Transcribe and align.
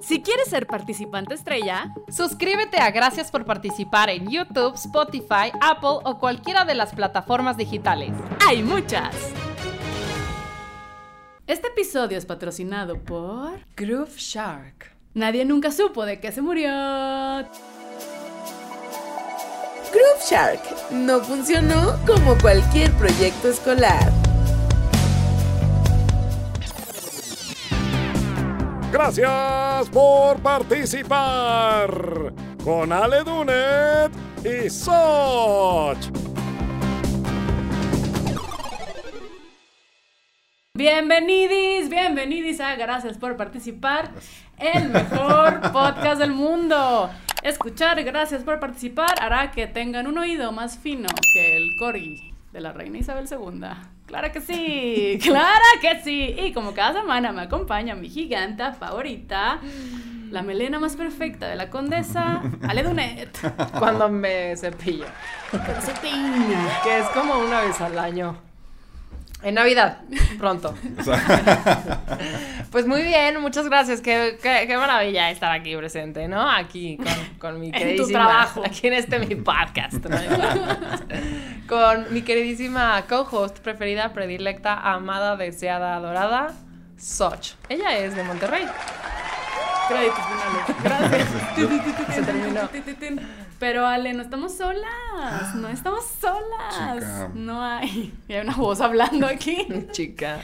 Si 0.00 0.22
quieres 0.22 0.48
ser 0.48 0.66
participante 0.66 1.34
estrella, 1.34 1.94
suscríbete 2.08 2.78
a 2.78 2.90
Gracias 2.90 3.30
por 3.30 3.44
participar 3.44 4.08
en 4.08 4.28
YouTube, 4.28 4.74
Spotify, 4.74 5.52
Apple 5.60 6.00
o 6.04 6.18
cualquiera 6.18 6.64
de 6.64 6.74
las 6.74 6.94
plataformas 6.94 7.56
digitales. 7.56 8.12
Hay 8.46 8.62
muchas. 8.62 9.14
Este 11.46 11.68
episodio 11.68 12.16
es 12.16 12.24
patrocinado 12.24 12.98
por 12.98 13.60
Groove 13.76 14.16
Shark. 14.16 14.96
Nadie 15.12 15.44
nunca 15.44 15.70
supo 15.70 16.06
de 16.06 16.18
qué 16.18 16.32
se 16.32 16.40
murió. 16.40 16.70
Groove 19.92 20.24
Shark 20.28 20.62
no 20.92 21.20
funcionó 21.20 21.98
como 22.06 22.38
cualquier 22.38 22.90
proyecto 22.92 23.48
escolar. 23.48 24.19
Gracias 28.92 29.88
por 29.90 30.42
participar 30.42 32.32
con 32.64 32.92
Ale 32.92 33.22
Dunet 33.22 34.10
y 34.44 34.68
Soch. 34.68 35.96
Bienvenidis, 40.74 41.88
bienvenidis 41.88 42.60
a 42.60 42.74
Gracias 42.74 43.16
por 43.16 43.36
participar, 43.36 44.10
el 44.58 44.88
mejor 44.88 45.60
podcast 45.72 46.20
del 46.20 46.32
mundo. 46.32 47.10
Escuchar 47.44 48.02
Gracias 48.02 48.42
por 48.42 48.58
participar 48.58 49.14
hará 49.20 49.52
que 49.52 49.68
tengan 49.68 50.08
un 50.08 50.18
oído 50.18 50.50
más 50.50 50.78
fino 50.78 51.08
que 51.32 51.56
el 51.56 51.76
corgi 51.78 52.34
de 52.52 52.60
la 52.60 52.72
reina 52.72 52.98
Isabel 52.98 53.28
II. 53.30 53.68
Claro 54.10 54.32
que 54.32 54.40
sí, 54.40 55.18
claro 55.22 55.64
que 55.80 56.00
sí. 56.02 56.34
Y 56.36 56.52
como 56.52 56.74
cada 56.74 57.00
semana 57.00 57.30
me 57.30 57.42
acompaña 57.42 57.94
mi 57.94 58.08
giganta 58.08 58.72
favorita, 58.72 59.60
la 60.32 60.42
melena 60.42 60.80
más 60.80 60.96
perfecta 60.96 61.48
de 61.48 61.54
la 61.54 61.70
condesa, 61.70 62.42
Ale 62.68 62.82
Dunet. 62.82 63.38
Cuando 63.78 64.08
me 64.08 64.56
cepillo. 64.56 65.06
Peina. 66.02 66.80
Que 66.82 66.98
es 66.98 67.06
como 67.10 67.38
una 67.38 67.60
vez 67.60 67.80
al 67.80 67.96
año. 68.00 68.49
En 69.42 69.54
Navidad, 69.54 69.98
pronto. 70.38 70.74
pues 72.70 72.86
muy 72.86 73.02
bien, 73.02 73.40
muchas 73.40 73.66
gracias. 73.66 74.00
Qué, 74.00 74.38
qué, 74.42 74.64
qué, 74.66 74.76
maravilla 74.76 75.30
estar 75.30 75.50
aquí 75.50 75.74
presente, 75.76 76.28
¿no? 76.28 76.50
Aquí 76.50 76.98
con, 76.98 77.38
con 77.38 77.60
mi 77.60 77.72
queridísima. 77.72 78.02
En 78.02 78.06
tu 78.06 78.12
trabajo. 78.12 78.62
Aquí 78.64 78.88
en 78.88 78.92
este 78.94 79.18
mi 79.18 79.34
podcast. 79.36 79.94
¿no? 79.94 80.18
con 81.66 82.12
mi 82.12 82.22
queridísima 82.22 83.04
co-host 83.08 83.60
preferida, 83.60 84.12
predilecta, 84.12 84.74
amada, 84.74 85.36
deseada, 85.36 85.96
adorada, 85.96 86.52
Soch. 86.98 87.54
Ella 87.68 87.96
es 87.96 88.14
de 88.14 88.24
Monterrey. 88.24 88.66
Créditos 89.88 90.20
finales. 90.26 90.82
Gracias. 90.82 92.14
Se 92.14 92.22
terminó. 92.22 92.68
Pero 93.60 93.86
Ale, 93.86 94.14
no 94.14 94.22
estamos 94.22 94.56
solas. 94.56 95.54
No 95.54 95.68
estamos 95.68 96.04
solas. 96.20 96.74
Chica. 96.96 97.30
No 97.34 97.62
hay. 97.62 98.12
Y 98.26 98.32
hay 98.32 98.40
una 98.40 98.56
voz 98.56 98.80
hablando 98.80 99.26
aquí. 99.26 99.68
Chica. 99.92 100.40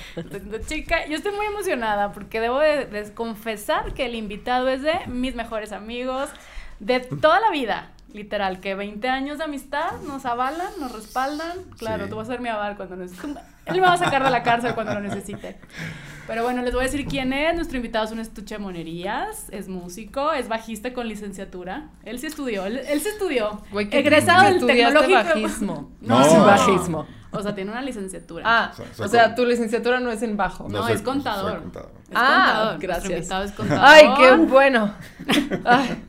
Chica, 0.68 1.06
yo 1.06 1.16
estoy 1.16 1.32
muy 1.32 1.46
emocionada 1.46 2.12
porque 2.12 2.40
debo 2.40 2.58
de, 2.60 2.84
de 2.86 3.12
confesar 3.14 3.94
que 3.94 4.04
el 4.06 4.14
invitado 4.14 4.68
es 4.68 4.82
de 4.82 4.92
mis 5.06 5.34
mejores 5.34 5.72
amigos 5.72 6.28
de 6.78 7.00
toda 7.00 7.40
la 7.40 7.50
vida. 7.50 7.90
Literal, 8.12 8.60
que 8.60 8.74
20 8.74 9.08
años 9.08 9.38
de 9.38 9.44
amistad 9.44 9.92
nos 10.06 10.24
avalan, 10.26 10.68
nos 10.78 10.92
respaldan. 10.92 11.64
Claro, 11.78 12.04
Sí. 12.04 12.10
tú 12.10 12.16
vas 12.16 12.28
a 12.28 12.32
ser 12.32 12.40
mi 12.40 12.48
aval 12.50 12.76
cuando 12.76 12.96
necesite. 12.96 13.40
Él 13.64 13.74
me 13.76 13.80
va 13.80 13.94
a 13.94 13.98
sacar 13.98 14.22
de 14.22 14.30
la 14.30 14.42
cárcel 14.42 14.74
cuando 14.74 14.94
lo 14.94 15.00
necesite. 15.00 15.58
Pero 16.26 16.42
bueno, 16.42 16.62
les 16.62 16.72
voy 16.74 16.82
a 16.82 16.84
decir 16.84 17.06
quién 17.06 17.32
es. 17.32 17.54
Nuestro 17.54 17.76
invitado 17.76 18.04
es 18.04 18.10
un 18.12 18.18
estuche 18.18 18.56
de 18.56 18.58
monerías, 18.58 19.46
es 19.50 19.68
músico, 19.68 20.32
es 20.32 20.48
bajista 20.48 20.92
con 20.92 21.06
licenciatura. 21.08 21.90
Él 22.04 22.18
sí 22.18 22.26
estudió, 22.26 22.66
él, 22.66 22.80
él 22.88 23.00
sí 23.00 23.08
estudió. 23.08 23.60
Güey, 23.70 23.88
¿qué 23.88 24.00
Egresado 24.00 24.44
del 24.52 24.66
tecnológico. 24.66 25.12
bajismo? 25.14 25.90
No, 26.00 26.18
No. 26.20 26.44
bajismo. 26.46 27.06
O 27.32 27.42
sea, 27.42 27.54
tiene 27.54 27.70
una 27.70 27.82
licenciatura. 27.82 28.44
Ah, 28.46 28.72
O 28.72 28.76
sea, 28.94 29.04
o 29.06 29.08
sea, 29.08 29.34
tu 29.34 29.44
licenciatura 29.44 30.00
no 30.00 30.10
es 30.10 30.22
en 30.22 30.36
bajo. 30.36 30.68
No, 30.68 30.82
soy- 30.84 30.92
es 30.94 31.02
contador. 31.02 31.52
soy 31.52 31.60
contador. 31.60 31.90
Es 32.08 32.14
Ah, 32.14 32.24
contador. 32.24 32.66
Nuestro 32.66 32.88
gracias. 32.88 33.12
invitado 33.12 33.44
es 33.44 33.52
contador. 33.52 33.84
Ay, 33.86 34.06
qué 34.16 34.32
bueno. 34.46 34.94
Ay, 35.64 36.02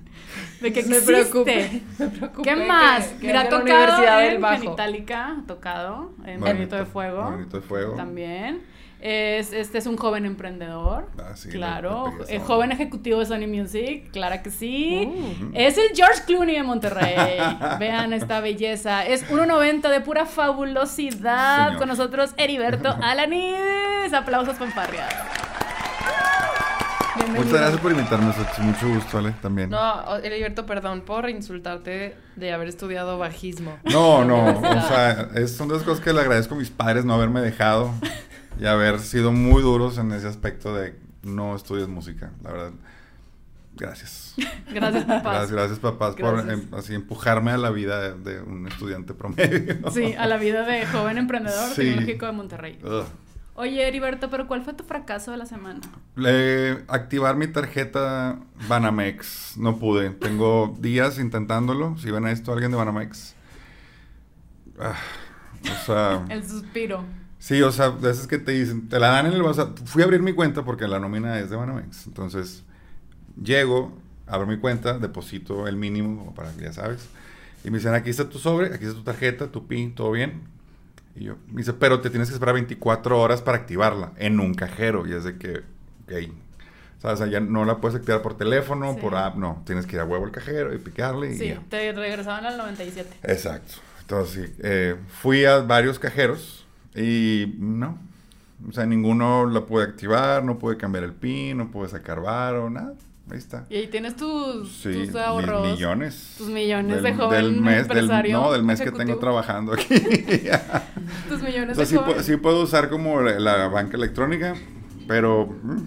De 0.61 0.73
que 0.73 0.83
me 0.83 1.01
preocupé. 1.01 1.81
Me 1.99 2.07
preocupé 2.07 2.49
¿Qué 2.49 2.55
que- 2.55 2.65
más? 2.67 3.05
que 3.07 3.27
Mira, 3.27 3.41
una 3.41 3.49
tocado 3.49 4.01
del 4.19 4.33
en 4.35 4.41
Bajo. 4.41 4.61
Genitalica, 4.61 5.35
tocado 5.47 6.11
en 6.25 6.39
Bonito 6.39 6.75
de 6.75 6.85
Fuego. 6.85 7.23
Bonito 7.31 7.57
de 7.57 7.63
Fuego. 7.67 7.95
También. 7.95 8.61
Es, 8.99 9.53
este 9.53 9.77
es 9.77 9.85
un 9.85 9.95
joven 9.95 10.25
emprendedor. 10.25 11.07
Ah, 11.19 11.35
sí, 11.35 11.49
claro. 11.49 12.05
le- 12.07 12.11
le 12.17 12.23
pegué 12.25 12.35
esa 12.37 12.45
joven 12.45 12.71
ejecutivo 12.71 13.19
de 13.19 13.25
Sony 13.27 13.47
Music. 13.47 14.09
Claro 14.11 14.41
que 14.41 14.49
sí. 14.49 15.07
Uh. 15.07 15.51
Es 15.53 15.77
el 15.77 15.95
George 15.95 16.23
Clooney 16.25 16.55
de 16.55 16.63
Monterrey. 16.63 17.15
Vean 17.79 18.11
esta 18.13 18.39
belleza. 18.39 19.05
Es 19.05 19.29
1.90 19.29 19.89
de 19.89 20.01
pura 20.01 20.25
fabulosidad. 20.25 21.65
Señor. 21.67 21.79
Con 21.79 21.87
nosotros, 21.89 22.33
Heriberto 22.37 22.89
Alanides. 23.01 24.13
Aplausos, 24.13 24.57
fanfarrias. 24.57 25.13
Bienvenido. 27.15 27.45
Muchas 27.45 27.59
gracias 27.61 27.81
por 27.81 27.91
invitarme. 27.91 28.33
Mucho 28.59 28.89
gusto, 28.89 29.17
Ale, 29.17 29.31
también. 29.41 29.69
No, 29.71 30.17
Heriberto, 30.17 30.65
perdón 30.67 31.01
por 31.01 31.27
insultarte 31.29 32.15
de 32.35 32.51
haber 32.53 32.67
estudiado 32.67 33.17
bajismo. 33.17 33.75
No, 33.85 34.23
no, 34.23 34.45
o 34.59 34.81
sea, 34.87 35.29
es, 35.35 35.55
son 35.55 35.67
dos 35.67 35.81
cosas 35.83 36.03
que 36.03 36.13
le 36.13 36.21
agradezco 36.21 36.53
a 36.53 36.57
mis 36.59 36.69
padres 36.69 37.05
no 37.05 37.15
haberme 37.15 37.41
dejado 37.41 37.91
y 38.59 38.65
haber 38.65 38.99
sido 38.99 39.31
muy 39.31 39.61
duros 39.61 39.97
en 39.97 40.11
ese 40.11 40.27
aspecto 40.27 40.73
de 40.75 40.99
no 41.23 41.55
estudies 41.55 41.87
música, 41.87 42.31
la 42.43 42.51
verdad. 42.51 42.71
Gracias. 43.75 44.33
Gracias, 44.73 45.05
papás. 45.05 45.23
Gracias, 45.23 45.51
gracias 45.51 45.79
papás 45.79 46.15
por 46.15 46.49
em, 46.49 46.67
así 46.73 46.95
empujarme 46.95 47.51
a 47.51 47.57
la 47.57 47.69
vida 47.69 48.01
de, 48.01 48.33
de 48.33 48.41
un 48.41 48.67
estudiante 48.67 49.13
promedio. 49.13 49.77
Sí, 49.91 50.13
a 50.13 50.25
la 50.25 50.37
vida 50.37 50.63
de 50.65 50.85
joven 50.87 51.17
emprendedor 51.17 51.69
Sí. 51.69 51.81
tecnológico 51.83 52.25
de 52.25 52.31
Monterrey. 52.31 52.79
Ugh. 52.83 53.05
Oye, 53.59 53.87
Heriberto, 53.87 54.29
pero 54.29 54.47
¿cuál 54.47 54.63
fue 54.63 54.73
tu 54.73 54.83
fracaso 54.83 55.31
de 55.31 55.37
la 55.37 55.47
semana? 55.47 55.81
Activar 56.87 57.35
mi 57.35 57.47
tarjeta 57.47 58.39
Banamex. 58.67 59.57
No 59.57 59.77
pude. 59.77 60.11
Tengo 60.11 60.75
días 60.79 61.17
intentándolo. 61.17 61.97
Si 61.97 62.11
ven 62.11 62.25
a 62.25 62.31
esto 62.31 62.53
alguien 62.53 62.69
de 62.69 62.77
Banamex. 62.77 63.35
Ah, 64.79 64.95
o 65.63 65.85
sea. 65.85 66.25
El 66.29 66.47
suspiro. 66.47 67.03
Sí, 67.47 67.61
o 67.61 67.71
sea, 67.71 67.91
de 67.91 68.11
esas 68.11 68.27
que 68.27 68.39
te 68.39 68.51
dicen, 68.51 68.89
te 68.89 68.99
la 68.99 69.07
dan 69.07 69.27
en 69.27 69.31
el 69.31 69.41
WhatsApp. 69.41 69.77
Fui 69.85 70.01
a 70.01 70.05
abrir 70.05 70.21
mi 70.21 70.33
cuenta 70.33 70.65
porque 70.65 70.85
la 70.85 70.99
nómina 70.99 71.39
es 71.39 71.49
de 71.49 71.55
Banamex. 71.55 72.05
Entonces, 72.07 72.63
llego, 73.41 73.97
abro 74.25 74.45
mi 74.47 74.57
cuenta, 74.57 74.99
deposito 74.99 75.65
el 75.65 75.77
mínimo, 75.77 76.17
como 76.19 76.35
para 76.35 76.51
que 76.51 76.63
ya 76.63 76.73
sabes. 76.73 77.07
Y 77.63 77.71
me 77.71 77.77
dicen, 77.77 77.93
aquí 77.93 78.09
está 78.09 78.27
tu 78.27 78.37
sobre, 78.37 78.67
aquí 78.73 78.83
está 78.83 78.97
tu 78.97 79.03
tarjeta, 79.03 79.47
tu 79.47 79.65
PIN, 79.65 79.95
todo 79.95 80.11
bien. 80.11 80.41
Y 81.15 81.23
yo, 81.23 81.37
me 81.49 81.59
dice, 81.61 81.71
pero 81.71 82.01
te 82.01 82.09
tienes 82.09 82.27
que 82.27 82.33
esperar 82.33 82.53
24 82.55 83.17
horas 83.17 83.41
para 83.41 83.59
activarla 83.59 84.11
en 84.17 84.41
un 84.41 84.53
cajero. 84.53 85.07
Y 85.07 85.13
es 85.13 85.23
de 85.23 85.37
que, 85.37 85.59
ok. 86.03 86.33
¿Sabes? 87.01 87.21
O 87.21 87.23
sea, 87.23 87.27
ya 87.27 87.39
no 87.39 87.63
la 87.63 87.77
puedes 87.77 87.95
activar 87.97 88.21
por 88.21 88.35
teléfono, 88.37 88.93
Sí. 88.95 88.99
por 88.99 89.15
app, 89.15 89.37
no. 89.37 89.63
Tienes 89.65 89.85
que 89.85 89.95
ir 89.95 90.01
a 90.01 90.05
huevo 90.05 90.25
al 90.25 90.31
cajero 90.31 90.73
y 90.73 90.79
picarle 90.79 91.31
y 91.33 91.37
Sí, 91.37 91.47
ya. 91.47 91.61
te 91.69 91.93
regresaban 91.93 92.45
al 92.45 92.57
97. 92.57 93.09
Exacto. 93.23 93.75
Entonces, 94.01 94.49
sí, 94.49 94.55
eh, 94.59 94.95
fui 95.21 95.45
a 95.45 95.59
varios 95.59 95.97
cajeros 95.97 96.66
y 96.97 97.55
no. 97.59 97.97
O 98.67 98.71
sea, 98.71 98.85
ninguno 98.85 99.45
la 99.45 99.65
pude 99.65 99.83
activar, 99.83 100.43
no 100.43 100.57
pude 100.57 100.77
cambiar 100.77 101.03
el 101.03 101.13
PIN, 101.13 101.57
no 101.57 101.69
pude 101.71 101.89
sacar 101.89 102.21
varo, 102.21 102.69
nada. 102.69 102.93
Ahí 103.29 103.37
está. 103.37 103.65
Y 103.69 103.75
ahí 103.75 103.87
tienes 103.87 104.15
tus, 104.15 104.71
Sí, 104.71 105.07
tus 105.07 105.15
ahorros. 105.17 105.69
millones. 105.71 106.35
tus 106.37 106.47
millones 106.47 106.95
Del- 106.95 107.03
de 107.03 107.13
joven 107.13 107.43
del 107.43 107.61
mes, 107.61 107.87
del- 107.87 107.97
empresario 107.97 108.39
no, 108.41 108.51
del 108.53 108.63
mes 108.63 108.79
que 108.81 108.91
tengo 108.91 109.17
trabajando 109.17 109.73
aquí. 109.73 109.85
Tus 111.29 111.41
o 111.41 111.45
millones 111.45 111.75
sea, 111.75 111.83
de 111.83 111.85
sí, 111.85 111.95
joven. 111.97 112.23
sí 112.23 112.37
puedo 112.37 112.61
usar 112.63 112.89
como 112.89 113.21
la, 113.21 113.39
la 113.39 113.67
banca 113.67 113.97
electrónica, 113.97 114.55
pero 115.07 115.45
mm, 115.63 115.81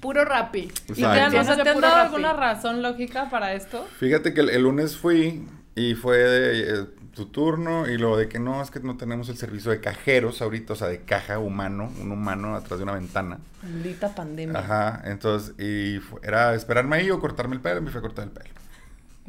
Puro 0.00 0.24
rapi. 0.24 0.70
¿Y 0.88 0.92
te 0.94 1.04
han, 1.04 1.36
o 1.36 1.44
sea, 1.44 1.62
¿te 1.62 1.68
han 1.68 1.80
dado 1.80 1.94
Rappi. 1.96 2.06
alguna 2.06 2.32
razón 2.32 2.80
lógica 2.82 3.28
para 3.28 3.52
esto? 3.52 3.86
fíjate 3.98 4.32
que 4.32 4.40
el, 4.40 4.48
el 4.48 4.62
lunes 4.62 4.96
fui 4.96 5.46
y 5.76 5.94
fue 5.94 6.16
de, 6.16 6.60
eh, 6.80 6.86
tu 7.14 7.26
turno 7.26 7.88
y 7.88 7.98
luego 7.98 8.16
de 8.16 8.28
que 8.28 8.38
no, 8.38 8.62
es 8.62 8.70
que 8.70 8.80
no 8.80 8.96
tenemos 8.96 9.28
el 9.28 9.36
servicio 9.36 9.70
de 9.70 9.80
cajeros 9.80 10.40
ahorita, 10.42 10.72
o 10.74 10.76
sea, 10.76 10.88
de 10.88 11.00
caja 11.00 11.38
humano, 11.38 11.90
un 12.00 12.12
humano 12.12 12.54
atrás 12.56 12.78
de 12.78 12.84
una 12.84 12.92
ventana. 12.94 13.38
Maldita 13.62 14.14
pandemia. 14.14 14.58
Ajá, 14.58 15.02
entonces, 15.04 15.54
y 15.58 16.00
era 16.22 16.54
esperarme 16.54 16.96
ahí 16.96 17.10
o 17.10 17.20
cortarme 17.20 17.56
el 17.56 17.60
pelo, 17.60 17.82
me 17.82 17.90
fui 17.90 17.98
a 17.98 18.02
cortar 18.02 18.24
el 18.24 18.30
pelo. 18.30 18.50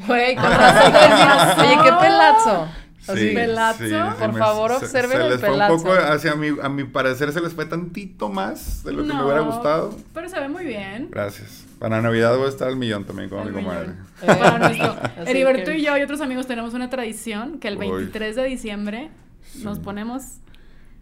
Güey, 0.08 0.36
decías, 0.36 1.58
Oye, 1.60 1.78
qué 1.84 1.92
pelazo. 2.00 2.68
Así. 3.08 3.34
¿Pelazo? 3.34 4.16
Por 4.20 4.34
me- 4.34 4.40
favor, 4.40 4.72
se- 4.80 4.86
observen 4.86 5.18
se 5.18 5.24
el 5.24 5.30
les 5.32 5.40
fue 5.40 5.50
pelazo. 5.50 5.74
un 5.74 5.82
poco 5.84 5.94
hacia 5.96 6.36
mi, 6.36 6.50
a 6.62 6.70
mi 6.70 6.84
parecer 6.84 7.32
se 7.34 7.42
les 7.42 7.54
fue 7.54 7.66
tantito 7.66 8.30
más 8.30 8.84
de 8.84 8.92
lo 8.94 9.02
que 9.02 9.08
me 9.10 9.14
No, 9.16 9.26
hubiera 9.26 9.42
gustado. 9.42 9.98
Pero 10.14 10.30
se 10.30 10.40
ve 10.40 10.48
muy 10.50 10.66
bien. 10.66 11.08
Gracias. 11.12 11.66
Para 11.82 12.00
Navidad 12.00 12.38
voy 12.38 12.46
a 12.46 12.50
estar 12.50 12.68
al 12.68 12.76
millón 12.78 13.06
también 13.06 13.28
con 13.28 13.40
El 13.42 13.54
mi 13.54 13.62
comadre. 13.64 13.90
Eh, 14.22 14.26
Para 14.28 14.60
nuestro. 14.70 14.96
Heriberto 15.26 15.72
que- 15.72 15.80
y 15.80 15.84
yo 15.84 15.98
y 15.98 16.02
otros 16.04 16.22
amigos 16.22 16.46
tenemos 16.46 16.76
una 16.76 16.90
tradición 16.92 17.60
que 17.60 17.68
el 17.70 17.78
Uy. 17.78 17.90
23 17.90 18.36
de 18.36 18.44
diciembre 18.46 19.10
nos 19.64 19.78
Sí. 19.80 19.84
ponemos 19.84 20.24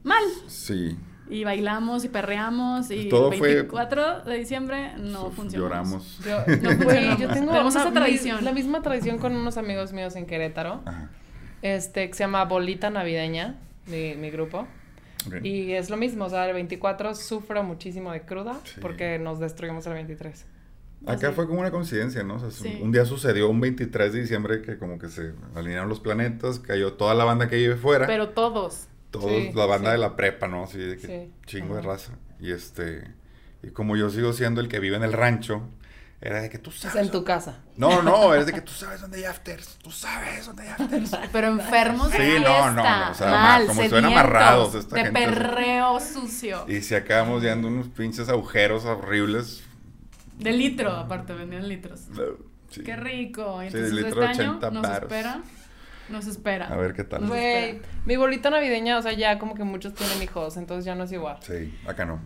mal. 0.03 0.23
Sí. 0.47 0.97
Y 1.29 1.43
bailamos 1.43 2.05
y 2.05 2.07
perreamos 2.07 2.89
y 2.91 3.09
Todo 3.09 3.33
el 3.33 3.37
fue- 3.37 3.47
24 3.55 4.21
de 4.21 4.37
diciembre 4.37 4.93
no 4.97 5.29
funcionó. 5.31 5.65
Lloramos. 5.65 6.17
Yo, 6.25 6.39
No 6.47 6.53
yo 6.55 6.59
tengo 6.69 6.87
Tenemos 7.33 7.75
una- 7.75 7.83
esa 7.83 7.91
tradición. 7.91 8.45
La 8.45 8.53
misma 8.53 8.81
tradición 8.81 9.17
con 9.19 9.35
unos 9.35 9.57
amigos 9.57 9.91
míos 9.91 10.15
en 10.15 10.25
Querétaro. 10.25 10.81
Ajá. 10.85 11.09
Este, 11.61 12.07
que 12.07 12.13
se 12.15 12.23
llama 12.23 12.45
Bolita 12.45 12.89
Navideña, 12.89 13.57
mi, 13.85 14.15
mi 14.15 14.29
grupo. 14.31 14.65
ok. 15.27 15.43
Y 15.43 15.73
es 15.73 15.89
lo 15.89 15.97
mismo, 15.97 16.23
o 16.23 16.29
sea, 16.29 16.47
el 16.47 16.53
24 16.53 17.13
sufro 17.15 17.63
muchísimo 17.63 18.13
de 18.13 18.21
cruda 18.21 18.55
Sí. 18.63 18.79
porque 18.81 19.19
nos 19.19 19.39
destruimos 19.41 19.85
el 19.85 19.93
23. 19.93 20.45
Acá 21.07 21.27
Así. 21.27 21.35
fue 21.35 21.47
como 21.47 21.61
una 21.61 21.71
coincidencia, 21.71 22.23
¿no? 22.23 22.35
O 22.35 22.39
sea, 22.39 22.51
Sí. 22.51 22.79
Un 22.81 22.91
día 22.91 23.05
sucedió 23.05 23.49
un 23.49 23.59
23 23.61 24.11
de 24.13 24.19
diciembre 24.21 24.61
que 24.61 24.77
como 24.77 24.99
que 24.99 25.07
se 25.07 25.33
alinearon 25.55 25.87
los 25.89 25.99
planetas, 25.99 26.59
cayó 26.59 26.93
toda 26.93 27.13
la 27.13 27.23
banda 27.23 27.47
que 27.47 27.55
vive 27.55 27.75
fuera. 27.77 28.05
Pero 28.05 28.29
todos. 28.29 28.87
todos 29.11 29.29
Sí, 29.31 29.51
la 29.55 29.65
banda 29.65 29.89
sí. 29.89 29.91
de 29.93 29.97
la 29.97 30.15
prepa, 30.15 30.47
¿no? 30.47 30.63
Así 30.65 30.77
de 30.77 30.97
que 30.97 31.07
Sí. 31.07 31.33
chingo 31.47 31.75
de 31.75 31.81
raza. 31.81 32.13
Y 32.39 32.51
este, 32.51 33.03
y 33.63 33.69
como 33.71 33.95
yo 33.97 34.09
sigo 34.09 34.33
siendo 34.33 34.61
el 34.61 34.67
que 34.67 34.79
vive 34.79 34.97
en 34.97 35.03
el 35.03 35.13
rancho, 35.13 35.63
era 36.21 36.41
de 36.41 36.49
que 36.49 36.57
tú 36.59 36.69
Es 36.69 36.75
sabes. 36.81 37.05
en 37.05 37.11
tu 37.11 37.23
casa. 37.23 37.59
No, 37.77 38.01
no, 38.03 38.33
es 38.35 38.45
de 38.45 38.51
que 38.53 38.59
tú 38.61 38.73
sabes 38.73 38.99
dónde 38.99 39.19
hay 39.19 39.23
afters, 39.23 39.77
tú 39.81 39.89
sabes 39.89 40.45
dónde 40.45 40.63
hay 40.63 40.69
afters. 40.77 41.11
Pero 41.31 41.47
enfermos 41.47 42.11
de 42.11 42.17
Sí, 42.17 42.23
no, 42.43 42.45
fiesta. 42.45 42.71
no, 42.71 42.83
no, 43.05 43.11
o 43.11 43.13
sea, 43.15 43.31
mal, 43.31 43.67
como 43.67 43.81
estuvieran 43.81 44.11
amarrados 44.11 44.75
esta 44.75 44.95
De 44.97 45.03
gente. 45.05 45.19
perreo 45.19 45.99
sucio. 46.01 46.65
Y 46.67 46.81
si 46.81 46.93
acabamos 46.93 47.41
yendo 47.41 47.69
unos 47.69 47.87
pinches 47.87 48.27
agujeros 48.29 48.83
horribles. 48.83 49.63
De 50.39 50.51
litro, 50.51 50.91
aparte, 50.91 51.33
vendían 51.33 51.67
litros. 51.67 52.07
Sí. 52.69 52.83
Qué 52.83 52.95
rico. 52.95 53.59
Sí, 53.61 53.67
Entonces 53.67 53.91
de 53.91 53.97
este 54.01 54.05
litro, 54.09 54.25
año 54.25 54.51
80 54.57 54.71
nos 54.71 54.89
espera. 54.89 55.41
Nos 56.09 56.25
espera. 56.25 56.67
A 56.67 56.75
ver 56.75 56.93
qué 56.93 57.03
tal. 57.03 57.27
Güey, 57.27 57.81
mi 58.05 58.15
bolita 58.15 58.49
navideña, 58.49 58.97
o 58.97 59.01
sea, 59.03 59.11
ya 59.13 59.37
como 59.37 59.53
que 59.53 59.63
muchos 59.63 59.93
tienen 59.93 60.23
hijos, 60.23 60.57
entonces 60.57 60.83
ya 60.85 60.95
no 60.95 61.03
es 61.03 61.11
igual. 61.11 61.37
Sí, 61.41 61.71
acá 61.87 62.05
no. 62.05 62.19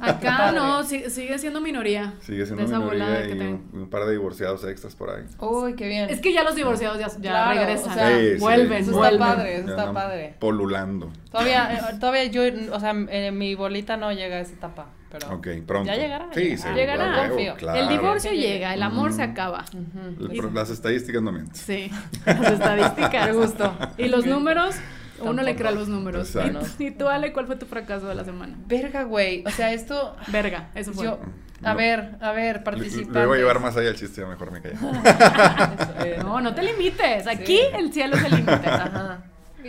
Acá 0.00 0.52
no, 0.52 0.82
si- 0.82 1.10
sigue 1.10 1.38
siendo 1.38 1.60
minoría. 1.60 2.14
Sigue 2.20 2.46
siendo 2.46 2.62
de 2.62 2.68
esa 2.68 2.78
minoría 2.78 3.26
y 3.28 3.36
que 3.38 3.48
un, 3.74 3.88
par 3.90 4.04
de 4.06 4.12
divorciados 4.12 4.64
extras 4.64 4.94
por 4.94 5.10
ahí. 5.10 5.24
Uy, 5.40 5.74
qué 5.74 5.88
bien. 5.88 6.08
Es 6.08 6.20
que 6.20 6.32
ya 6.32 6.42
los 6.42 6.54
divorciados 6.54 6.98
ya, 6.98 7.08
ya 7.08 7.30
Claro, 7.30 7.60
regresan. 7.60 7.90
o 7.90 7.94
sea, 7.94 8.18
Sí, 8.18 8.32
sí. 8.34 8.38
vuelven, 8.40 8.82
Eso 8.82 9.04
está 9.04 9.18
padre, 9.18 9.56
eso 9.58 9.66
Ya 9.66 9.72
está 9.76 9.92
padre. 9.92 10.34
Polulando. 10.38 11.12
Todavía, 11.30 11.74
eh, 11.74 11.96
todavía 12.00 12.24
yo, 12.24 12.42
o 12.72 12.80
sea, 12.80 12.94
eh, 13.10 13.30
mi 13.30 13.54
bolita 13.54 13.98
no 13.98 14.10
llega 14.12 14.36
a 14.36 14.40
esa 14.40 14.54
etapa, 14.54 14.86
pero... 15.10 15.34
Ok, 15.34 15.48
pronto. 15.66 15.86
Ya 15.92 15.96
llegará, 15.96 16.26
Sí, 16.34 16.40
llegará. 16.40 16.62
sí. 16.62 16.68
Llegará. 16.74 17.04
a 17.04 17.20
huevo, 17.20 17.28
Confío. 17.34 17.54
claro. 17.56 17.78
El 17.80 17.88
divorcio 17.88 18.32
llega, 18.32 18.74
el 18.74 18.82
amor 18.82 19.12
se 19.12 19.22
acaba. 19.22 19.64
El 19.72 20.54
Las 20.54 20.70
estadísticas 20.70 21.22
no 21.22 21.32
mienten. 21.32 21.54
Sí, 21.54 21.90
las 22.24 22.52
estadísticas. 22.52 23.26
Me 23.30 23.32
gustó. 23.32 23.76
Y 23.98 24.08
los 24.08 24.26
números, 24.26 24.74
uno 25.20 25.42
le 25.42 25.54
Tampoco. 25.54 25.56
cree 25.58 25.68
a 25.68 25.72
los 25.72 25.88
números. 25.88 26.34
Exacto. 26.36 26.66
Y, 26.78 26.86
y 26.86 26.90
tú, 26.90 27.08
Ale, 27.08 27.32
¿cuál 27.32 27.46
fue 27.46 27.56
tu 27.56 27.66
fracaso 27.66 28.06
de 28.08 28.14
la 28.14 28.24
semana? 28.24 28.54
Verga, 28.66 29.04
güey, 29.04 29.42
o 29.46 29.50
sea, 29.50 29.72
esto... 29.72 30.16
Verga, 30.28 30.68
eso 30.74 30.92
fue. 30.92 31.04
Yo, 31.04 31.18
a 31.62 31.70
No. 31.70 31.76
ver, 31.76 32.16
a 32.20 32.32
ver, 32.32 32.62
participantes. 32.62 33.14
Le 33.14 33.26
voy 33.26 33.36
a 33.38 33.40
llevar 33.40 33.60
más 33.60 33.76
allá 33.76 33.88
el 33.88 33.96
chiste, 33.96 34.20
ya 34.20 34.26
mejor 34.26 34.50
me 34.52 34.60
callo. 34.60 34.76
Eso, 36.04 36.22
No, 36.24 36.40
no 36.40 36.54
te 36.54 36.62
limites. 36.62 37.26
Aquí 37.26 37.46
Sí. 37.56 37.60
el 37.78 37.92
cielo 37.92 38.16
es 38.16 38.24
el 38.24 38.30
límite. 38.32 38.68
Ajá. 38.68 39.18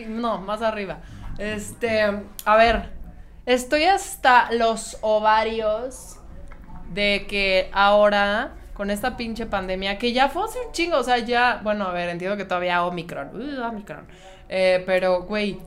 No, 0.10 0.40
más 0.42 0.62
arriba. 0.62 1.00
Este, 1.38 2.01
a 2.45 2.57
ver, 2.57 2.90
estoy 3.47 3.85
hasta 3.85 4.51
los 4.51 4.99
ovarios 5.01 6.17
de 6.94 7.25
que 7.27 7.69
ahora 7.73 8.51
con 8.75 8.91
esta 8.91 9.17
pinche 9.17 9.47
pandemia 9.47 9.97
que 9.97 10.13
ya 10.13 10.29
fue 10.29 10.44
hace 10.44 10.59
un 10.63 10.71
chingo, 10.71 10.97
o 10.99 11.03
sea, 11.03 11.17
ya, 11.17 11.59
bueno, 11.63 11.85
a 11.85 11.91
ver, 11.91 12.09
entiendo 12.09 12.38
que 12.38 12.45
todavía 12.45 12.83
Omicron, 12.85 13.29
uh, 13.33 13.63
Omicron, 13.69 14.05
Eh, 14.49 14.83
pero, 14.85 15.23
güey, 15.23 15.59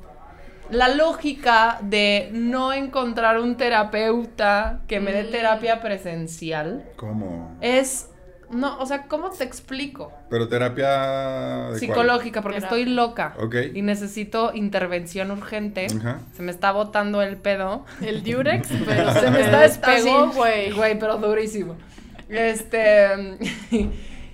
la 0.70 0.88
lógica 0.88 1.78
de 1.82 2.28
no 2.32 2.72
encontrar 2.72 3.38
un 3.40 3.56
terapeuta 3.56 4.80
que 4.86 5.00
me 5.00 5.12
dé 5.12 5.24
Mm. 5.24 5.30
terapia 5.32 5.80
presencial 5.80 6.84
¿Cómo? 6.96 7.56
es, 7.60 8.08
no, 8.50 8.78
o 8.78 8.86
sea, 8.86 9.04
¿cómo 9.04 9.30
te 9.30 9.44
explico? 9.44 10.12
Pero 10.28 10.48
terapia. 10.48 10.88
¿de 10.90 11.66
cuál? 11.68 11.78
Psicológica, 11.78 12.42
porque 12.42 12.58
Terapia. 12.58 12.78
estoy 12.78 12.92
loca. 12.92 13.34
Ok. 13.38 13.54
Y 13.74 13.82
necesito 13.82 14.52
intervención 14.54 15.30
urgente. 15.30 15.86
Ajá. 15.98 16.18
Se 16.34 16.42
me 16.42 16.50
está 16.50 16.72
botando 16.72 17.22
el 17.22 17.36
pedo. 17.36 17.84
El 18.00 18.22
Durex, 18.22 18.68
pero 18.86 19.12
se 19.12 19.30
me 19.30 19.40
está 19.42 19.60
despegó, 19.60 20.28
güey. 20.32 20.72
Güey, 20.72 20.98
pero 20.98 21.16
durísimo. 21.18 21.76
Este. 22.28 23.38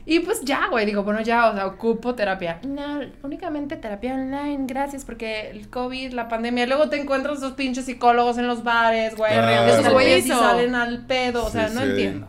Y 0.08 0.20
pues 0.20 0.42
ya, 0.44 0.68
güey, 0.70 0.86
digo, 0.86 1.02
bueno, 1.02 1.20
ya, 1.20 1.50
o 1.50 1.54
sea, 1.54 1.66
ocupo 1.66 2.14
terapia. 2.14 2.60
No, 2.64 3.00
únicamente 3.24 3.74
terapia 3.76 4.14
online, 4.14 4.64
gracias, 4.68 5.04
porque 5.04 5.50
el 5.50 5.68
COVID, 5.68 6.12
la 6.12 6.28
pandemia, 6.28 6.62
y 6.62 6.68
luego 6.68 6.88
te 6.88 7.00
encuentras 7.00 7.38
esos 7.38 7.54
pinches 7.54 7.86
psicólogos 7.86 8.38
en 8.38 8.46
los 8.46 8.62
bares, 8.62 9.16
güey, 9.16 9.32
Claro. 9.32 9.72
esos 9.80 9.92
güeyes 9.92 10.26
y 10.26 10.28
salen 10.28 10.76
al 10.76 11.06
pedo, 11.06 11.44
o 11.46 11.50
sea, 11.50 11.68
Sí, 11.70 11.74
no 11.74 11.80
sí. 11.80 11.88
entiendo. 11.88 12.28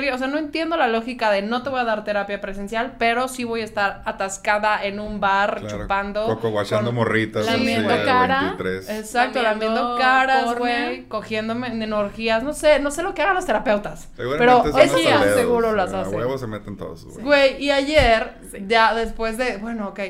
Que, 0.00 0.12
o 0.12 0.18
sea, 0.18 0.26
no 0.26 0.38
entiendo 0.38 0.76
la 0.76 0.88
lógica 0.88 1.30
de 1.30 1.42
no 1.42 1.62
te 1.62 1.70
voy 1.70 1.80
a 1.80 1.84
dar 1.84 2.04
terapia 2.04 2.40
presencial, 2.40 2.94
pero 2.98 3.28
sí 3.28 3.44
voy 3.44 3.60
a 3.60 3.64
estar 3.64 4.02
atascada 4.04 4.84
en 4.84 5.00
un 5.00 5.20
bar 5.20 5.60
Claro. 5.60 5.82
chupando. 5.82 6.24
Coco 6.26 6.50
guachando 6.50 6.92
morritas. 6.92 7.46
lamiendo 7.46 7.92
así, 7.92 8.04
cara. 8.04 8.40
23. 8.40 8.90
Exacto, 8.90 9.42
Lamiendo 9.42 9.96
caras, 9.98 10.56
güey, 10.58 11.04
cogiéndome 11.08 11.68
en 11.68 11.92
orgías, 11.92 12.42
no 12.42 12.52
sé, 12.52 12.78
no 12.80 12.90
sé 12.90 13.02
lo 13.02 13.14
que 13.14 13.22
hagan 13.22 13.34
los 13.34 13.46
terapeutas. 13.46 14.08
Pero 14.16 14.64
eso 14.78 14.98
ya 14.98 15.22
seguro 15.34 15.72
las 15.74 15.90
sea, 15.90 16.00
A 16.00 16.02
hacen. 16.02 16.14
huevos 16.18 16.40
se 16.40 16.46
meten 16.46 16.76
todos, 16.76 17.04
güey. 17.04 17.24
Güey, 17.24 17.62
y 17.64 17.70
ayer, 17.70 18.34
Sí. 18.50 18.58
ya 18.66 18.94
después 18.94 19.38
de, 19.38 19.56
bueno, 19.58 19.88
ok, 19.88 20.00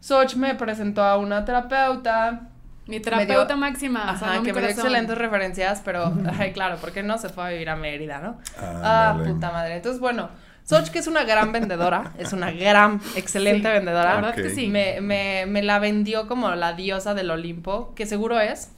Soch 0.00 0.34
me 0.34 0.54
presentó 0.54 1.02
a 1.04 1.16
una 1.16 1.44
terapeuta, 1.44 2.48
Mi 2.86 2.98
terapeuta 3.00 3.46
dio- 3.54 3.56
máxima. 3.56 4.10
ajá, 4.10 4.18
sanó 4.18 4.40
mi 4.40 4.46
que 4.46 4.52
me 4.52 4.60
dio 4.60 4.70
excelentes 4.70 5.16
referencias, 5.18 5.82
pero, 5.84 6.12
ay, 6.38 6.52
claro, 6.52 6.78
porque 6.80 7.02
no 7.02 7.16
se 7.18 7.28
fue 7.28 7.44
a 7.44 7.48
vivir 7.50 7.68
a 7.70 7.76
Mérida, 7.76 8.18
¿no? 8.20 8.38
ah, 8.58 9.18
puta 9.24 9.50
madre. 9.52 9.76
Entonces, 9.76 10.00
bueno, 10.00 10.30
Soch, 10.64 10.88
que 10.88 10.98
es 11.00 11.06
una 11.06 11.24
gran 11.24 11.52
vendedora, 11.52 12.12
es 12.18 12.32
una 12.32 12.50
gran, 12.50 13.00
excelente 13.16 13.68
Sí, 13.68 13.72
vendedora. 13.74 14.10
La 14.10 14.16
verdad 14.16 14.34
que 14.34 14.50
sí. 14.50 14.68
Me, 14.68 15.00
me, 15.00 15.44
me 15.46 15.62
la 15.62 15.78
vendió 15.78 16.26
como 16.28 16.50
la 16.54 16.72
diosa 16.72 17.14
del 17.14 17.30
Olimpo, 17.30 17.92
que 17.94 18.06
seguro 18.06 18.38
es. 18.40 18.70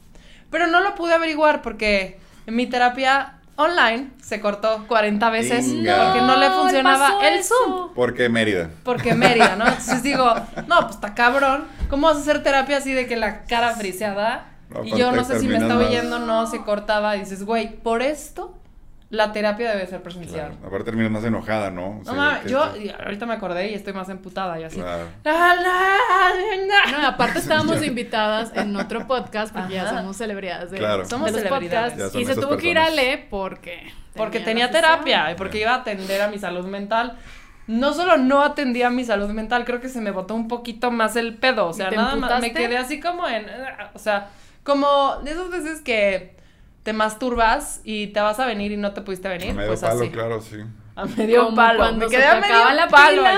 Pero 0.51 0.67
no 0.67 0.81
lo 0.81 0.95
pude 0.95 1.15
averiguar 1.15 1.63
porque 1.63 2.19
en 2.47 2.57
mi 2.57 2.67
terapia 2.67 3.35
online 3.57 4.11
se 4.23 4.41
cortó 4.41 4.85
40 4.87 5.31
veces 5.31 5.67
Inga. 5.67 6.05
porque 6.05 6.21
no 6.21 6.37
le 6.37 6.51
funcionaba 6.51 7.27
el 7.27 7.35
eso. 7.35 7.55
Zoom. 7.55 7.95
Porque 7.95 8.29
Mérida. 8.29 8.71
Porque 8.83 9.15
Mérida, 9.15 9.57
¿no? 9.57 9.67
Entonces 9.67 10.03
digo, 10.03 10.35
no, 10.67 10.81
pues 10.81 10.95
está 10.97 11.15
cabrón. 11.15 11.65
¿Cómo 11.89 12.09
vas 12.09 12.17
a 12.17 12.21
hacer 12.21 12.43
terapia 12.43 12.79
así 12.79 12.93
de 12.93 13.07
que 13.07 13.17
la 13.17 13.45
cara 13.45 13.75
friseada? 13.75 14.47
No, 14.71 14.85
y 14.85 14.97
yo 14.97 15.13
no 15.13 15.25
sé 15.25 15.39
si 15.39 15.47
me 15.47 15.59
está 15.59 15.77
oyendo 15.79 16.17
o 16.17 16.21
no, 16.21 16.47
se 16.47 16.63
cortaba. 16.63 17.17
Y 17.17 17.21
dices, 17.21 17.45
güey, 17.45 17.77
por 17.77 18.03
esto 18.03 18.55
la 19.11 19.33
terapia 19.33 19.71
debe 19.73 19.87
ser 19.87 20.03
presencial. 20.03 20.51
Claro. 20.53 20.67
Aparte 20.67 20.85
terminas 20.85 21.11
más 21.13 21.25
enojada, 21.25 21.71
¿no? 21.71 22.01
No 22.05 22.41
que- 22.43 22.49
yo 22.49 22.63
ahorita 23.05 23.27
me 23.27 23.35
acordé 23.35 23.71
y 23.71 23.75
estoy 23.75 23.93
más 23.93 24.09
emputada 24.09 24.59
y 24.59 24.65
así. 24.65 24.81
Claro. 24.81 25.05
La, 25.23 25.55
la, 25.55 25.97
la. 26.67 26.99
No, 27.01 27.07
aparte 27.07 27.39
estábamos 27.41 27.85
invitadas 27.85 28.53
en 28.55 28.75
otro 28.77 29.07
podcast 29.07 29.55
porque 29.55 29.75
ya 29.75 29.89
somos 29.89 30.17
celebridades 30.17 30.71
de, 30.71 30.79
Claro. 30.79 31.05
Somos 31.05 31.33
de 31.33 31.41
los 31.43 31.49
podcasts. 31.51 32.15
Y 32.15 32.25
se 32.25 32.35
tuvo 32.35 32.57
que 32.57 32.71
ir 32.71 32.79
a. 32.79 32.87
Ale 32.87 33.27
porque 33.31 33.93
Porque 34.15 34.41
tenía 34.41 34.71
terapia 34.71 35.31
y 35.33 35.35
porque 35.35 35.61
iba 35.61 35.73
a 35.73 35.77
atender 35.77 36.21
a 36.23 36.29
mi 36.29 36.39
salud 36.39 36.67
mental. 36.67 37.17
No 37.67 37.95
solo 37.95 38.19
no 38.19 38.43
atendía 38.43 38.89
a 38.89 38.91
mi 38.91 39.05
salud 39.05 39.31
mental, 39.31 39.65
creo 39.65 39.81
que 39.81 39.89
se 39.89 40.01
me 40.03 40.11
botó 40.11 40.35
un 40.35 40.49
poquito 40.49 40.91
más 40.91 41.17
el 41.17 41.37
pedo. 41.37 41.67
O 41.69 41.73
sea, 41.73 41.87
¿Y 41.87 41.91
te 41.91 41.97
nada 41.97 42.15
más 42.17 42.41
me 42.43 42.53
quedé 42.53 42.77
así 42.77 43.01
como 43.01 43.27
en. 43.27 43.47
O 43.95 43.99
sea, 43.99 44.29
como 44.65 45.17
de 45.25 45.31
esas 45.31 45.51
veces 45.51 45.81
que 45.81 46.34
te 46.85 46.93
masturbas 46.93 47.81
y 47.83 48.09
te 48.09 48.21
vas 48.21 48.39
a 48.39 48.47
venir 48.47 48.71
y 48.71 48.77
no 48.77 48.93
te 48.93 49.01
pudiste 49.01 49.27
A 49.27 49.33
venir. 49.33 49.55
medio 49.55 49.69
Pues 49.71 49.81
palo, 49.81 50.01
así. 50.03 50.11
claro, 50.11 50.41
sí. 50.41 50.59
A 50.95 51.07
medio 51.07 51.45
Como 51.47 51.57
palo. 51.57 51.79
Cuando 51.81 52.07
me 52.07 52.11
se 52.11 52.17
quedé 52.17 52.23
te 52.23 52.29
a 52.29 52.41
medio 52.41 52.55
acaba 52.55 52.75
la 52.75 52.89
palo. 52.89 53.17
pila, 53.23 53.31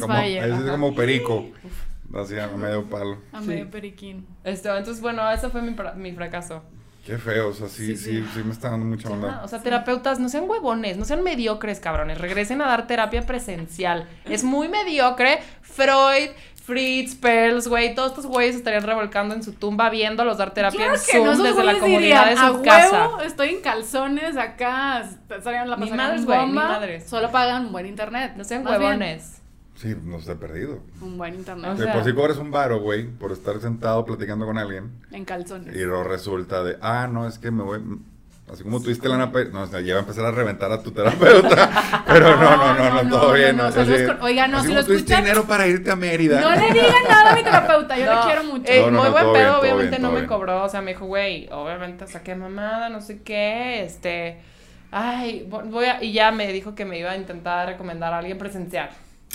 Como, 0.00 0.14
es 0.14 0.70
como 0.70 0.94
perico. 0.94 1.44
Así 2.14 2.38
a 2.38 2.46
medio 2.48 2.84
palo. 2.88 3.18
A 3.32 3.40
Sí. 3.42 3.48
medio 3.48 3.70
periquín. 3.70 4.26
Este, 4.44 4.68
entonces, 4.68 5.00
bueno, 5.02 5.28
ese 5.30 5.48
fue 5.50 5.60
mi, 5.62 5.74
fra- 5.74 5.92
mi 5.94 6.12
fracaso. 6.12 6.62
Qué 7.04 7.18
feo, 7.18 7.48
o 7.48 7.52
sea, 7.52 7.68
sí, 7.68 7.88
Sí, 7.88 7.96
sí, 7.96 8.12
sí. 8.22 8.28
sí, 8.32 8.42
me 8.44 8.52
está 8.52 8.70
dando 8.70 8.86
mucha 8.86 9.10
onda. 9.10 9.42
o 9.44 9.48
sea, 9.48 9.60
terapeutas, 9.60 10.18
no 10.20 10.30
sean 10.30 10.48
huevones, 10.48 10.96
no 10.96 11.04
sean 11.04 11.22
mediocres, 11.22 11.78
cabrones. 11.80 12.16
Regresen 12.18 12.62
a 12.62 12.66
dar 12.66 12.86
terapia 12.86 13.26
presencial. 13.26 14.08
Es 14.24 14.42
muy 14.42 14.68
mediocre. 14.68 15.40
Freud, 15.60 16.30
Fritz, 16.64 17.14
Perls, 17.16 17.68
güey, 17.68 17.94
todos 17.94 18.10
estos 18.12 18.26
güeyes 18.26 18.56
estarían 18.56 18.84
revolcando 18.84 19.34
en 19.34 19.42
su 19.42 19.52
tumba 19.52 19.90
viéndolos 19.90 20.38
dar 20.38 20.54
terapia 20.54 20.78
Claro 20.78 20.94
en 20.94 21.00
Zoom 21.00 21.36
no, 21.38 21.42
desde 21.44 21.62
la 21.62 21.78
comodidad 21.78 22.30
de 22.30 22.36
su 22.36 22.42
"A 22.42 22.62
casa. 22.62 23.08
huevo, 23.08 23.20
estoy 23.20 23.48
en 23.50 23.60
calzones 23.60 24.36
acá, 24.38 25.02
estarían 25.28 25.68
la 25.68 25.76
ni 25.76 25.90
bomba, 25.90 26.54
madres. 26.54 27.04
Solo 27.06 27.30
pagan 27.30 27.66
un 27.66 27.72
buen 27.72 27.84
internet. 27.86 28.32
No 28.36 28.44
sean 28.44 28.64
Más 28.64 28.78
bien, 28.78 28.92
huevones. 28.92 29.42
Sí, 29.74 29.94
nos 30.04 30.26
he 30.28 30.36
perdido. 30.36 30.80
un 31.02 31.18
buen 31.18 31.34
internet. 31.34 31.72
O 31.72 31.74
De 31.74 31.84
sea- 31.84 31.92
por 31.92 32.04
si 32.04 32.14
cobras 32.14 32.38
un 32.38 32.50
varo, 32.50 32.80
güey, 32.80 33.08
por 33.08 33.32
estar 33.32 33.60
sentado 33.60 34.04
platicando 34.06 34.46
con 34.46 34.56
alguien. 34.56 34.92
en 35.10 35.24
calzones. 35.26 35.74
Y 35.76 35.80
luego 35.80 36.04
resulta 36.04 36.64
de, 36.64 36.78
ah, 36.80 37.08
no, 37.12 37.26
es 37.28 37.38
que 37.38 37.50
me 37.50 37.62
voy, 37.62 37.80
así 38.52 38.62
como 38.62 38.80
tuviste 38.80 39.08
la 39.08 39.30
pe- 39.32 39.46
no, 39.46 39.62
o 39.62 39.66
sea, 39.66 39.80
ya 39.80 39.94
va 39.94 40.00
a 40.00 40.02
empezar 40.02 40.24
a 40.26 40.30
reventar 40.30 40.70
a 40.70 40.82
tu 40.82 40.90
terapeuta. 40.92 42.04
Pero 42.06 42.36
no, 42.36 42.56
no, 42.56 42.74
no, 42.74 42.90
no, 42.90 43.02
no, 43.04 43.10
todo 43.10 43.28
no, 43.28 43.32
bien. 43.34 43.56
no, 43.56 43.70
¿no? 43.70 44.24
oiga, 44.24 44.46
no, 44.48 44.58
así 44.58 44.66
si 44.68 44.72
como 44.72 44.80
lo 44.80 44.86
tuviste 44.86 45.12
escuchan- 45.14 45.22
dinero 45.24 45.44
para 45.44 45.66
irte 45.66 45.90
a 45.90 45.96
Mérida. 45.96 46.40
No 46.40 46.50
le 46.54 46.72
digan 46.72 47.02
nada 47.08 47.32
a 47.32 47.34
mi 47.36 47.42
terapeuta, 47.42 47.98
yo 47.98 48.04
No, 48.12 48.14
le 48.20 48.26
quiero 48.26 48.44
mucho. 48.44 48.64
eh, 48.72 48.80
No, 48.82 48.90
no, 48.90 48.98
muy 48.98 49.06
no, 49.08 49.12
buen 49.12 49.32
pedo, 49.32 49.60
obviamente 49.60 49.98
no 49.98 50.12
me 50.12 50.26
cobró. 50.26 50.62
O 50.64 50.68
sea, 50.68 50.80
me 50.82 50.92
dijo, 50.92 51.06
güey, 51.06 51.48
obviamente 51.50 52.06
saqué 52.06 52.34
mamada, 52.34 52.88
no 52.90 53.00
sé 53.00 53.22
qué. 53.22 53.82
Este. 53.84 54.38
Ay, 54.90 55.46
vo- 55.50 55.64
voy 55.70 55.86
a. 55.86 56.02
Y 56.04 56.12
ya 56.12 56.30
me 56.30 56.52
dijo 56.52 56.74
que 56.74 56.84
me 56.84 56.98
iba 56.98 57.10
a 57.10 57.16
intentar 57.16 57.66
recomendar 57.66 58.12
a 58.12 58.18
alguien 58.18 58.38
presencial. 58.38 58.90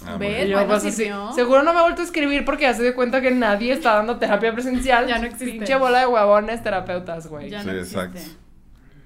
Ah, 0.05 0.15
¿Ves? 0.17 0.49
bueno, 0.49 0.65
pues, 0.79 0.95
sí, 0.95 1.09
¿no? 1.09 1.33
seguro 1.33 1.61
no 1.63 1.73
me 1.73 1.79
ha 1.79 1.81
vuelto 1.81 2.01
a 2.01 2.05
escribir 2.05 2.45
porque 2.45 2.63
ya 2.63 2.73
se 2.73 2.81
dio 2.83 2.95
cuenta 2.95 3.19
que 3.19 3.31
nadie 3.31 3.73
está 3.73 3.95
dando 3.95 4.15
terapia 4.17 4.53
presencial. 4.53 5.07
Ya 5.07 5.17
no 5.19 5.25
existe. 5.25 5.45
Pinche 5.57 5.75
bola 5.75 5.99
de 5.99 6.05
huevones 6.05 6.63
terapeutas, 6.63 7.27
güey. 7.27 7.49
Ya 7.49 7.59
Sí, 7.61 7.67
no 7.67 7.73
existe. 7.73 7.99
exacto. 7.99 8.19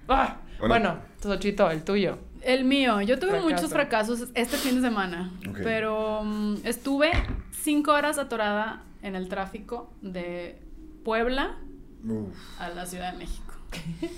Ah, 0.07 0.37
Bueno. 0.59 0.67
bueno, 0.73 0.97
Tochito, 1.21 1.69
el 1.71 1.83
tuyo. 1.83 2.17
El 2.41 2.65
mío, 2.65 3.01
yo 3.01 3.17
tuve 3.19 3.29
Fracaso. 3.31 3.49
muchos 3.49 3.69
fracasos 3.71 4.27
este 4.33 4.57
fin 4.57 4.75
de 4.75 4.81
semana, 4.81 5.31
pero 5.63 6.21
mm, 6.23 6.57
estuve 6.65 7.11
cinco 7.51 7.91
horas 7.93 8.17
atorada 8.17 8.83
en 9.01 9.15
el 9.15 9.29
tráfico 9.29 9.93
de 10.01 10.59
Puebla 11.05 11.57
Uf. 12.05 12.35
a 12.59 12.69
la 12.69 12.85
Ciudad 12.85 13.13
de 13.13 13.19
México. 13.19 13.53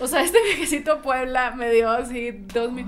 O 0.00 0.06
sea, 0.06 0.22
este 0.22 0.42
viajecito 0.42 0.90
a 0.90 1.02
Puebla 1.02 1.50
me 1.54 1.70
dio 1.70 1.90
así 1.90 2.30
dos 2.32 2.72
mil... 2.72 2.86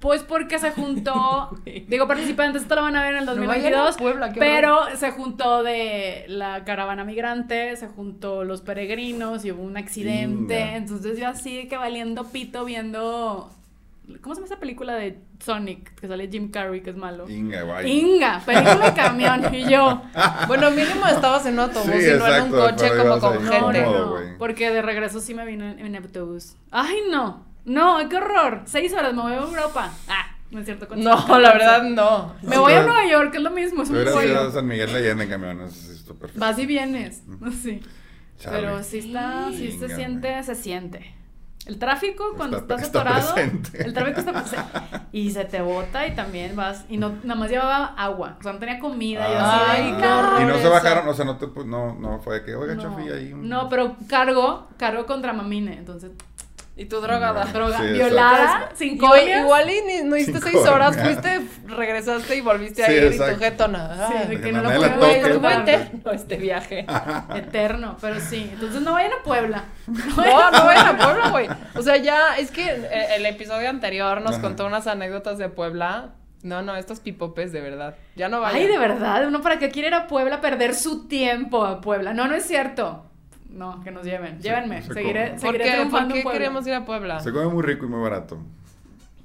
Pues 0.00 0.22
porque 0.22 0.58
se 0.58 0.72
juntó, 0.72 1.50
digo 1.88 2.06
participantes, 2.06 2.62
esto 2.62 2.74
lo 2.74 2.82
van 2.82 2.96
a 2.96 3.02
ver 3.02 3.14
en 3.14 3.20
el 3.20 3.26
No 3.26 3.46
vayan 3.46 3.72
2022, 3.72 3.94
a 3.94 3.98
Puebla, 3.98 4.32
pero 4.38 4.78
se 4.94 5.10
juntó 5.10 5.62
de 5.62 6.26
la 6.28 6.64
caravana 6.64 7.04
migrante, 7.04 7.74
se 7.76 7.88
juntó 7.88 8.44
los 8.44 8.60
peregrinos 8.60 9.44
y 9.44 9.52
hubo 9.52 9.62
un 9.62 9.78
accidente, 9.78 10.60
Inga. 10.60 10.76
entonces 10.76 11.18
yo 11.18 11.28
así 11.28 11.66
que 11.68 11.78
valiendo 11.78 12.24
pito 12.24 12.66
viendo, 12.66 13.50
¿cómo 14.20 14.34
se 14.34 14.40
llama 14.42 14.46
esa 14.52 14.60
película 14.60 14.94
de 14.96 15.18
Sonic? 15.40 15.94
Que 15.98 16.08
sale 16.08 16.28
Jim 16.28 16.50
Carrey, 16.50 16.82
que 16.82 16.90
es 16.90 16.96
malo. 16.96 17.26
Inga, 17.30 17.62
guay. 17.62 17.90
Inga, 17.90 18.42
película 18.44 18.90
de 18.90 18.94
camión, 18.94 19.54
y 19.54 19.64
yo... 19.70 20.02
Bueno, 20.46 20.70
mínimo 20.72 21.06
estabas 21.06 21.46
en 21.46 21.54
un 21.54 21.60
autobús 21.60 21.90
Sí, 21.90 22.10
y 22.10 22.18
no 22.18 22.26
en 22.26 22.42
un 22.42 22.50
coche 22.50 22.90
como 22.98 23.18
con 23.18 23.42
gente. 23.42 23.82
Cómodo, 23.82 24.20
no, 24.20 24.38
porque 24.38 24.70
de 24.70 24.82
regreso 24.82 25.20
sí 25.20 25.32
me 25.32 25.46
vine 25.46 25.70
en, 25.70 25.86
en 25.86 25.96
autobús. 25.96 26.54
Ay, 26.70 26.98
no, 27.10 27.45
no, 27.66 28.08
qué 28.08 28.16
horror. 28.16 28.62
Seis 28.64 28.92
horas, 28.94 29.12
me 29.14 29.22
voy 29.22 29.32
a 29.32 29.36
Europa. 29.36 29.90
Ah, 30.08 30.34
no 30.50 30.60
es 30.60 30.64
cierto. 30.64 30.88
con- 30.88 31.02
No, 31.02 31.38
la 31.38 31.52
verdad 31.52 31.82
no. 31.82 32.34
Me 32.42 32.56
voy 32.58 32.72
a 32.72 32.82
Nueva 32.82 33.06
York, 33.06 33.34
es 33.34 33.42
lo 33.42 33.50
mismo, 33.50 33.82
es 33.82 33.90
un 33.90 33.96
ido 33.96 34.48
a. 34.48 34.50
San 34.50 34.66
Miguel 34.66 34.90
de 34.92 34.98
Allende 34.98 35.24
en 35.24 35.30
camión, 35.30 35.60
eso 35.62 35.92
es 35.92 35.98
súper 35.98 36.16
perfecto. 36.16 36.40
Vas 36.40 36.58
y 36.58 36.66
vienes, 36.66 37.22
sí. 37.62 37.80
Chale. 38.38 38.58
Pero 38.58 38.82
sí 38.82 38.98
está, 38.98 39.48
sí 39.50 39.72
se 39.72 39.86
Inga, 39.86 39.96
siente, 39.96 40.42
se 40.42 40.54
siente. 40.54 41.12
El 41.64 41.78
tráfico, 41.80 42.34
cuando 42.36 42.58
Está- 42.58 42.74
estás 42.76 42.86
está 42.86 43.00
atorado, 43.00 43.34
presente. 43.34 43.82
el 43.82 43.92
tráfico 43.92 44.20
está 44.20 44.32
presente. 44.32 44.62
Y 45.10 45.30
se 45.32 45.44
te 45.46 45.60
bota 45.62 46.06
y 46.06 46.14
también 46.14 46.54
vas, 46.54 46.84
y 46.88 46.96
no, 46.96 47.14
nada 47.24 47.40
más 47.40 47.50
llevaba 47.50 47.86
agua, 47.96 48.36
o 48.38 48.42
sea, 48.44 48.52
no 48.52 48.58
tenía 48.60 48.78
comida. 48.78 49.24
así, 49.72 49.82
qué 49.82 50.06
no. 50.06 50.18
horror. 50.20 50.42
Y 50.42 50.44
no 50.44 50.58
se 50.58 50.68
bajaron, 50.68 51.08
o 51.08 51.14
sea, 51.14 51.24
no 51.24 51.38
te, 51.38 51.46
no, 51.64 51.94
no 51.98 52.20
fue 52.20 52.36
de 52.40 52.44
que, 52.44 52.54
oiga, 52.54 52.74
No. 52.76 52.82
chofi, 52.82 53.08
ahí 53.08 53.32
un... 53.32 53.48
No, 53.48 53.68
pero 53.68 53.96
cargo, 54.08 54.68
cargo 54.76 55.06
contra 55.06 55.32
mamine, 55.32 55.76
entonces 55.78 56.12
Y 56.78 56.84
tú 56.84 57.00
drogada. 57.00 57.44
droga, 57.46 57.78
Sí, 57.78 57.84
exacto. 57.84 58.04
violada, 58.04 58.70
sin 58.74 58.94
Igual, 58.96 59.20
colias. 59.20 59.40
igual 59.40 59.70
y 59.70 59.80
ni- 59.86 60.02
no 60.08 60.14
hiciste 60.16 60.40
seis 60.42 60.56
horas, 60.66 60.94
fuiste, 60.98 61.40
regresaste 61.66 62.36
y 62.36 62.42
volviste 62.42 62.84
a 62.84 62.86
Sí, 62.88 62.92
ir 62.92 63.12
y 63.14 63.16
tu 63.16 63.38
jetona. 63.38 64.08
Sí, 64.08 64.14
Ay, 64.18 64.26
de 64.28 64.36
que 64.36 64.42
que 64.42 64.52
no 64.52 64.62
lo 64.62 64.70
no 64.70 64.76
puedo 64.98 65.50
eterno 65.50 66.12
este 66.12 66.36
viaje. 66.36 66.84
Eterno, 67.34 67.96
pero 68.00 68.20
sí. 68.20 68.50
Entonces 68.52 68.82
no 68.82 68.92
vayan 68.92 69.12
a 69.18 69.22
Puebla. 69.24 69.64
No, 69.86 70.50
no 70.50 70.64
vayan 70.66 70.86
a 70.86 70.98
Puebla, 70.98 71.30
güey. 71.30 71.48
O 71.74 71.80
sea, 71.82 71.96
ya, 71.96 72.36
es 72.36 72.50
que 72.50 72.66
eh, 72.68 73.14
el 73.16 73.24
episodio 73.26 73.70
anterior 73.70 74.20
nos 74.20 74.32
Ajá. 74.34 74.42
contó 74.42 74.66
unas 74.66 74.86
anécdotas 74.86 75.38
de 75.38 75.48
Puebla. 75.48 76.10
No, 76.42 76.60
no, 76.62 76.76
estos 76.76 77.00
pipopes, 77.00 77.52
de 77.52 77.60
verdad. 77.62 77.96
Ya 78.16 78.28
no 78.28 78.40
vayan. 78.42 78.60
Ay, 78.60 78.66
de 78.68 78.78
verdad, 78.78 79.26
uno 79.26 79.40
para 79.40 79.58
qué 79.58 79.70
quiere 79.70 79.88
ir 79.88 79.94
a 79.94 80.06
Puebla 80.06 80.36
a 80.36 80.40
perder 80.42 80.74
su 80.74 81.08
tiempo 81.08 81.64
a 81.64 81.80
Puebla. 81.80 82.12
No, 82.12 82.28
no 82.28 82.34
es 82.34 82.44
cierto. 82.44 83.06
No, 83.56 83.82
que 83.82 83.90
nos 83.90 84.04
lleven. 84.04 84.38
Llévenme. 84.40 84.82
se 84.82 84.92
seguiré 84.92 85.28
come. 85.28 85.30
¿Por 85.30 85.40
seguiré 85.40 85.64
qué? 85.64 85.86
¿Por 85.90 86.08
qué 86.08 86.20
en 86.20 86.28
queremos 86.30 86.66
ir 86.66 86.74
a 86.74 86.84
Puebla? 86.84 87.20
Se 87.20 87.32
come 87.32 87.46
muy 87.46 87.62
rico 87.62 87.86
y 87.86 87.88
muy 87.88 88.02
barato. 88.02 88.38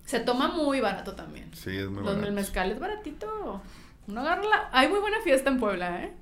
Se 0.06 0.20
toma 0.20 0.50
muy 0.50 0.80
barato 0.82 1.14
también. 1.14 1.50
Sí, 1.54 1.76
es 1.78 1.88
muy 1.88 1.98
Los 1.98 2.06
barato. 2.06 2.22
mil 2.22 2.32
mezcales 2.34 2.80
baratito. 2.80 3.62
Uno 4.08 4.22
agarra 4.22 4.42
la... 4.44 4.70
Hay 4.72 4.90
muy 4.90 5.00
buena 5.00 5.18
fiesta 5.24 5.50
en 5.50 5.60
Puebla, 5.60 6.04
¿eh? 6.04 6.14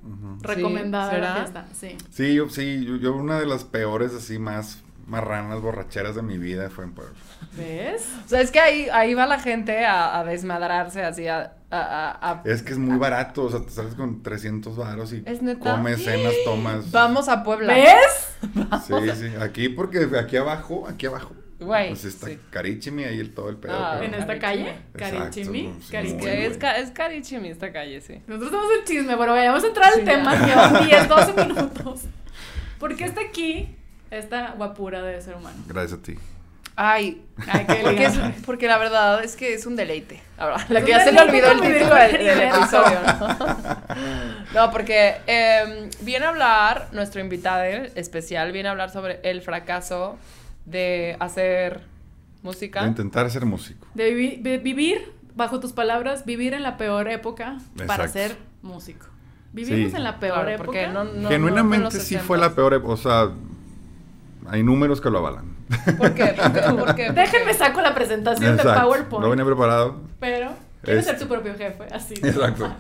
Recomendada 0.42 1.12
¿será? 1.12 1.30
la 1.30 1.36
fiesta, 1.36 1.66
sí. 1.74 1.98
Sí, 2.12 2.34
yo, 2.34 2.50
sí, 2.50 2.86
yo, 2.86 2.98
yo 2.98 3.16
una 3.16 3.40
de 3.40 3.46
las 3.46 3.64
peores 3.64 4.14
así 4.14 4.38
más 4.38 4.84
marranas 5.10 5.62
borracheras 5.62 6.16
de 6.16 6.22
mi 6.22 6.38
vida 6.38 6.70
fue 6.70 6.86
en 6.86 6.94
Puebla. 6.94 7.14
¿Ves? 7.58 8.08
O 8.26 8.30
sea, 8.30 8.42
es 8.42 8.52
que 8.52 8.60
ahí, 8.60 8.88
ahí 8.92 9.14
va 9.14 9.26
la 9.26 9.40
gente 9.40 9.86
a, 9.86 10.20
a 10.20 10.24
desmadrarse 10.24 11.04
así, 11.04 11.28
a... 11.28 11.54
a, 11.72 11.78
a- 11.80 12.32
a- 12.32 12.42
Es 12.46 12.62
que 12.62 12.72
es 12.74 12.78
muy 12.78 12.98
barato, 12.98 13.44
o 13.44 13.50
sea, 13.52 13.62
te 13.62 13.72
sales 13.72 13.96
con 13.96 14.22
300 14.24 14.76
varos 14.78 15.12
y 15.14 15.24
¿Es 15.26 15.42
neta? 15.42 15.60
comes, 15.72 16.04
cenas, 16.04 16.34
tomas. 16.46 16.92
Vamos 16.92 17.28
a 17.30 17.44
Puebla. 17.44 17.74
¿Ves? 17.74 18.36
Sí, 18.88 18.94
sí, 19.16 19.34
aquí 19.42 19.68
porque 19.70 20.08
aquí 20.18 20.38
abajo, 20.38 20.88
aquí 20.88 21.06
abajo. 21.08 21.34
Güey, 21.60 21.90
Pues 21.90 22.06
está 22.06 22.28
sí. 22.28 22.40
Carichimi 22.52 23.04
ahí 23.04 23.20
el 23.20 23.34
todo 23.34 23.50
el 23.50 23.58
pedo. 23.58 23.74
Ah, 23.76 23.98
pero- 24.00 24.06
En 24.14 24.20
esta 24.22 24.40
calle, 24.40 24.76
Carichimi, 24.94 25.74
Carichimi. 25.92 26.22
Muy 26.22 26.30
es, 26.32 26.58
ca- 26.58 26.78
es 26.78 26.92
carichimi 26.92 27.50
esta 27.50 27.74
calle, 27.74 28.00
sí. 28.00 28.22
Nosotros 28.28 28.52
somos 28.52 28.68
el 28.80 28.86
chisme, 28.86 29.18
pero 29.18 29.34
vayamos 29.34 29.62
a 29.64 29.68
entrar 29.68 29.92
al 29.92 30.00
Sí, 30.00 30.06
tema, 30.06 30.36
llevan 30.46 30.86
10, 30.88 31.08
12 31.10 31.34
minutos. 31.46 32.02
¿Por 32.80 32.96
qué 32.96 33.04
está 33.04 33.20
aquí 33.20 33.76
esta 34.12 34.52
guapura 34.58 35.02
de 35.04 35.22
ser 35.22 35.36
humano? 35.36 35.58
Gracias 35.68 36.00
a 36.00 36.02
ti. 36.02 36.16
Ay, 36.76 37.22
Ay, 37.48 37.66
qué 37.68 37.76
porque, 37.84 38.06
es- 38.06 38.20
porque 38.46 38.68
la 38.68 38.78
verdad 38.78 39.22
es 39.24 39.36
que 39.36 39.54
es 39.54 39.66
un 39.66 39.76
deleite. 39.76 40.22
Ahora, 40.38 40.66
la 40.70 40.82
que 40.82 40.92
ya 40.92 41.04
se 41.04 41.12
le 41.12 41.20
olvidó 41.20 41.52
el 41.52 41.60
título 41.60 41.94
del, 41.96 42.12
del 42.18 42.40
episodio, 42.42 43.00
¿no? 43.20 43.38
No, 44.56 44.72
porque 44.72 45.18
eh, 45.28 45.90
viene 46.02 46.26
a 46.26 46.30
hablar, 46.30 46.88
nuestro 46.92 47.22
invitado 47.22 47.64
especial, 47.96 48.52
viene 48.52 48.70
a 48.70 48.72
hablar 48.72 48.90
sobre 48.92 49.20
el 49.24 49.42
fracaso 49.42 50.18
de 50.66 51.18
hacer 51.20 51.82
música. 52.42 52.82
De 52.84 52.88
intentar 52.88 53.30
ser 53.30 53.46
músico. 53.46 53.86
De, 53.94 54.38
de 54.42 54.58
vivir, 54.58 55.12
bajo 55.36 55.60
tus 55.60 55.74
palabras, 55.74 56.26
vivir 56.26 56.54
en 56.54 56.64
la 56.64 56.78
peor 56.78 57.10
época 57.10 57.58
para 57.88 58.08
ser 58.08 58.38
músico. 58.62 59.06
Vivimos 59.52 59.92
Sí. 59.92 59.98
en 59.98 60.04
la 60.04 60.20
peor 60.20 60.36
Claro, 60.36 60.50
época. 60.50 60.66
porque 60.68 60.88
no, 60.88 61.04
no- 61.04 61.14
no 61.14 61.30
Genuinamente 61.30 62.00
sí 62.00 62.18
fue 62.18 62.38
la 62.38 62.50
60s. 62.52 62.56
peor, 62.56 62.74
ep- 62.74 62.88
o 62.88 62.98
sea, 62.98 63.30
hay 64.52 64.64
números 64.64 65.02
que 65.02 65.10
lo 65.10 65.20
avalan. 65.20 65.46
¿Por 65.98 66.14
qué? 66.14 66.26
¿Por 66.36 66.52
qué? 66.52 66.62
¿Por 66.62 66.96
qué? 66.96 67.12
Déjenme 67.12 67.54
saco 67.54 67.82
la 67.82 67.94
presentación 67.96 68.56
de 68.58 68.62
Exacto. 68.62 68.82
PowerPoint. 68.82 69.24
No 69.24 69.30
venía 69.30 69.46
preparado. 69.46 70.02
Pero 70.20 70.52
quieres 70.84 71.06
Este- 71.06 71.18
ser 71.20 71.28
tu 71.28 71.34
propio 71.34 71.56
jefe, 71.56 71.84
así. 71.94 72.14
Exacto. 72.24 72.72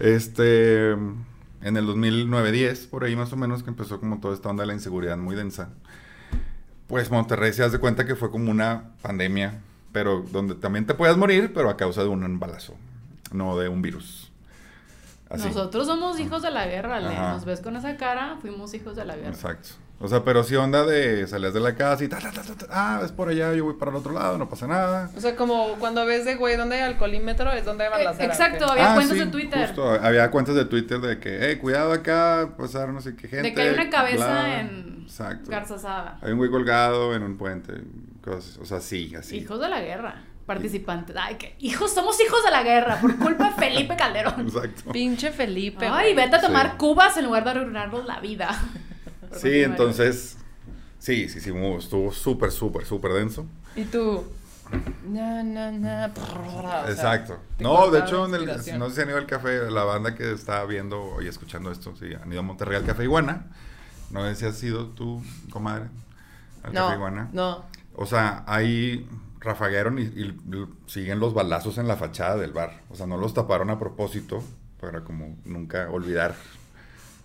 Este, 0.00 0.92
en 0.92 1.76
el 1.76 1.86
2009-10, 1.86 2.88
por 2.88 3.04
ahí 3.04 3.16
más 3.16 3.32
o 3.32 3.36
menos, 3.36 3.62
que 3.62 3.70
empezó 3.70 4.00
como 4.00 4.20
toda 4.20 4.34
esta 4.34 4.48
onda 4.48 4.62
de 4.62 4.68
la 4.68 4.74
inseguridad 4.74 5.16
muy 5.16 5.36
densa. 5.36 5.70
Pues 6.86 7.10
Monterrey 7.10 7.52
se 7.52 7.64
hace 7.64 7.78
cuenta 7.78 8.04
que 8.06 8.16
fue 8.16 8.30
como 8.30 8.50
una 8.50 8.90
pandemia, 9.02 9.60
pero 9.92 10.24
donde 10.30 10.54
también 10.54 10.86
te 10.86 10.94
puedes 10.94 11.16
morir, 11.16 11.52
pero 11.54 11.70
a 11.70 11.76
causa 11.76 12.02
de 12.02 12.08
un 12.08 12.38
balazo, 12.38 12.74
no 13.32 13.56
de 13.56 13.68
un 13.68 13.82
virus. 13.82 14.30
Así. 15.30 15.48
Nosotros 15.48 15.86
somos 15.86 16.20
hijos 16.20 16.42
de 16.42 16.50
la 16.50 16.66
guerra, 16.66 16.96
Ale. 16.96 17.08
Ajá. 17.08 17.32
Nos 17.32 17.46
ves 17.46 17.60
con 17.60 17.74
esa 17.76 17.96
cara, 17.96 18.36
fuimos 18.42 18.74
hijos 18.74 18.96
de 18.96 19.06
la 19.06 19.16
guerra. 19.16 19.30
Exacto. 19.30 19.70
O 20.02 20.08
sea, 20.08 20.24
pero 20.24 20.42
sí 20.42 20.56
onda 20.56 20.84
de 20.84 21.26
salías 21.28 21.54
de 21.54 21.60
la 21.60 21.74
casa 21.76 22.02
y 22.02 22.08
ta, 22.08 22.18
ta, 22.18 22.32
ta, 22.32 22.42
ta, 22.42 22.54
ta, 22.54 22.66
ah, 22.70 23.00
es 23.04 23.12
por 23.12 23.28
allá, 23.28 23.54
yo 23.54 23.64
voy 23.66 23.74
para 23.74 23.92
el 23.92 23.96
otro 23.96 24.12
lado, 24.12 24.36
no 24.36 24.48
pasa 24.48 24.66
nada. 24.66 25.08
O 25.16 25.20
sea, 25.20 25.36
como 25.36 25.74
cuando 25.78 26.04
ves 26.04 26.24
de, 26.24 26.34
güey, 26.34 26.56
¿dónde 26.56 26.76
hay 26.76 26.82
alcoholímetro? 26.82 27.50
Es 27.52 27.64
donde 27.64 27.88
balacera. 27.88 28.24
Eh, 28.24 28.26
exacto, 28.26 28.64
¿o 28.64 28.68
qué? 28.68 28.72
había 28.72 28.90
Ah, 28.92 28.94
cuentas 28.94 29.16
sí, 29.18 29.24
de 29.24 29.30
Twitter. 29.30 29.66
justo, 29.68 29.90
había 29.92 30.30
cuentas 30.30 30.54
de 30.56 30.64
Twitter 30.64 31.00
de 31.00 31.18
que, 31.20 31.50
eh, 31.52 31.58
cuidado 31.58 31.92
acá, 31.92 32.50
pasar 32.58 32.88
no 32.88 33.00
sé 33.00 33.14
qué 33.14 33.28
gente. 33.28 33.42
De 33.48 33.54
que 33.54 33.62
hay 33.62 33.70
una 33.74 33.88
cabeza 33.90 34.26
bla. 34.26 34.60
en 34.60 35.02
Exacto. 35.04 35.50
Garzazada. 35.50 36.18
Hay 36.20 36.32
un 36.32 36.38
güey 36.38 36.50
colgado 36.50 37.14
en 37.14 37.22
un 37.22 37.36
puente, 37.38 37.72
cosas, 38.24 38.58
o 38.58 38.64
sea, 38.64 38.80
sí, 38.80 39.14
así. 39.16 39.36
Hijos 39.38 39.60
de 39.60 39.68
la 39.68 39.80
guerra. 39.80 40.22
Participantes. 40.46 41.14
Ay, 41.16 41.36
que 41.36 41.54
hijos, 41.60 41.94
somos 41.94 42.20
hijos 42.20 42.42
de 42.44 42.50
la 42.50 42.64
guerra 42.64 42.98
por 43.00 43.16
culpa 43.16 43.50
de 43.50 43.52
Felipe 43.52 43.94
Calderón. 43.96 44.40
Exacto. 44.48 44.90
Pinche 44.90 45.30
Felipe. 45.30 45.86
Ay, 45.86 46.12
güey. 46.12 46.24
vete 46.24 46.36
a 46.36 46.40
tomar 46.40 46.70
Sí. 46.72 46.76
cubas 46.78 47.16
en 47.16 47.24
lugar 47.26 47.44
de 47.44 47.50
arruinarnos 47.50 48.04
la 48.06 48.18
vida. 48.18 48.50
Por 49.32 49.40
Sí, 49.40 49.48
continuar. 49.48 49.70
entonces, 49.70 50.36
sí, 50.98 51.28
sí, 51.28 51.40
sí, 51.40 51.50
estuvo 51.78 52.12
súper, 52.12 52.50
súper, 52.50 52.84
súper 52.84 53.12
denso. 53.14 53.46
Y 53.74 53.84
tú. 53.84 54.24
Na, 55.06 55.42
na, 55.42 55.70
na, 55.70 56.12
sea, 56.14 56.90
Exacto. 56.90 57.38
No, 57.58 57.90
de 57.90 58.00
hecho, 58.00 58.24
en 58.26 58.34
el- 58.34 58.46
no 58.78 58.88
sé 58.88 58.94
si 58.94 59.00
han 59.02 59.08
ido 59.08 59.18
al 59.18 59.26
café, 59.26 59.70
la 59.70 59.84
banda 59.84 60.14
que 60.14 60.32
está 60.32 60.64
viendo 60.64 61.16
y 61.22 61.28
escuchando 61.28 61.70
esto, 61.70 61.94
sí, 61.96 62.06
han 62.14 62.30
ido 62.30 62.40
a 62.40 62.42
Monterrey 62.42 62.76
al 62.76 62.84
Café 62.84 63.04
Iguana. 63.04 63.46
No 64.10 64.24
sé 64.26 64.34
si 64.34 64.44
has 64.46 64.62
ido 64.62 64.88
tú, 64.88 65.22
comadre, 65.50 65.84
al 66.62 66.72
Café 66.72 66.90
No, 66.90 66.94
Iguana. 66.94 67.28
no. 67.32 67.64
O 67.94 68.06
sea, 68.06 68.44
ahí 68.46 69.06
rafaguearon 69.40 69.98
y, 69.98 70.02
y 70.02 70.38
siguen 70.86 71.20
los 71.20 71.34
balazos 71.34 71.76
en 71.78 71.88
la 71.88 71.96
fachada 71.96 72.36
del 72.36 72.52
bar. 72.52 72.80
O 72.90 72.96
sea, 72.96 73.06
no 73.06 73.16
los 73.16 73.34
taparon 73.34 73.68
a 73.70 73.78
propósito 73.78 74.42
para 74.80 75.02
como 75.04 75.36
nunca 75.44 75.90
olvidar 75.90 76.34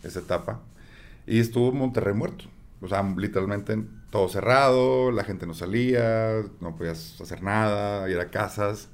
esa 0.03 0.19
etapa. 0.19 0.59
Y 1.27 1.39
estuvo 1.39 1.71
Monterrey 1.71 2.13
muerto. 2.13 2.45
O 2.81 2.87
sea, 2.87 3.03
literalmente 3.03 3.77
todo 4.09 4.29
cerrado, 4.29 5.11
la 5.11 5.23
gente 5.23 5.45
no 5.45 5.53
salía, 5.53 6.41
no 6.61 6.75
podías 6.75 7.19
hacer 7.19 7.43
nada, 7.43 8.09
ir 8.09 8.19
a 8.19 8.29
casas. 8.29 8.87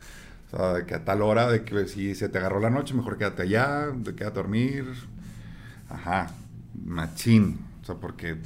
O 0.47 0.57
sea, 0.57 0.73
de 0.73 0.85
que 0.85 0.95
a 0.95 1.05
tal 1.05 1.21
hora, 1.21 1.49
de 1.49 1.63
que 1.63 1.87
si 1.87 2.15
se 2.15 2.29
te 2.29 2.39
agarró 2.39 2.59
la 2.59 2.69
noche, 2.69 2.93
mejor 2.93 3.17
quédate 3.17 3.43
allá, 3.43 3.87
de 3.93 4.15
quédate 4.15 4.39
a 4.39 4.41
dormir. 4.41 4.85
Ajá, 5.89 6.31
machín. 6.83 7.59
O 7.81 7.85
sea, 7.85 7.95
porque 7.95 8.37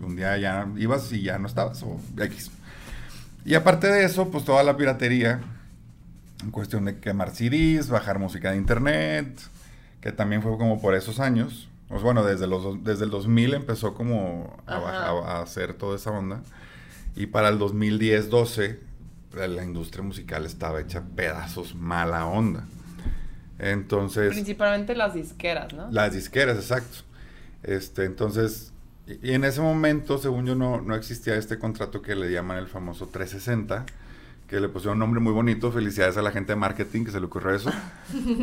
un 0.00 0.16
día 0.16 0.36
ya 0.38 0.68
ibas 0.76 1.12
y 1.12 1.22
ya 1.22 1.38
no 1.38 1.46
estabas, 1.46 1.82
o 1.82 2.00
X. 2.18 2.50
Y 3.44 3.54
aparte 3.54 3.88
de 3.88 4.04
eso, 4.04 4.30
pues 4.30 4.44
toda 4.44 4.62
la 4.62 4.76
piratería, 4.76 5.40
en 6.42 6.50
cuestión 6.50 6.84
de 6.84 6.98
quemar 6.98 7.34
CDs, 7.34 7.88
bajar 7.88 8.18
música 8.18 8.52
de 8.52 8.56
internet, 8.56 9.40
que 10.00 10.12
también 10.12 10.42
fue 10.42 10.56
como 10.56 10.80
por 10.80 10.94
esos 10.94 11.20
años. 11.20 11.68
Pues 11.92 12.02
bueno, 12.02 12.24
desde, 12.24 12.46
los, 12.46 12.82
desde 12.82 13.04
el 13.04 13.10
2000 13.10 13.52
empezó 13.52 13.92
como 13.92 14.56
a 14.66 15.42
hacer 15.42 15.74
toda 15.74 15.96
esa 15.96 16.10
onda. 16.10 16.40
Y 17.14 17.26
para 17.26 17.50
el 17.50 17.58
2010-12, 17.58 18.78
la 19.34 19.62
industria 19.62 20.02
musical 20.02 20.46
estaba 20.46 20.80
hecha 20.80 21.02
pedazos, 21.14 21.74
mala 21.74 22.24
onda. 22.24 22.64
Entonces... 23.58 24.32
Principalmente 24.32 24.94
las 24.96 25.12
disqueras, 25.12 25.74
¿no? 25.74 25.90
Las 25.90 26.14
disqueras, 26.14 26.56
exacto. 26.56 27.00
Este, 27.62 28.06
entonces, 28.06 28.72
y, 29.06 29.28
y 29.28 29.34
en 29.34 29.44
ese 29.44 29.60
momento, 29.60 30.16
según 30.16 30.46
yo, 30.46 30.54
no, 30.54 30.80
no 30.80 30.94
existía 30.94 31.34
este 31.34 31.58
contrato 31.58 32.00
que 32.00 32.14
le 32.14 32.32
llaman 32.32 32.56
el 32.56 32.68
famoso 32.68 33.08
360, 33.08 33.84
que 34.52 34.60
le 34.60 34.68
pusieron 34.68 34.96
un 34.96 34.98
nombre 35.00 35.18
muy 35.20 35.32
bonito. 35.32 35.72
Felicidades 35.72 36.18
a 36.18 36.22
la 36.22 36.30
gente 36.30 36.52
de 36.52 36.56
marketing 36.56 37.06
que 37.06 37.10
se 37.10 37.18
le 37.18 37.24
ocurrió 37.26 37.54
eso. 37.56 37.70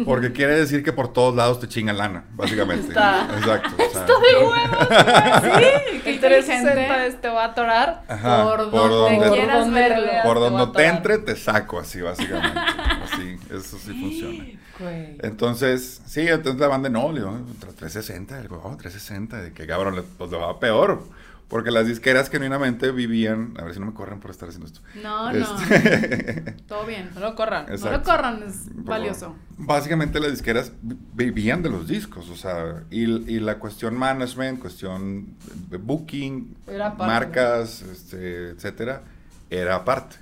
Porque 0.05 0.31
quiere 0.31 0.55
decir 0.55 0.83
que 0.83 0.91
por 0.91 1.13
todos 1.13 1.35
lados 1.35 1.59
te 1.59 1.67
chingan 1.67 1.97
lana, 1.97 2.23
básicamente. 2.33 2.87
Está- 2.87 3.27
Exacto. 3.37 3.69
o 3.77 3.91
sea, 3.93 4.07
Sí, 5.41 6.01
qué 6.03 6.09
El 6.09 6.19
360 6.19 6.71
inteligente. 6.73 7.07
es 7.07 7.21
te 7.21 7.27
va 7.29 7.43
a 7.43 7.45
atorar. 7.49 8.03
ajá, 8.07 8.43
por 8.43 8.71
por 8.71 8.89
donde 8.89 9.17
donde, 9.19 9.37
quieras 9.37 9.59
donde 9.65 9.79
verlo. 9.81 10.11
por 10.23 10.33
te 10.37 10.39
donde 10.41 10.57
te 10.57 10.69
atorar. 10.71 10.95
entre, 10.95 11.17
te 11.19 11.35
saco, 11.35 11.79
así, 11.79 12.01
básicamente. 12.01 12.59
Así, 12.59 13.37
eso 13.51 13.77
sí 13.77 13.93
funciona. 14.01 14.45
Güey. 14.79 15.17
Entonces, 15.21 16.01
sí, 16.07 16.21
entonces 16.21 16.59
la 16.59 16.67
banda 16.69 16.89
no, 16.89 17.11
le 17.11 17.19
digo, 17.19 17.37
360, 17.59 18.35
le 18.37 18.41
digo, 18.43 18.61
oh, 18.63 18.75
360, 18.77 19.41
de 19.41 19.53
que 19.53 19.67
cabrón, 19.67 20.03
pues 20.17 20.31
le 20.31 20.37
va 20.37 20.59
peor. 20.59 21.03
Porque 21.49 21.71
las 21.71 21.87
disqueras 21.87 22.29
genuinamente 22.29 22.91
vivían, 22.91 23.55
a 23.59 23.63
ver 23.63 23.73
si 23.73 23.79
no 23.79 23.87
me 23.87 23.93
corren 23.93 24.19
por 24.19 24.29
estar 24.29 24.47
haciendo 24.49 24.67
esto. 24.67 24.81
No, 25.01 25.33
no. 25.33 25.59
Este, 25.59 26.55
Todo 26.67 26.85
bien. 26.85 27.09
No 27.15 27.21
lo 27.21 27.33
corran. 27.35 27.65
No 27.67 27.91
lo 27.91 28.03
corran, 28.03 28.43
es 28.43 28.65
valioso. 28.85 29.35
Básicamente 29.57 30.19
las 30.19 30.29
disqueras 30.31 30.71
vi- 30.83 30.95
vivían 31.15 31.63
de 31.63 31.69
los 31.69 31.87
discos, 31.87 32.29
o 32.29 32.35
sea, 32.35 32.83
y, 32.91 33.03
y 33.03 33.39
la 33.39 33.57
cuestión 33.57 33.97
management, 33.97 34.59
cuestión 34.59 35.25
de 35.71 35.77
booking, 35.77 36.55
Era 36.67 36.91
marcas, 36.91 37.81
este, 37.81 38.49
etcétera, 38.51 39.01
era 39.49 39.75
aparte. 39.75 40.17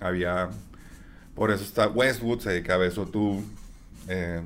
Había, 0.00 0.50
por 1.36 1.52
eso 1.52 1.62
está 1.62 1.86
Westwood, 1.86 2.40
se 2.40 2.50
dedicaba 2.50 2.82
a 2.82 2.88
eso, 2.88 3.06
tú, 3.06 3.40
eh, 4.08 4.42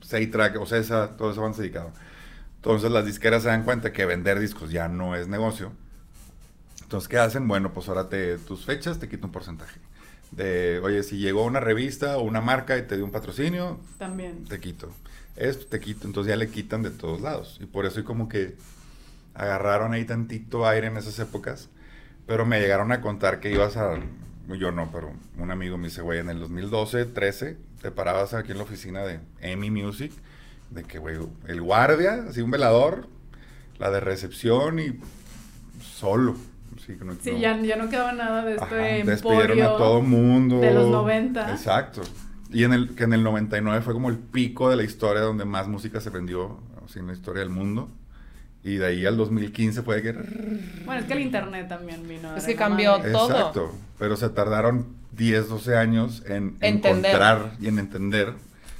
Seitrack, 0.00 0.58
o 0.58 0.64
César, 0.64 1.10
todo 1.18 1.30
eso 1.30 1.42
van 1.42 1.52
se. 1.52 1.90
Entonces 2.58 2.90
las 2.90 3.06
disqueras 3.06 3.42
se 3.42 3.48
dan 3.48 3.64
cuenta 3.64 3.92
que 3.92 4.04
vender 4.04 4.38
discos 4.40 4.70
ya 4.70 4.88
no 4.88 5.16
es 5.16 5.28
negocio. 5.28 5.72
Entonces, 6.82 7.08
¿qué 7.08 7.18
hacen? 7.18 7.46
Bueno, 7.48 7.72
pues 7.72 7.88
ahora 7.88 8.08
te, 8.08 8.38
tus 8.38 8.64
fechas 8.64 8.98
te 8.98 9.08
quito 9.08 9.26
un 9.26 9.32
porcentaje. 9.32 9.78
De, 10.30 10.80
oye, 10.82 11.02
si 11.02 11.18
llegó 11.18 11.44
una 11.44 11.60
revista 11.60 12.16
o 12.18 12.22
una 12.22 12.40
marca 12.40 12.76
y 12.78 12.82
te 12.82 12.96
dio 12.96 13.04
un 13.04 13.10
patrocinio, 13.12 13.78
También. 13.98 14.44
te 14.44 14.58
quito. 14.58 14.90
Esto 15.36 15.66
te 15.66 15.80
quito. 15.80 16.06
Entonces 16.06 16.30
ya 16.30 16.36
le 16.36 16.48
quitan 16.48 16.82
de 16.82 16.90
todos 16.90 17.20
lados. 17.20 17.58
Y 17.60 17.66
por 17.66 17.86
eso 17.86 18.00
y 18.00 18.04
como 18.04 18.28
que 18.28 18.56
agarraron 19.34 19.92
ahí 19.92 20.04
tantito 20.04 20.66
aire 20.66 20.86
en 20.88 20.96
esas 20.96 21.18
épocas. 21.18 21.68
Pero 22.26 22.44
me 22.44 22.58
llegaron 22.60 22.90
a 22.92 23.00
contar 23.00 23.38
que 23.40 23.52
ibas 23.52 23.76
a... 23.76 23.98
Yo 24.48 24.72
no, 24.72 24.90
pero 24.90 25.12
un 25.36 25.50
amigo 25.50 25.76
me 25.76 25.88
dice, 25.88 26.00
güey, 26.00 26.20
en 26.20 26.30
el 26.30 26.40
2012, 26.40 27.04
13, 27.04 27.58
te 27.82 27.90
parabas 27.90 28.32
aquí 28.32 28.52
en 28.52 28.58
la 28.58 28.64
oficina 28.64 29.02
de 29.02 29.20
EMI 29.40 29.70
Music. 29.70 30.10
De 30.70 30.84
que, 30.84 30.98
güey, 30.98 31.16
el 31.46 31.60
guardia, 31.62 32.24
así 32.28 32.40
un 32.42 32.50
velador, 32.50 33.06
la 33.78 33.90
de 33.90 34.00
recepción 34.00 34.78
y 34.78 34.98
solo. 35.82 36.36
Así 36.76 36.96
que 36.96 37.04
no- 37.04 37.14
Sí, 37.20 37.32
no- 37.32 37.38
ya, 37.38 37.58
ya 37.60 37.76
no 37.76 37.88
quedaba 37.88 38.12
nada 38.12 38.44
de 38.44 38.52
este 38.54 38.64
Ajá, 38.64 39.06
despidieron 39.10 39.60
a 39.62 39.76
todo 39.76 40.00
mundo. 40.02 40.60
de 40.60 40.72
los 40.74 40.88
90. 40.88 41.50
Exacto. 41.50 42.02
Y 42.50 42.64
en 42.64 42.72
el, 42.72 42.94
que 42.94 43.04
en 43.04 43.12
el 43.12 43.22
99 43.22 43.82
fue 43.82 43.92
como 43.94 44.08
el 44.08 44.16
pico 44.16 44.70
de 44.70 44.76
la 44.76 44.82
historia 44.84 45.22
donde 45.22 45.44
más 45.44 45.68
música 45.68 46.00
se 46.00 46.10
vendió 46.10 46.58
así, 46.84 46.98
en 46.98 47.06
la 47.08 47.12
historia 47.12 47.40
del 47.40 47.50
mundo. 47.50 47.88
Y 48.64 48.76
de 48.76 48.86
ahí 48.86 49.06
al 49.06 49.16
2015 49.16 49.82
fue 49.82 50.02
que... 50.02 50.12
Bueno, 50.84 51.00
es 51.00 51.04
que 51.06 51.12
el 51.14 51.20
internet 51.20 51.68
también 51.68 52.06
vino. 52.08 52.30
a 52.30 52.36
Es 52.36 52.44
que 52.44 52.56
cambió 52.56 52.98
madre. 52.98 53.12
todo. 53.12 53.30
Exacto. 53.30 53.74
Pero 53.98 54.16
se 54.16 54.28
tardaron 54.30 54.86
10, 55.12 55.48
12 55.48 55.76
años 55.76 56.22
en 56.26 56.56
Entender. 56.60 56.92
encontrar 57.12 57.52
y 57.60 57.68
en 57.68 57.78
entender. 57.78 58.34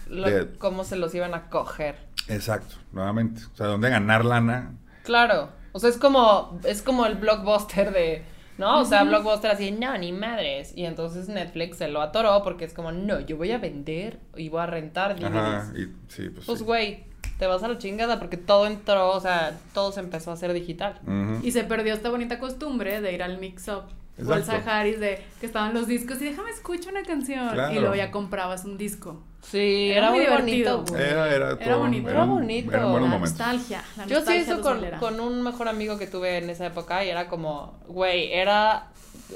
Lo- 0.08 0.28
de- 0.28 0.52
cómo 0.58 0.84
se 0.84 0.96
los 0.96 1.14
iban 1.14 1.34
a 1.34 1.48
coger. 1.50 1.96
Exacto, 2.28 2.76
nuevamente. 2.92 3.42
O 3.52 3.56
sea, 3.56 3.66
dónde 3.66 3.90
ganar 3.90 4.24
lana. 4.24 4.74
Claro. 5.04 5.50
O 5.72 5.78
sea, 5.80 5.90
es 5.90 5.96
como, 5.98 6.58
es 6.64 6.82
como 6.82 7.06
el 7.06 7.14
blockbuster 7.16 7.92
de. 7.92 8.24
¿No? 8.58 8.80
O 8.80 8.84
sea, 8.84 9.04
blockbuster 9.04 9.52
así, 9.52 9.70
no, 9.70 9.96
ni 9.98 10.10
madres. 10.12 10.72
Y 10.76 10.84
entonces 10.84 11.28
Netflix 11.28 11.76
se 11.76 11.86
lo 11.86 12.02
atoró 12.02 12.42
porque 12.42 12.64
es 12.64 12.74
como, 12.74 12.90
no, 12.90 13.20
yo 13.20 13.36
voy 13.36 13.52
a 13.52 13.58
vender 13.58 14.18
y 14.36 14.48
voy 14.48 14.60
a 14.62 14.66
rentar 14.66 15.14
DVDs. 15.14 15.32
Ajá. 15.36 15.72
Y, 15.76 15.84
sí, 16.08 16.28
pues, 16.30 16.44
Pues, 16.44 16.58
sí. 16.58 16.64
güey, 16.64 17.04
te 17.38 17.46
vas 17.46 17.62
a 17.62 17.68
la 17.68 17.78
chingada 17.78 18.18
porque 18.18 18.36
todo 18.36 18.66
entró, 18.66 19.12
o 19.12 19.20
sea, 19.20 19.56
todo 19.74 19.92
se 19.92 20.00
empezó 20.00 20.32
a 20.32 20.34
hacer 20.34 20.52
digital. 20.52 21.00
Y 21.44 21.52
se 21.52 21.62
perdió 21.62 21.94
esta 21.94 22.10
bonita 22.10 22.40
costumbre 22.40 23.00
de 23.00 23.12
ir 23.12 23.22
al 23.22 23.38
mix-up 23.38 23.84
o 24.26 24.32
al. 24.32 24.42
Saharis 24.44 24.98
de 24.98 25.24
que 25.38 25.46
estaban 25.46 25.72
los 25.72 25.86
discos 25.86 26.20
y 26.20 26.24
déjame 26.24 26.50
escuchar 26.50 26.92
una 26.94 27.04
canción. 27.04 27.50
Claro. 27.50 27.72
Y 27.72 27.78
luego 27.78 27.94
ya 27.94 28.10
comprabas 28.10 28.64
un 28.64 28.76
disco. 28.76 29.22
Sí, 29.42 29.90
Era 29.90 29.98
era, 29.98 30.10
muy 30.10 30.20
divertido. 30.20 30.78
bonito. 30.78 30.96
Era, 30.98 31.34
era, 31.34 31.58
todo, 31.58 31.78
bonito. 31.78 32.10
Era 32.10 32.24
un- 32.24 32.30
bonito. 32.30 32.70
Eran 32.72 32.90
buenos 32.90 33.10
la 33.10 33.18
nostalgia. 33.18 33.82
La 33.96 34.02
Yo 34.04 34.08
sí 34.08 34.14
nostalgia 34.16 34.42
hice 34.42 34.52
con, 34.60 34.62
rosalera. 34.74 34.98
con 34.98 35.20
un 35.20 35.42
mejor 35.42 35.68
amigo 35.68 35.96
que 35.98 36.06
tuve 36.06 36.36
en 36.38 36.50
esa 36.50 36.66
época 36.66 37.04
y 37.04 37.08
era 37.08 37.28
como, 37.28 37.78
güey, 37.88 38.32
era 38.32 38.88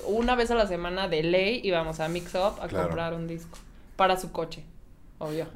una 0.07 0.35
vez 0.35 0.51
a 0.51 0.55
la 0.55 0.67
semana 0.67 1.09
de 1.09 1.23
ley 1.23 1.61
íbamos 1.65 2.01
a 2.01 2.09
Mix 2.09 2.35
Up 2.35 2.61
a 2.61 2.69
Claro. 2.69 2.89
comprar 2.89 3.15
un 3.15 3.27
disco 3.27 3.59
para 3.97 4.19
su 4.19 4.33
coche, 4.33 4.65
obvio. 5.19 5.47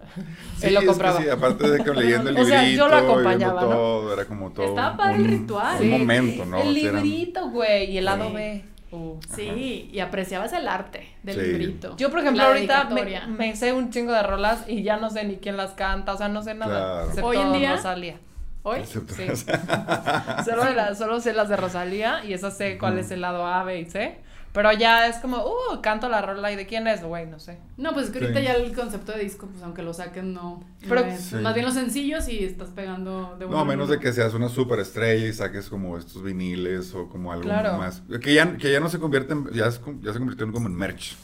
Sí, 0.59 0.69
Él 0.69 0.75
lo 0.75 0.81
es 0.81 0.85
que 0.85 0.91
compraba. 0.91 1.21
sí, 1.21 1.29
aparte 1.29 1.69
de 1.71 1.85
que 1.85 1.91
leyendo 1.93 2.31
el 2.31 2.37
O 2.39 2.45
sea, 2.45 2.63
librito, 2.63 2.85
yo 2.85 2.89
lo 2.89 2.97
acompañaba, 2.97 3.61
¿no? 3.63 3.69
todo, 3.69 4.13
era 4.15 4.25
como 4.27 4.51
todo 4.53 4.67
Estaba 4.69 5.13
el 5.13 5.21
un, 5.23 5.29
ritual. 5.29 5.75
un 5.77 5.83
Sí. 5.83 5.89
momento, 5.89 6.45
¿no? 6.47 6.63
El 6.63 6.73
librito, 6.75 7.51
güey, 7.51 7.91
y 7.91 7.99
el 7.99 8.05
lado 8.07 8.29
Sí. 8.29 8.35
B. 8.35 8.65
Uh. 8.92 9.18
Sí, 9.35 9.90
y 9.92 9.99
apreciabas 10.01 10.53
el 10.53 10.68
arte 10.68 11.09
del 11.25 11.35
Sí. 11.35 11.40
librito. 11.42 11.96
Yo, 11.96 12.09
por 12.11 12.20
ejemplo, 12.20 12.42
La 12.44 12.49
ahorita 12.51 12.85
me, 12.90 13.27
me 13.27 13.57
sé 13.57 13.72
un 13.72 13.90
chingo 13.90 14.12
de 14.12 14.22
rolas 14.22 14.64
y 14.68 14.83
ya 14.85 14.96
no 14.96 15.11
sé 15.11 15.25
ni 15.25 15.37
quién 15.37 15.57
las 15.57 15.72
canta, 15.72 16.12
o 16.12 16.16
sea, 16.16 16.29
no 16.29 16.42
sé 16.42 16.55
nada. 16.55 16.79
Claro. 16.79 17.07
Excepto 17.09 17.27
Hoy 17.27 17.37
en 17.38 17.53
día- 17.53 17.72
Rosalía. 17.77 18.16
¿Hoy? 18.62 18.79
Excepto- 18.81 19.14
Sí. 19.14 19.27
solo, 20.44 20.70
la- 20.75 20.94
solo 20.94 21.20
sé 21.20 21.33
las 21.33 21.49
de 21.49 21.57
Rosalía 21.57 22.25
y 22.25 22.33
esas 22.33 22.57
sé 22.57 22.79
cuál 22.79 22.99
es 22.99 23.11
el 23.11 23.20
lado 23.20 23.46
A, 23.46 23.62
B 23.64 23.81
y 23.81 23.85
C. 23.87 24.18
Pero 24.57 24.73
ya 24.73 25.07
es 25.07 25.16
como, 25.19 25.37
uh, 25.45 25.81
canto 25.83 26.09
la 26.09 26.23
rola 26.23 26.51
y 26.51 26.57
de 26.57 26.66
quién 26.66 26.87
es, 26.87 27.03
güey, 27.05 27.27
no 27.27 27.38
sé. 27.38 27.59
No, 27.77 27.92
pues 27.92 28.07
es 28.07 28.11
que 28.12 28.21
ahorita 28.21 28.40
Sí. 28.40 28.47
ya 28.47 28.55
el 28.55 28.75
concepto 28.75 29.12
de 29.12 29.19
disco, 29.23 29.47
pues 29.47 29.62
aunque 29.62 29.83
lo 29.83 29.92
saquen, 29.92 30.33
no. 30.33 30.42
no 30.42 30.64
Pero- 30.88 31.03
es. 31.05 31.21
Sí. 31.21 31.35
Más 31.37 31.53
bien 31.53 31.66
los 31.66 31.75
sencillos 31.75 32.27
y 32.29 32.42
estás 32.42 32.71
pegando 32.71 33.37
de 33.38 33.47
No, 33.47 33.59
a 33.59 33.62
en 33.62 33.69
menos 33.69 33.90
de 33.90 34.01
que 34.01 34.12
seas 34.14 34.33
una 34.33 34.49
superestrella 34.49 35.27
y 35.27 35.33
saques 35.35 35.69
como 35.69 35.99
estos 35.99 36.23
viniles 36.23 36.95
o 36.95 37.07
como 37.11 37.33
algo 37.33 37.45
Claro. 37.45 37.77
más. 37.77 38.03
Que 38.23 38.33
ya, 38.33 38.57
que 38.57 38.73
ya 38.73 38.81
no 38.81 38.88
se 38.88 38.99
convierten, 38.99 39.47
ya, 39.53 39.66
es 39.66 39.79
ya 40.01 40.12
se 40.14 40.19
convirtieron 40.19 40.53
como 40.53 40.69
en 40.69 40.75
merch. 40.75 41.16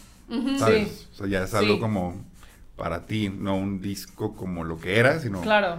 ¿sabes? 0.58 0.88
Sí. 0.88 1.08
O 1.12 1.16
sea, 1.16 1.26
ya 1.26 1.42
es 1.44 1.50
Sí. 1.50 1.56
algo 1.56 1.80
como 1.80 2.22
para 2.76 3.06
ti, 3.06 3.28
no 3.28 3.56
un 3.56 3.80
disco 3.80 4.34
como 4.36 4.62
lo 4.64 4.78
que 4.78 4.98
era, 4.98 5.18
sino 5.20 5.40
Claro. 5.40 5.76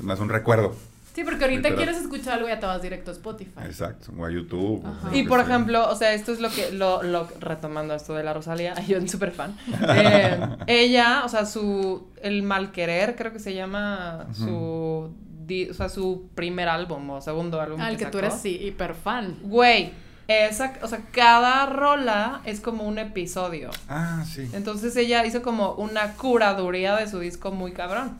más 0.00 0.20
un 0.20 0.28
recuerdo. 0.28 0.74
Sí, 1.14 1.22
porque 1.22 1.44
ahorita 1.44 1.68
Literal. 1.68 1.76
quieres 1.76 1.96
escuchar 2.02 2.34
algo 2.34 2.48
y 2.48 2.50
ya 2.50 2.58
te 2.58 2.66
vas 2.66 2.82
directo 2.82 3.10
a 3.10 3.14
Spotify. 3.14 3.60
Exacto, 3.66 4.10
o 4.18 4.24
a 4.24 4.30
YouTube. 4.32 4.84
Ajá. 4.84 5.14
Y 5.16 5.22
por 5.22 5.38
sea. 5.38 5.48
ejemplo, 5.48 5.88
o 5.88 5.94
sea, 5.94 6.12
esto 6.12 6.32
es 6.32 6.40
lo 6.40 6.50
que, 6.50 6.72
lo, 6.72 7.02
lo, 7.04 7.28
retomando 7.40 7.94
esto 7.94 8.14
de 8.14 8.24
la 8.24 8.32
Rosalía, 8.34 8.74
yo 8.88 8.98
soy 8.98 9.08
súper 9.08 9.30
fan. 9.30 9.56
Eh, 9.96 10.40
ella, 10.66 11.22
o 11.24 11.28
sea, 11.28 11.46
su, 11.46 12.08
el 12.22 12.42
mal 12.42 12.72
querer, 12.72 13.14
creo 13.14 13.32
que 13.32 13.38
se 13.38 13.54
llama 13.54 14.26
su, 14.32 15.14
di- 15.46 15.70
o 15.70 15.74
sea, 15.74 15.88
su 15.88 16.30
primer 16.34 16.68
álbum 16.68 17.08
o 17.10 17.20
segundo 17.20 17.60
álbum. 17.60 17.80
Al 17.80 17.96
que 17.96 18.06
tú 18.06 18.18
sacó. 18.18 18.26
eres, 18.26 18.40
sí, 18.40 18.58
hiper 18.60 18.94
fan. 18.94 19.38
Güey, 19.42 19.92
esa, 20.26 20.72
o 20.82 20.88
sea, 20.88 21.00
cada 21.12 21.66
rola 21.66 22.40
es 22.44 22.58
como 22.60 22.84
un 22.84 22.98
episodio. 22.98 23.70
Ah, 23.88 24.24
sí. 24.26 24.48
Entonces 24.52 24.96
ella 24.96 25.24
hizo 25.26 25.42
como 25.42 25.74
una 25.74 26.14
curaduría 26.14 26.96
de 26.96 27.06
su 27.08 27.20
disco 27.20 27.52
muy 27.52 27.72
cabrón. 27.72 28.18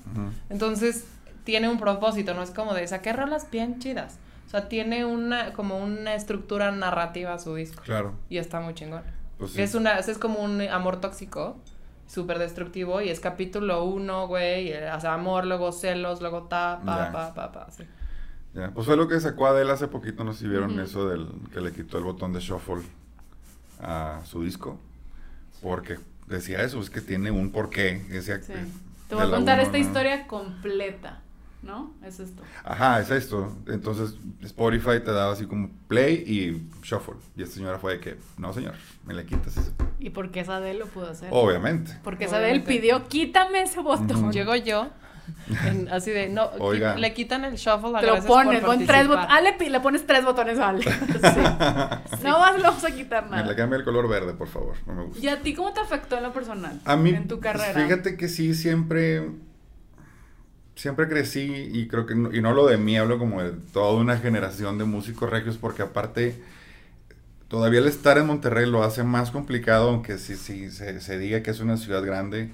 Entonces 0.51 1.07
tiene 1.45 1.69
un 1.69 1.79
propósito, 1.79 2.35
no 2.35 2.43
es 2.43 2.51
como 2.51 2.75
de 2.75 2.87
saqué 2.87 3.13
rolas 3.13 3.51
bien 3.51 3.79
chidas. 3.79 4.19
O 4.47 4.51
sea, 4.51 4.69
tiene 4.69 5.05
una 5.05 5.53
como 5.53 5.79
una 5.79 6.15
estructura 6.15 6.71
narrativa 6.71 7.39
su 7.39 7.55
disco. 7.55 7.83
Claro. 7.85 8.15
Y 8.29 8.39
está 8.39 8.61
muy 8.61 8.75
chingón. 8.75 9.03
Pues 9.39 9.53
sí. 9.53 9.63
Es 9.63 9.75
una 9.75 9.99
es 9.99 10.19
como 10.19 10.39
un 10.41 10.61
amor 10.63 11.01
tóxico, 11.01 11.57
súper 12.07 12.39
destructivo 12.39 13.01
y 13.01 13.09
es 13.09 13.19
capítulo 13.21 13.85
uno, 13.85 14.27
güey, 14.29 14.73
o 14.73 15.01
sea, 15.01 15.15
amor, 15.15 15.45
luego 15.47 15.73
celos, 15.73 16.21
luego 16.21 16.43
ta, 16.45 16.81
pa, 16.85 17.07
Ya. 17.07 17.13
pa, 17.13 17.35
pa, 17.35 17.53
pa, 17.53 17.71
sí. 17.71 17.85
Ya, 18.55 18.71
Pues 18.71 18.87
fue 18.87 18.97
lo 18.97 19.09
que 19.09 19.19
sacó 19.19 19.47
Adele 19.49 19.73
hace 19.73 19.89
poquito, 19.89 20.23
no 20.23 20.33
sé 20.33 20.41
si 20.41 20.49
vieron 20.49 20.79
eso 20.79 21.09
del 21.09 21.27
que 21.53 21.61
le 21.61 21.73
quitó 21.73 21.99
el 21.99 22.05
botón 22.05 22.33
de 22.33 22.39
shuffle 22.41 22.83
a 23.81 24.21
su 24.25 24.45
disco. 24.45 24.79
Porque 25.61 25.99
decía 26.29 26.63
eso, 26.63 26.79
es 26.81 26.91
que 26.91 27.01
tiene 27.01 27.31
un 27.33 27.51
porqué. 27.51 28.05
Decía 28.09 28.41
Sí. 28.41 28.53
Te 29.09 29.15
voy 29.17 29.25
a 29.27 29.31
contar 29.31 29.59
uno, 29.59 29.67
esta 29.67 29.79
¿no? 29.79 29.85
historia 29.85 30.27
completa, 30.29 31.21
¿no? 31.65 31.95
Es 32.05 32.21
esto. 32.21 32.43
Ajá, 32.65 33.01
es 33.01 33.11
esto. 33.11 33.57
Entonces 33.67 34.15
Spotify 34.43 35.01
te 35.05 35.13
daba 35.13 35.33
así 35.33 35.47
como 35.47 35.71
play 35.89 36.15
y 36.27 36.69
shuffle. 36.87 37.15
Y 37.37 37.43
esta 37.43 37.57
señora 37.57 37.79
fue 37.79 37.95
de 37.95 38.01
que, 38.01 38.17
no 38.39 38.53
señor, 38.53 38.75
me 39.05 39.15
le 39.15 39.25
quitas 39.27 39.57
eso. 39.57 39.73
¿Y 39.99 40.11
por 40.11 40.31
qué 40.31 40.45
Sadel 40.45 40.79
lo 40.79 40.87
pudo 40.87 41.11
hacer? 41.11 41.29
Obviamente. 41.33 41.99
Porque 42.05 42.29
Sadel 42.29 42.63
pidió, 42.63 43.09
quítame 43.09 43.63
ese 43.63 43.81
botón. 43.81 44.17
Ujú. 44.25 44.31
Llego 44.33 44.55
yo, 44.57 44.89
en- 45.65 45.89
así 45.89 46.11
de, 46.11 46.29
no, 46.29 46.45
Oiga. 46.59 46.97
le 46.97 47.15
quitan 47.15 47.45
el 47.45 47.55
shuffle 47.55 47.97
a 47.97 48.01
Te 48.01 48.07
lo 48.07 48.23
pones, 48.25 48.63
pon 48.63 48.85
tres 48.87 49.07
botones. 49.09 49.29
Ah, 49.31 49.41
le, 49.41 49.71
le 49.71 49.81
pones 49.81 50.07
tres 50.07 50.25
botones 50.25 50.59
a 50.59 50.69
Ale. 50.69 50.85
Sí. 52.15 52.23
No 52.25 52.39
más 52.39 52.57
le 52.57 52.63
vamos 52.63 52.85
a 52.85 52.91
quitar 52.91 53.25
Me 53.31 53.37
le 53.39 53.43
nada. 53.43 53.57
cambia 53.57 53.79
el 53.79 53.85
color 53.85 54.09
verde, 54.09 54.35
por 54.35 54.49
favor. 54.49 54.75
No 54.87 54.95
me 54.95 55.05
gusta. 55.05 55.25
¿Y 55.25 55.29
a 55.29 55.41
ti 55.41 55.55
cómo 55.55 55.73
te 55.73 55.81
afectó 55.81 56.17
en 56.17 56.23
lo 56.25 56.33
personal? 56.33 56.81
A 56.85 56.97
mí, 56.97 57.11
En 57.11 57.27
tu 57.29 57.41
pues, 57.41 57.53
carrera. 57.53 57.81
fíjate 57.87 58.17
que 58.17 58.29
sí, 58.29 58.55
siempre, 58.55 59.31
siempre 60.75 61.09
crecí 61.09 61.71
y 61.73 61.89
creo 61.89 62.07
que, 62.07 62.15
no, 62.15 62.33
y 62.35 62.41
no 62.41 62.53
lo 62.53 62.67
de 62.67 62.77
mí, 62.79 62.97
hablo 62.97 63.19
como 63.19 63.43
de 63.43 63.53
toda 63.73 63.95
una 64.01 64.19
generación 64.19 64.79
de 64.79 64.85
músicos 64.85 65.31
regios, 65.31 65.57
porque 65.59 65.83
aparte, 65.83 66.43
todavía 67.49 67.81
el 67.81 67.87
estar 67.89 68.19
en 68.19 68.27
Monterrey 68.27 68.69
lo 68.69 68.83
hace 68.85 69.05
más 69.05 69.31
complicado, 69.31 69.91
aunque 69.91 70.19
sí, 70.19 70.37
sí, 70.37 70.71
se, 70.71 71.01
se 71.01 71.19
diga 71.19 71.43
que 71.43 71.51
es 71.51 71.61
una 71.61 71.77
ciudad 71.77 72.05
grande. 72.05 72.51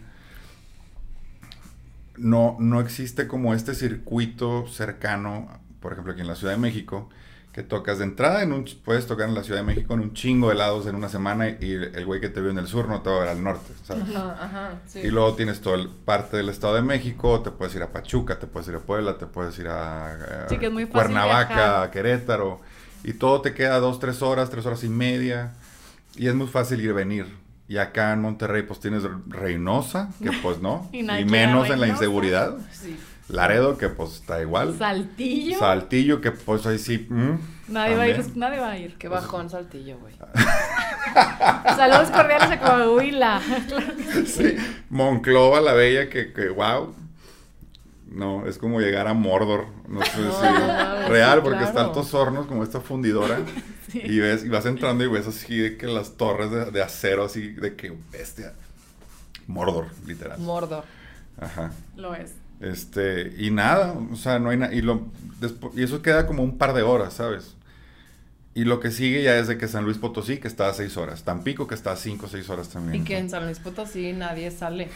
No, 2.17 2.57
no 2.61 2.81
existe 2.81 3.27
como 3.27 3.55
este 3.55 3.75
circuito 3.75 4.67
cercano, 4.69 5.49
por 5.81 5.93
ejemplo, 5.93 6.13
aquí 6.13 6.21
en 6.21 6.27
la 6.29 6.37
Ciudad 6.37 6.53
de 6.53 6.59
México, 6.59 7.09
que 7.61 7.67
tocas 7.69 7.99
de 7.99 8.05
entrada, 8.05 8.43
en 8.43 8.53
un, 8.55 8.65
puedes 8.85 9.07
tocar 9.07 9.29
en 9.29 9.35
la 9.35 9.43
Ciudad 9.43 9.61
de 9.61 9.67
México 9.67 9.93
en 9.93 10.01
un 10.01 10.15
chingo 10.15 10.49
de 10.49 10.55
lados 10.55 10.87
en 10.87 10.95
una 10.95 11.11
semana 11.11 11.47
y 11.49 11.73
el 11.73 12.07
güey 12.07 12.19
que 12.19 12.31
te 12.31 12.41
vio 12.41 12.51
en 12.51 12.59
el 12.59 12.67
sur 12.67 12.89
no 12.89 13.03
te 13.03 13.11
va 13.11 13.17
a 13.17 13.21
ver 13.21 13.29
al 13.29 13.43
norte, 13.45 13.73
¿sabes? 13.85 14.05
Ajá, 14.15 14.37
ajá, 14.41 14.71
sí. 14.87 15.01
Y 15.01 15.11
luego 15.11 15.35
tienes 15.35 15.61
toda 15.61 15.77
el- 15.77 15.89
parte 15.91 16.39
del 16.39 16.49
Estado 16.49 16.77
de 16.77 16.83
México, 16.83 17.41
te 17.43 17.51
puedes 17.51 17.75
ir 17.75 17.83
a 17.83 17.93
Pachuca, 17.93 18.39
te 18.39 18.47
puedes 18.47 18.67
ir 18.69 18.77
a 18.77 18.79
Puebla, 18.79 19.19
te 19.19 19.27
puedes 19.27 19.59
ir 19.59 19.69
a, 19.69 20.45
a 20.45 20.49
Sí, 20.49 20.57
que 20.57 20.67
es 20.67 20.73
muy 20.73 20.85
fácil 20.87 20.93
Cuernavaca, 20.95 21.55
viajar. 21.55 21.83
a 21.85 21.91
Querétaro, 21.91 22.61
y 23.05 23.13
todo 23.13 23.43
te 23.43 23.53
queda 23.53 23.79
dos, 23.79 24.01
tres 24.01 24.23
horas, 24.23 24.49
tres 24.49 24.65
horas 24.65 24.83
y 24.85 24.89
media, 24.89 25.53
y 26.17 26.29
es 26.29 26.35
muy 26.35 26.47
fácil 26.47 26.81
ir 26.81 26.87
y 26.91 26.93
venir. 26.93 27.27
Y 27.69 27.77
acá 27.77 28.13
en 28.15 28.23
Monterrey 28.23 28.63
pues 28.63 28.81
tienes 28.81 29.03
Reynosa, 29.29 30.09
que 30.23 30.31
pues 30.43 30.61
no, 30.63 30.89
Y 30.93 31.01
y, 31.01 31.25
menos 31.27 31.69
en 31.69 31.79
la 31.81 31.89
inseguridad. 31.89 32.57
Sí. 32.73 32.99
Laredo, 33.33 33.79
que 33.79 33.89
pues 33.89 34.15
está 34.15 34.41
igual. 34.41 34.77
Saltillo. 34.77 35.59
Saltillo, 35.59 36.21
que 36.21 36.33
pues 36.33 36.67
ahí 36.67 36.79
sí. 36.79 37.07
mm, 37.09 37.39
nadie 37.69 37.97
va 37.97 38.03
a 38.03 38.09
ir, 38.09 38.37
nadie 38.37 38.59
va 38.59 38.71
a 38.71 38.79
ir. 38.79 38.97
Qué 38.97 39.09
bajón 39.09 39.49
saltillo, 39.49 39.99
güey. 39.99 40.15
Saludos 41.77 42.11
cordiales 42.11 42.51
a 42.51 42.61
Coahuila. 42.61 43.41
Sí, 44.27 44.57
Monclova, 44.91 45.61
la 45.61 45.73
bella, 45.73 46.09
que, 46.09 46.33
que 46.33 46.49
wow. 46.49 46.95
No, 48.11 48.47
es 48.47 48.59
como 48.59 48.81
llegar 48.81 49.07
a 49.07 49.15
Mordor. 49.15 49.67
No 49.89 50.03
sé 50.03 50.11
si. 50.11 50.19
no 50.21 51.09
real, 51.09 51.39
sí, 51.39 51.45
porque 51.45 51.61
está 51.61 51.73
claro. 51.73 51.89
altos 51.89 52.13
hornos, 52.13 52.47
como 52.47 52.65
esta 52.65 52.81
fundidora. 52.81 53.39
Sí. 53.91 54.01
Y 54.05 54.19
ves, 54.19 54.45
y 54.45 54.49
vas 54.49 54.67
entrando 54.67 55.05
y 55.05 55.09
ves 55.09 55.27
así 55.29 55.57
de 55.57 55.77
que 55.77 55.87
las 55.87 56.17
torres 56.17 56.51
de, 56.51 56.71
de 56.71 56.83
acero, 56.83 57.25
así 57.25 57.53
de 57.53 57.77
que 57.77 57.93
bestia. 58.11 58.53
Mordor, 59.47 59.87
literal. 60.07 60.39
Mordor. 60.41 60.85
Ajá. 61.41 61.73
Lo 61.97 62.15
es. 62.15 62.33
Este, 62.61 63.35
y 63.39 63.51
nada, 63.51 63.95
o 64.13 64.17
sea, 64.17 64.39
no 64.39 64.51
hay 64.51 64.59
nada. 64.59 64.75
Y, 64.75 64.83
lo, 64.83 65.07
y 65.75 65.83
eso 65.83 66.03
queda 66.03 66.27
como 66.27 66.43
un 66.43 66.59
par 66.59 66.75
de 66.75 66.83
horas, 66.83 67.15
¿sabes? 67.15 67.57
Y 68.55 68.65
lo 68.65 68.81
que 68.81 68.91
sigue 68.91 69.23
ya 69.23 69.37
es 69.39 69.47
de 69.49 69.57
que 69.57 69.69
San 69.69 69.85
Luis 69.85 69.97
Potosí, 69.99 70.39
que 70.39 70.49
está 70.49 70.69
a 70.69 70.75
seis 70.75 70.97
horas. 70.97 71.23
Tampico, 71.25 71.67
que 71.67 71.75
está 71.75 71.93
a 71.93 71.97
cinco 71.97 72.27
o 72.27 72.29
seis 72.29 72.51
horas 72.51 72.69
también. 72.69 73.01
Y 73.03 73.05
que 73.05 73.17
en 73.17 73.31
San 73.31 73.45
Luis 73.47 73.59
Potosí 73.61 74.13
nadie 74.13 74.51
sale. 74.51 74.89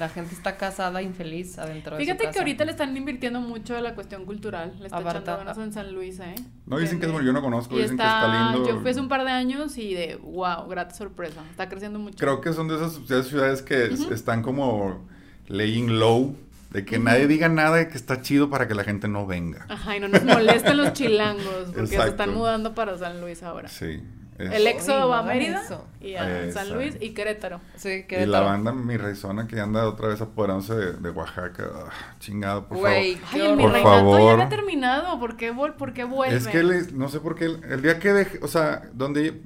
La 0.00 0.08
gente 0.08 0.32
está 0.32 0.56
casada, 0.56 1.02
infeliz 1.02 1.58
adentro 1.58 1.96
de 1.96 2.00
su 2.00 2.04
Fíjate 2.04 2.20
que 2.22 2.26
casa. 2.28 2.38
ahorita 2.38 2.64
le 2.64 2.70
están 2.70 2.96
invirtiendo 2.96 3.40
mucho 3.40 3.76
a 3.76 3.80
la 3.80 3.96
cuestión 3.96 4.26
cultural. 4.26 4.76
Le 4.78 4.86
está 4.86 4.98
Aparta- 4.98 5.18
echando 5.22 5.38
ganas 5.38 5.58
en 5.58 5.72
San 5.72 5.92
Luis, 5.92 6.20
¿eh? 6.20 6.36
No 6.66 6.78
dicen 6.78 7.00
que 7.00 7.06
es 7.06 7.12
bueno, 7.12 7.26
yo 7.26 7.32
no 7.32 7.42
conozco, 7.42 7.74
Y 7.76 7.82
dicen 7.82 7.96
está, 7.98 8.04
que 8.04 8.26
está 8.26 8.52
lindo. 8.52 8.68
yo 8.68 8.80
fui 8.80 8.90
hace 8.92 9.00
un 9.00 9.08
par 9.08 9.24
de 9.24 9.32
años 9.32 9.76
y 9.76 9.94
de 9.94 10.14
wow, 10.22 10.68
grata 10.68 10.94
sorpresa. 10.94 11.42
Está 11.50 11.68
creciendo 11.68 11.98
mucho. 11.98 12.16
Creo 12.16 12.40
que 12.40 12.52
son 12.52 12.68
de 12.68 12.76
esas, 12.76 13.08
de 13.08 13.22
ciudades 13.24 13.60
que 13.62 13.86
es- 13.86 14.00
están 14.12 14.42
como 14.42 15.04
laying 15.48 15.98
low, 15.98 16.36
de 16.70 16.84
que 16.84 16.98
nadie 16.98 17.26
diga 17.26 17.48
nada 17.48 17.76
de 17.76 17.88
que 17.88 17.96
está 17.96 18.20
chido 18.22 18.50
para 18.50 18.68
que 18.68 18.74
la 18.74 18.84
gente 18.84 19.08
no 19.08 19.26
venga. 19.26 19.64
Ajá, 19.68 19.96
y 19.96 20.00
no 20.00 20.08
nos 20.08 20.22
molesten 20.24 20.76
los 20.76 20.92
chilangos, 20.92 21.72
porque 21.74 21.86
se 21.86 22.08
están 22.08 22.34
mudando 22.34 22.74
para 22.74 22.96
San 22.98 23.20
Luis 23.20 23.42
ahora. 23.42 23.68
Sí. 23.68 24.02
El 24.38 24.68
éxodo 24.68 25.02
Ay, 25.02 25.08
va 25.10 25.18
a 25.18 25.22
Mérida 25.24 25.62
eso. 25.64 25.84
y 26.00 26.14
a 26.14 26.52
San. 26.52 26.72
Luis 26.72 26.96
y 27.00 27.10
Querétaro. 27.10 27.60
Sí, 27.74 27.88
y 27.88 28.02
que 28.04 28.24
la 28.24 28.38
banda 28.38 28.70
Mi 28.72 28.96
Reizona 28.96 29.48
que 29.48 29.58
anda 29.58 29.88
otra 29.88 30.06
vez 30.06 30.20
apoderándose 30.20 30.76
de, 30.76 30.92
de 30.92 31.10
Oaxaca. 31.10 31.68
Ah, 31.74 32.14
chingado, 32.20 32.68
por 32.68 32.78
Güey, 32.78 33.16
favor. 33.16 33.32
Ay, 33.34 33.40
el 33.50 33.56
mi 33.56 33.62
reinato 33.64 33.78
ya 33.84 33.94
favor. 33.96 34.30
había 34.34 34.48
terminado. 34.48 35.18
¿Por 35.18 35.36
qué, 35.36 35.50
vol 35.50 35.74
por 35.74 35.92
qué 35.92 36.04
vuelve? 36.04 36.36
Es 36.36 36.46
que 36.46 36.62
les- 36.62 36.92
no 36.92 37.08
sé 37.08 37.18
por 37.18 37.34
qué 37.34 37.46
el, 37.46 37.64
el 37.64 37.82
día 37.82 37.98
que 37.98 38.12
deje, 38.12 38.38
o 38.40 38.46
sea, 38.46 38.82
donde 38.92 39.42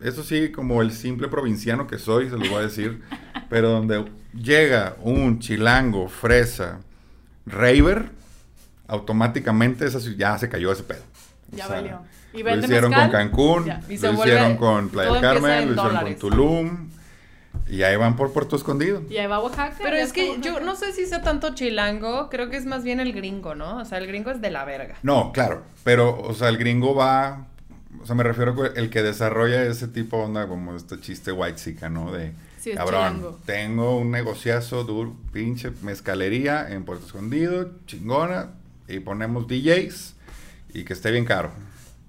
eso 0.00 0.22
sí, 0.24 0.50
como 0.50 0.80
el 0.80 0.90
simple 0.92 1.28
provinciano 1.28 1.86
que 1.86 1.98
soy, 1.98 2.30
se 2.30 2.38
los 2.38 2.48
voy 2.48 2.60
a 2.60 2.62
decir, 2.62 3.02
pero 3.52 3.68
donde 3.70 4.04
llega 4.34 4.96
un 5.02 5.38
chilango, 5.38 6.08
fresa, 6.08 6.80
raver, 7.46 8.06
automáticamente 8.88 9.86
esa 9.86 9.98
ya 10.16 10.38
se 10.38 10.48
cayó 10.48 10.72
ese 10.72 10.82
pedo. 10.82 11.02
O 11.52 11.56
Ya 11.56 11.66
sea, 11.66 11.76
valió. 11.76 12.00
¿Y 12.34 12.42
lo 12.42 12.56
hicieron 12.56 12.90
mezcal? 12.90 13.10
con 13.10 13.20
Cancún, 13.20 13.64
Ya. 13.66 13.80
Y 13.88 13.98
se 13.98 14.06
lo 14.06 14.14
vuelve- 14.14 14.32
hicieron 14.32 14.56
con 14.56 14.88
Playa 14.88 15.12
del 15.12 15.20
Carmen, 15.20 15.50
en 15.50 15.58
lo 15.66 15.72
hicieron 15.72 15.76
dólares. 15.94 16.18
con 16.18 16.30
Tulum, 16.30 16.88
y 17.68 17.82
ahí 17.82 17.96
van 17.96 18.16
por 18.16 18.32
Puerto 18.32 18.56
Escondido. 18.56 19.02
Y 19.10 19.18
ahí 19.18 19.26
va 19.26 19.38
Oaxaca. 19.40 19.76
Pero 19.82 19.96
es 19.96 20.12
que 20.14 20.40
yo 20.40 20.60
no 20.60 20.74
sé 20.74 20.92
si 20.92 21.04
sea 21.06 21.20
tanto 21.20 21.54
chilango, 21.54 22.30
creo 22.30 22.48
que 22.48 22.56
es 22.56 22.64
más 22.64 22.82
bien 22.84 23.00
el 23.00 23.12
gringo, 23.12 23.54
¿no? 23.54 23.78
O 23.78 23.84
sea, 23.84 23.98
el 23.98 24.06
gringo 24.06 24.30
es 24.30 24.40
de 24.40 24.50
la 24.50 24.64
verga. 24.64 24.96
No, 25.02 25.30
claro, 25.32 25.62
pero, 25.84 26.18
o 26.22 26.32
sea, 26.32 26.48
el 26.48 26.56
gringo 26.56 26.94
va, 26.94 27.46
o 28.02 28.06
sea, 28.06 28.14
me 28.14 28.22
refiero 28.22 28.54
a 28.62 28.66
el 28.78 28.88
que 28.88 29.02
desarrolla 29.02 29.62
ese 29.64 29.86
tipo 29.88 30.16
de 30.16 30.24
onda, 30.24 30.48
como 30.48 30.74
este 30.74 30.98
chiste 31.00 31.32
white 31.32 31.56
chica, 31.56 31.90
¿no? 31.90 32.12
De, 32.12 32.32
Sí, 32.62 32.72
cabrón, 32.74 33.16
chilango. 33.16 33.38
tengo 33.44 33.98
un 33.98 34.12
negociazo 34.12 34.84
duro, 34.84 35.16
pinche 35.32 35.72
mezcalería 35.82 36.68
en 36.70 36.84
Puerto 36.84 37.06
Escondido, 37.06 37.72
chingona, 37.86 38.50
y 38.86 39.00
ponemos 39.00 39.48
DJs, 39.48 40.14
y 40.74 40.84
que 40.84 40.92
esté 40.92 41.10
bien 41.10 41.24
caro. 41.24 41.50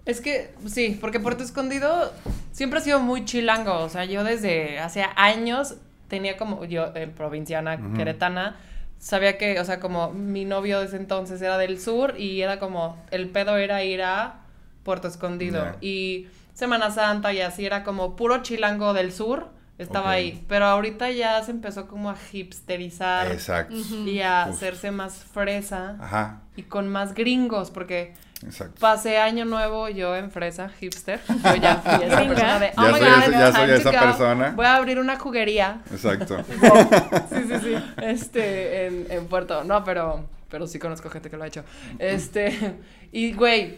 Es 0.05 0.21
que 0.21 0.53
sí, 0.67 0.95
porque 1.01 1.19
Puerto 1.19 1.43
Escondido 1.43 2.11
siempre 2.51 2.79
ha 2.79 2.81
sido 2.83 2.99
muy 2.99 3.25
chilango. 3.25 3.79
O 3.79 3.89
sea, 3.89 4.05
yo 4.05 4.23
desde 4.23 4.77
hace 4.79 5.03
años 5.15 5.75
tenía 6.07 6.37
como, 6.37 6.65
yo, 6.65 6.91
eh, 6.93 7.07
provinciana, 7.07 7.75
Ujú. 7.75 7.95
queretana, 7.95 8.57
sabía 8.99 9.39
que, 9.39 9.59
o 9.59 9.65
sea, 9.65 9.79
como 9.79 10.11
mi 10.11 10.45
novio 10.45 10.81
de 10.81 10.85
ese 10.85 10.97
entonces 10.97 11.41
era 11.41 11.57
del 11.57 11.81
sur 11.81 12.13
y 12.19 12.41
era 12.41 12.59
como, 12.59 13.03
el 13.09 13.29
pedo 13.29 13.57
era 13.57 13.83
ir 13.83 14.03
a 14.03 14.41
Puerto 14.83 15.07
Escondido. 15.07 15.65
Y 15.81 16.27
Semana 16.53 16.91
Santa 16.91 17.33
y 17.33 17.41
así 17.41 17.65
era 17.65 17.83
como 17.83 18.15
puro 18.15 18.43
chilango 18.43 18.93
del 18.93 19.11
sur, 19.11 19.47
estaba 19.83 20.11
ahí. 20.11 20.43
Pero 20.47 20.65
ahorita 20.65 21.11
ya 21.11 21.41
se 21.43 21.51
empezó 21.51 21.87
como 21.87 22.09
a 22.09 22.15
hipsterizar 22.31 23.31
Exacto. 23.31 23.75
Y 23.75 24.21
a 24.21 24.45
Justo. 24.45 24.57
hacerse 24.57 24.91
más 24.91 25.15
fresa 25.15 25.97
Ajá, 25.99 26.41
y 26.55 26.63
con 26.63 26.87
más 26.89 27.13
gringos, 27.13 27.71
porque 27.71 28.13
exacto. 28.45 28.75
pasé 28.79 29.17
año 29.17 29.45
nuevo 29.45 29.89
yo 29.89 30.15
en 30.15 30.31
fresa, 30.31 30.69
hipster. 30.79 31.19
Yo 31.27 31.55
ya 31.55 31.75
fui 31.77 32.05
esa 32.05 32.17
persona 32.23 32.59
de, 32.59 32.71
oh 32.77 32.81
Ya 32.83 32.91
my 32.91 32.99
soy 32.99 33.09
God, 33.09 33.17
ese- 33.23 33.31
ya 33.31 33.47
it's 33.47 33.55
soy 33.57 33.65
time 33.65 33.75
esa 33.77 33.91
to 33.91 33.97
go. 33.97 34.03
persona. 34.05 34.53
Voy 34.55 34.65
a 34.65 34.75
abrir 34.75 34.99
una 34.99 35.17
juguería. 35.19 35.81
Exacto. 35.91 36.43
sí, 37.29 37.43
sí, 37.47 37.59
sí. 37.61 37.75
Este, 38.01 38.85
en, 38.87 39.07
en 39.09 39.27
Puerto. 39.27 39.63
No, 39.63 39.83
pero, 39.83 40.25
pero 40.49 40.67
sí 40.67 40.79
conozco 40.79 41.09
gente 41.09 41.29
que 41.29 41.37
lo 41.37 41.43
ha 41.43 41.47
hecho. 41.47 41.63
Este, 41.99 42.75
y 43.11 43.33
güey, 43.33 43.77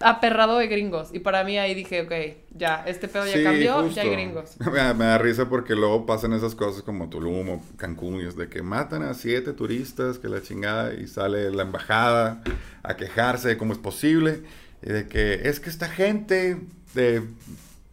aperrado 0.00 0.58
de 0.58 0.66
gringos. 0.66 1.10
Y 1.12 1.18
para 1.20 1.44
mí 1.44 1.58
ahí 1.58 1.74
dije, 1.74 2.02
ok, 2.02 2.12
ya, 2.56 2.82
este 2.86 3.06
pedo 3.08 3.26
ya 3.26 3.34
Sí, 3.34 3.44
cambió, 3.44 3.74
justo. 3.82 3.96
ya 3.96 4.02
hay 4.02 4.10
gringos. 4.10 4.56
Me, 4.72 4.78
da- 4.78 4.94
me 4.94 5.04
da 5.04 5.18
risa 5.18 5.48
porque 5.48 5.74
luego 5.74 6.06
pasan 6.06 6.32
esas 6.32 6.54
cosas 6.54 6.82
como 6.82 7.08
Tulum 7.10 7.48
o 7.50 7.62
Cancún, 7.76 8.20
y 8.20 8.24
es 8.26 8.36
de 8.36 8.48
que 8.48 8.62
matan 8.62 9.02
a 9.02 9.14
siete 9.14 9.52
turistas, 9.52 10.18
que 10.18 10.28
la 10.28 10.42
chingada, 10.42 10.94
y 10.94 11.06
sale 11.06 11.50
la 11.50 11.62
embajada 11.62 12.42
a 12.82 12.96
quejarse 12.96 13.48
de 13.48 13.56
cómo 13.58 13.72
es 13.74 13.78
posible, 13.78 14.42
y 14.82 14.88
de 14.90 15.06
que 15.06 15.42
es 15.48 15.60
que 15.60 15.68
esta 15.68 15.88
gente 15.88 16.58
de 16.94 17.22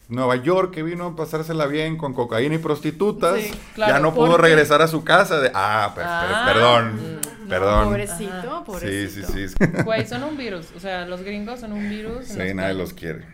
Nueva 0.09 0.37
York 0.37 0.73
que 0.73 0.83
vino 0.83 1.05
a 1.07 1.15
pasársela 1.17 1.65
bien 1.67 1.97
con 1.97 2.13
cocaína 2.13 2.55
y 2.55 2.59
prostitutas, 2.59 3.41
Sí, 3.41 3.51
claro, 3.75 3.93
ya 3.93 3.99
no 3.99 4.13
pudo 4.13 4.37
regresar 4.37 4.81
a 4.81 4.87
su 4.87 5.03
casa. 5.03 5.41
De, 5.41 5.51
ah, 5.53 5.91
per- 5.93 6.05
Ah, 6.07 6.43
perdón, 6.47 6.95
mm, 6.95 7.36
perdón. 7.49 7.85
Pobrecito, 7.85 8.31
Ajá. 8.33 8.41
sí, 8.59 8.63
pobrecito. 8.65 9.27
sí, 9.27 9.47
sí. 9.47 9.55
Güey, 9.83 10.05
son 10.07 10.23
un 10.23 10.37
virus. 10.37 10.71
O 10.75 10.79
sea, 10.79 11.05
los 11.05 11.21
gringos 11.23 11.59
son 11.59 11.73
un 11.73 11.89
virus. 11.89 12.25
Sí, 12.27 12.53
nadie 12.53 12.73
los 12.73 12.93
quiere. 12.93 13.25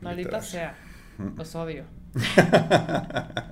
Maldita 0.00 0.40
sea. 0.40 0.74
Los 1.36 1.54
odio. 1.54 1.84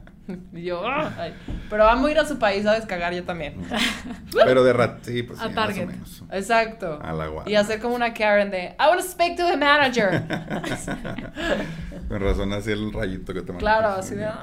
Yo, 0.52 0.82
ay. 0.88 1.32
Pero 1.70 1.84
vamos 1.84 2.08
a 2.08 2.10
ir 2.10 2.18
a 2.18 2.24
su 2.24 2.36
país 2.38 2.66
a 2.66 2.72
descagar 2.74 3.14
yo 3.14 3.22
también. 3.22 3.54
Pero 4.32 4.64
de 4.64 4.72
rat, 4.72 4.98
sí, 5.04 5.22
pues 5.22 5.40
A 5.40 5.48
sí, 5.48 5.54
Target. 5.54 5.86
más 5.86 5.92
o 5.92 5.92
menos. 5.92 6.24
Exacto. 6.32 6.98
A 7.00 7.12
la 7.12 7.28
guada. 7.28 7.48
Y 7.48 7.54
hacer 7.54 7.78
como 7.80 7.94
una 7.94 8.12
Karen 8.12 8.50
de, 8.50 8.74
I 8.78 8.88
want 8.88 9.00
to 9.00 9.06
speak 9.06 9.36
to 9.36 9.46
the 9.46 9.56
manager. 9.56 10.24
Con 12.08 12.20
razón 12.20 12.52
así 12.52 12.72
el 12.72 12.92
rayito 12.92 13.32
que 13.34 13.42
te 13.42 13.54
claro, 13.54 13.88
así 13.90 14.16
de, 14.16 14.24
"Ah", 14.26 14.40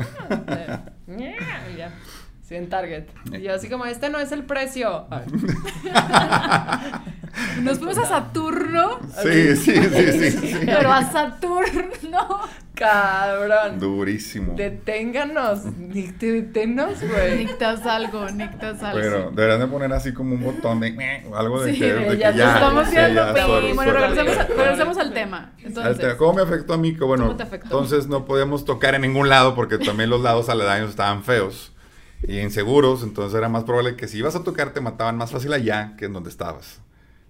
de, 1.07 1.35
y 1.73 1.77
ya. 1.77 1.91
Sí, 2.43 2.56
en 2.56 2.67
Target. 2.69 3.06
Y 3.32 3.41
yo 3.41 3.53
así 3.53 3.69
como, 3.69 3.86
este 3.86 4.10
no 4.10 4.19
es 4.19 4.32
el 4.34 4.43
precio. 4.43 5.06
Nos 7.62 7.77
fuimos 7.79 7.97
a 7.97 8.06
Saturno, 8.06 8.99
Sí, 9.23 9.56
sí, 9.56 9.75
sí, 9.75 10.12
sí. 10.12 10.32
sí. 10.32 10.60
pero 10.65 10.91
a 10.91 11.03
Saturno. 11.10 12.41
Cabrón. 12.75 13.79
Durísimo. 13.79 14.56
Deténganos. 14.56 15.65
Ni 15.65 16.12
te 16.12 16.32
deténnos, 16.32 17.01
güey. 17.01 17.45
Nectas 17.45 17.86
algo, 17.86 18.29
nectas 18.29 18.82
algo. 18.84 18.99
Pero 18.99 19.32
deberían 19.32 19.60
de 19.62 19.67
poner 19.67 19.93
así 19.93 20.13
como 20.13 20.36
un 20.36 20.43
botón 20.43 20.79
de 20.79 21.23
algo 21.36 21.62
de 21.63 21.73
Sí, 21.73 21.79
que, 21.79 22.17
ya 22.19 22.29
estamos 22.29 22.88
sí, 22.88 22.95
viendo, 22.95 23.25
ya, 23.27 23.34
Pim. 23.34 23.45
sorry, 23.45 23.73
Bueno, 23.73 23.93
regresemos, 23.93 24.97
al 24.97 25.13
tema. 25.13 25.51
Al 25.60 25.65
Entonces, 25.65 25.97
tema. 25.99 26.17
¿Cómo 26.17 26.34
me 26.34 26.41
afectó 26.41 26.73
a 26.73 26.77
mí? 26.77 26.95
Que 26.95 27.03
bueno, 27.03 27.25
¿Cómo 27.25 27.38
te 27.38 27.43
afectó? 27.43 27.67
entonces 27.67 28.08
no 28.08 28.25
podíamos 28.25 28.65
tocar 28.65 28.95
en 28.95 29.01
ningún 29.03 29.29
lado 29.29 29.53
porque 29.56 29.77
también 29.77 30.10
los 30.10 30.21
lados 30.21 30.49
aledaños 30.49 30.89
estaban 30.89 31.23
feos 31.23 31.72
y 32.27 32.39
inseguros, 32.39 33.03
entonces 33.03 33.38
era 33.38 33.49
más 33.49 33.63
probable 33.63 33.95
que 33.95 34.07
si 34.07 34.17
ibas 34.19 34.36
a 34.36 34.43
tocar 34.43 34.73
te 34.73 34.81
mataban 34.81 35.17
más 35.17 35.31
fácil 35.31 35.53
allá 35.53 35.95
que 35.97 36.05
en 36.05 36.13
donde 36.13 36.29
estabas. 36.29 36.79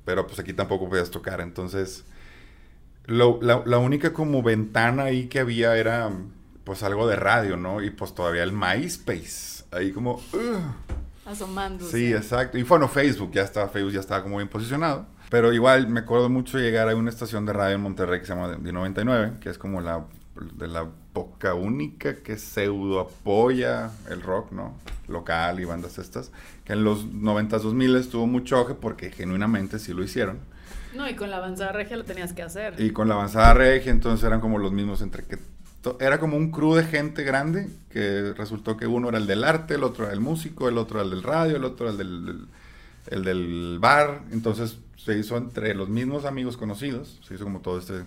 Pero 0.05 0.27
pues 0.27 0.39
aquí 0.39 0.53
tampoco 0.53 0.89
podías 0.89 1.09
tocar, 1.11 1.41
entonces 1.41 2.03
lo- 3.05 3.39
la, 3.41 3.63
la 3.65 3.77
única 3.79 4.13
como 4.13 4.41
ventana 4.43 5.03
ahí 5.03 5.27
que 5.27 5.39
había 5.39 5.75
era 5.77 6.11
pues 6.63 6.83
algo 6.83 7.07
de 7.07 7.15
radio, 7.17 7.57
¿no? 7.57 7.81
Y 7.81 7.89
pues 7.89 8.13
todavía 8.15 8.43
el 8.43 8.53
MySpace, 8.53 9.65
ahí 9.71 9.91
como... 9.91 10.13
ugh. 10.15 10.61
asomándose. 11.25 11.91
Sí, 11.97 12.13
exacto. 12.13 12.57
Y 12.57 12.63
bueno, 12.63 12.87
Facebook, 12.87 13.31
ya 13.33 13.41
estaba, 13.41 13.67
Facebook 13.67 13.91
ya 13.93 13.99
estaba 13.99 14.23
como 14.23 14.37
bien 14.37 14.47
posicionado. 14.47 15.05
Pero 15.29 15.51
igual 15.51 15.87
me 15.89 16.01
acuerdo 16.01 16.29
mucho 16.29 16.59
llegar 16.59 16.87
a 16.89 16.95
una 16.95 17.09
estación 17.09 17.45
de 17.45 17.53
radio 17.53 17.75
en 17.75 17.81
Monterrey 17.81 18.19
que 18.19 18.25
se 18.27 18.33
llama 18.35 18.49
de 18.49 18.71
99, 18.71 19.33
que 19.41 19.49
es 19.49 19.57
como 19.57 19.81
la 19.81 20.05
de 20.53 20.67
la 20.67 20.87
boca 21.13 21.53
única 21.53 22.15
que 22.15 22.37
pseudo 22.37 22.99
apoya 22.99 23.91
el 24.09 24.21
rock, 24.21 24.51
¿no? 24.51 24.73
Local 25.07 25.59
y 25.59 25.65
bandas 25.65 25.97
estas. 25.99 26.31
Que 26.65 26.73
en 26.73 26.83
los 26.83 27.05
90s, 27.07 27.61
2000 27.61 28.07
tuvo 28.09 28.25
mucho 28.27 28.57
auge 28.57 28.73
porque 28.73 29.11
genuinamente 29.11 29.79
sí 29.79 29.93
lo 29.93 30.03
hicieron. 30.03 30.39
No, 30.95 31.09
y 31.09 31.15
con 31.15 31.29
la 31.31 31.37
avanzada 31.37 31.71
regia 31.71 31.97
lo 31.97 32.03
tenías 32.03 32.33
que 32.33 32.43
hacer. 32.43 32.79
Y 32.79 32.91
con 32.91 33.07
la 33.07 33.15
avanzada 33.15 33.53
regia, 33.53 33.91
entonces 33.91 34.23
eran 34.25 34.41
como 34.41 34.57
los 34.57 34.71
mismos 34.71 35.01
entre 35.01 35.23
que... 35.23 35.37
Era 35.99 36.17
como 36.19 36.37
un 36.37 36.49
crew 36.51 36.75
de 36.75 36.83
gente 36.85 37.23
grande 37.23 37.67
que 37.89 38.33
resultó 38.37 38.77
que 38.77 38.87
uno 38.87 39.09
era 39.09 39.17
el 39.17 39.27
del 39.27 39.43
arte, 39.43 39.73
el 39.75 39.83
otro 39.83 40.05
era 40.05 40.13
el 40.13 40.21
músico, 40.21 40.69
el 40.69 40.77
otro 40.77 40.99
era 40.99 41.03
el 41.03 41.09
del 41.11 41.23
radio, 41.23 41.57
el 41.57 41.65
otro 41.65 41.87
era 41.87 41.91
el 41.91 41.97
del, 41.97 42.25
del- 42.25 42.47
el 43.07 43.23
del 43.25 43.77
bar. 43.81 44.21
Entonces 44.31 44.77
se 44.95 45.17
hizo 45.17 45.35
entre 45.35 45.75
los 45.75 45.89
mismos 45.89 46.23
amigos 46.23 46.55
conocidos, 46.55 47.19
se 47.27 47.33
hizo 47.35 47.43
como 47.43 47.59
todo 47.59 47.79
este 47.79 48.03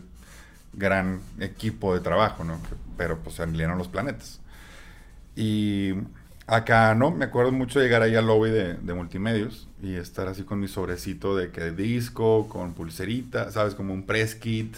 gran 0.76 1.20
equipo 1.40 1.94
de 1.94 2.00
trabajo, 2.00 2.44
¿no? 2.44 2.60
Pero 2.96 3.18
pues 3.18 3.36
se 3.36 3.42
alinearon 3.42 3.78
los 3.78 3.88
planetas. 3.88 4.40
Y 5.34 5.92
acá, 6.46 6.94
¿no? 6.94 7.10
Me 7.10 7.24
acuerdo 7.26 7.52
mucho 7.52 7.80
llegar 7.80 8.02
ahí 8.02 8.14
al 8.14 8.26
lobby 8.26 8.50
de, 8.50 8.74
de 8.74 8.94
multimedios 8.94 9.68
y 9.82 9.94
estar 9.94 10.28
así 10.28 10.44
con 10.44 10.60
mi 10.60 10.68
sobrecito 10.68 11.36
de 11.36 11.50
que 11.50 11.60
de 11.60 11.72
disco, 11.72 12.48
con 12.48 12.74
pulserita, 12.74 13.50
¿sabes? 13.50 13.74
Como 13.74 13.92
un 13.92 14.04
press 14.06 14.34
kit. 14.34 14.76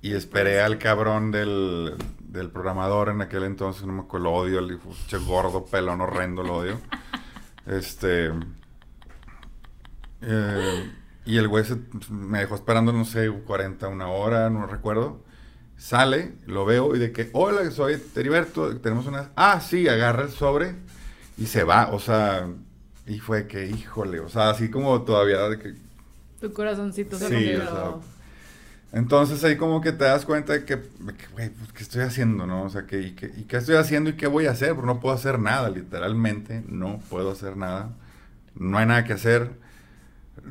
Y 0.00 0.12
esperé 0.12 0.60
al 0.60 0.78
cabrón 0.78 1.32
del, 1.32 1.94
del 2.20 2.50
programador 2.50 3.08
en 3.08 3.20
aquel 3.20 3.42
entonces, 3.44 3.84
no 3.84 3.92
me 3.94 4.00
acuerdo, 4.02 4.24
lo 4.26 4.32
odio, 4.32 4.58
el 4.60 4.78
che 5.08 5.18
gordo, 5.18 5.64
pelón, 5.66 6.00
horrendo, 6.00 6.42
lo 6.42 6.56
odio. 6.56 6.80
Este. 7.66 8.30
eh, 10.22 10.90
y 11.28 11.36
el 11.38 11.46
güey 11.48 11.64
se- 11.64 11.76
me 12.10 12.40
dejó 12.40 12.54
esperando, 12.56 12.92
no 12.92 13.04
sé, 13.04 13.28
40, 13.30 13.88
una 13.88 14.08
hora, 14.08 14.50
no 14.50 14.66
recuerdo. 14.66 15.22
Sale, 15.76 16.32
lo 16.46 16.64
veo 16.64 16.96
y 16.96 16.98
de 16.98 17.12
que, 17.12 17.30
hola, 17.34 17.70
soy 17.70 18.02
Heriberto, 18.16 18.76
tenemos 18.78 19.06
una... 19.06 19.30
Ah, 19.36 19.60
sí, 19.60 19.86
agarra 19.88 20.24
el 20.24 20.30
sobre 20.30 20.74
y 21.36 21.46
se 21.46 21.62
va, 21.62 21.90
o 21.92 22.00
sea, 22.00 22.48
y 23.06 23.20
fue 23.20 23.46
que, 23.46 23.66
híjole, 23.66 24.18
o 24.20 24.28
sea, 24.28 24.50
así 24.50 24.70
como 24.70 25.02
todavía 25.02 25.48
de 25.48 25.58
que... 25.58 25.74
Tu 26.40 26.52
corazoncito 26.52 27.16
se 27.16 27.28
Sí, 27.28 27.54
o 27.54 27.60
sea, 27.62 27.94
entonces 28.92 29.44
ahí 29.44 29.56
como 29.56 29.80
que 29.82 29.92
te 29.92 30.04
das 30.04 30.24
cuenta 30.24 30.54
de 30.54 30.64
que, 30.64 30.76
de 30.76 31.14
que, 31.14 31.26
güey, 31.32 31.50
pues, 31.50 31.72
¿qué 31.72 31.82
estoy 31.82 32.02
haciendo, 32.02 32.46
no? 32.46 32.62
O 32.64 32.70
sea, 32.70 32.86
que, 32.86 33.00
y, 33.02 33.10
que- 33.12 33.30
y 33.36 33.44
qué 33.44 33.58
estoy 33.58 33.76
haciendo 33.76 34.10
y 34.10 34.14
qué 34.14 34.26
voy 34.26 34.46
a 34.46 34.52
hacer? 34.52 34.74
Porque 34.74 34.86
no 34.86 34.98
puedo 35.00 35.14
hacer 35.14 35.38
nada, 35.38 35.68
literalmente, 35.68 36.64
no 36.66 36.98
puedo 37.10 37.30
hacer 37.32 37.56
nada. 37.56 37.90
No 38.54 38.78
hay 38.78 38.86
nada 38.86 39.04
que 39.04 39.12
hacer. 39.12 39.50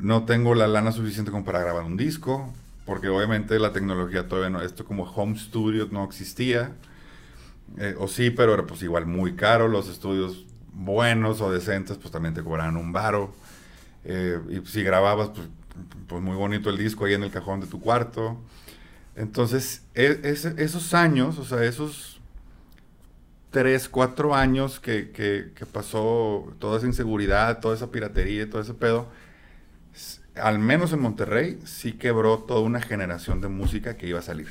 No 0.00 0.24
tengo 0.24 0.54
la 0.54 0.66
lana 0.68 0.92
suficiente 0.92 1.30
como 1.30 1.44
para 1.44 1.60
grabar 1.60 1.84
un 1.84 1.96
disco, 1.96 2.52
porque 2.86 3.08
obviamente 3.08 3.58
la 3.58 3.72
tecnología 3.72 4.28
todavía 4.28 4.50
no, 4.50 4.62
esto 4.62 4.84
como 4.84 5.04
home 5.04 5.38
studio 5.38 5.88
no 5.90 6.04
existía. 6.04 6.72
Eh, 7.78 7.94
o 7.98 8.08
sí, 8.08 8.30
pero 8.30 8.54
era 8.54 8.66
pues 8.66 8.82
igual 8.82 9.06
muy 9.06 9.34
caro. 9.34 9.68
Los 9.68 9.88
estudios 9.88 10.46
buenos 10.72 11.40
o 11.40 11.50
decentes 11.50 11.98
pues 11.98 12.10
también 12.10 12.34
te 12.34 12.42
cobraban 12.42 12.76
un 12.76 12.92
varo. 12.92 13.32
Eh, 14.04 14.40
y 14.50 14.66
si 14.66 14.82
grababas, 14.82 15.30
pues, 15.30 15.48
pues 16.08 16.22
muy 16.22 16.36
bonito 16.36 16.70
el 16.70 16.78
disco 16.78 17.04
ahí 17.04 17.14
en 17.14 17.24
el 17.24 17.30
cajón 17.30 17.60
de 17.60 17.66
tu 17.66 17.80
cuarto. 17.80 18.38
Entonces, 19.16 19.82
e- 19.94 20.20
esos 20.58 20.94
años, 20.94 21.38
o 21.38 21.44
sea, 21.44 21.64
esos 21.64 22.20
tres, 23.50 23.88
cuatro 23.88 24.34
años 24.34 24.78
que, 24.80 25.10
que- 25.10 25.52
que 25.54 25.66
pasó 25.66 26.52
toda 26.58 26.78
esa 26.78 26.86
inseguridad, 26.86 27.60
toda 27.60 27.74
esa 27.74 27.90
piratería 27.90 28.48
todo 28.48 28.60
ese 28.60 28.74
pedo, 28.74 29.08
al 30.40 30.58
menos 30.58 30.92
en 30.92 31.00
Monterrey, 31.00 31.58
sí 31.64 31.92
quebró 31.92 32.38
toda 32.38 32.60
una 32.60 32.80
generación 32.80 33.40
de 33.40 33.48
música 33.48 33.96
que 33.96 34.06
iba 34.06 34.18
a 34.18 34.22
salir. 34.22 34.48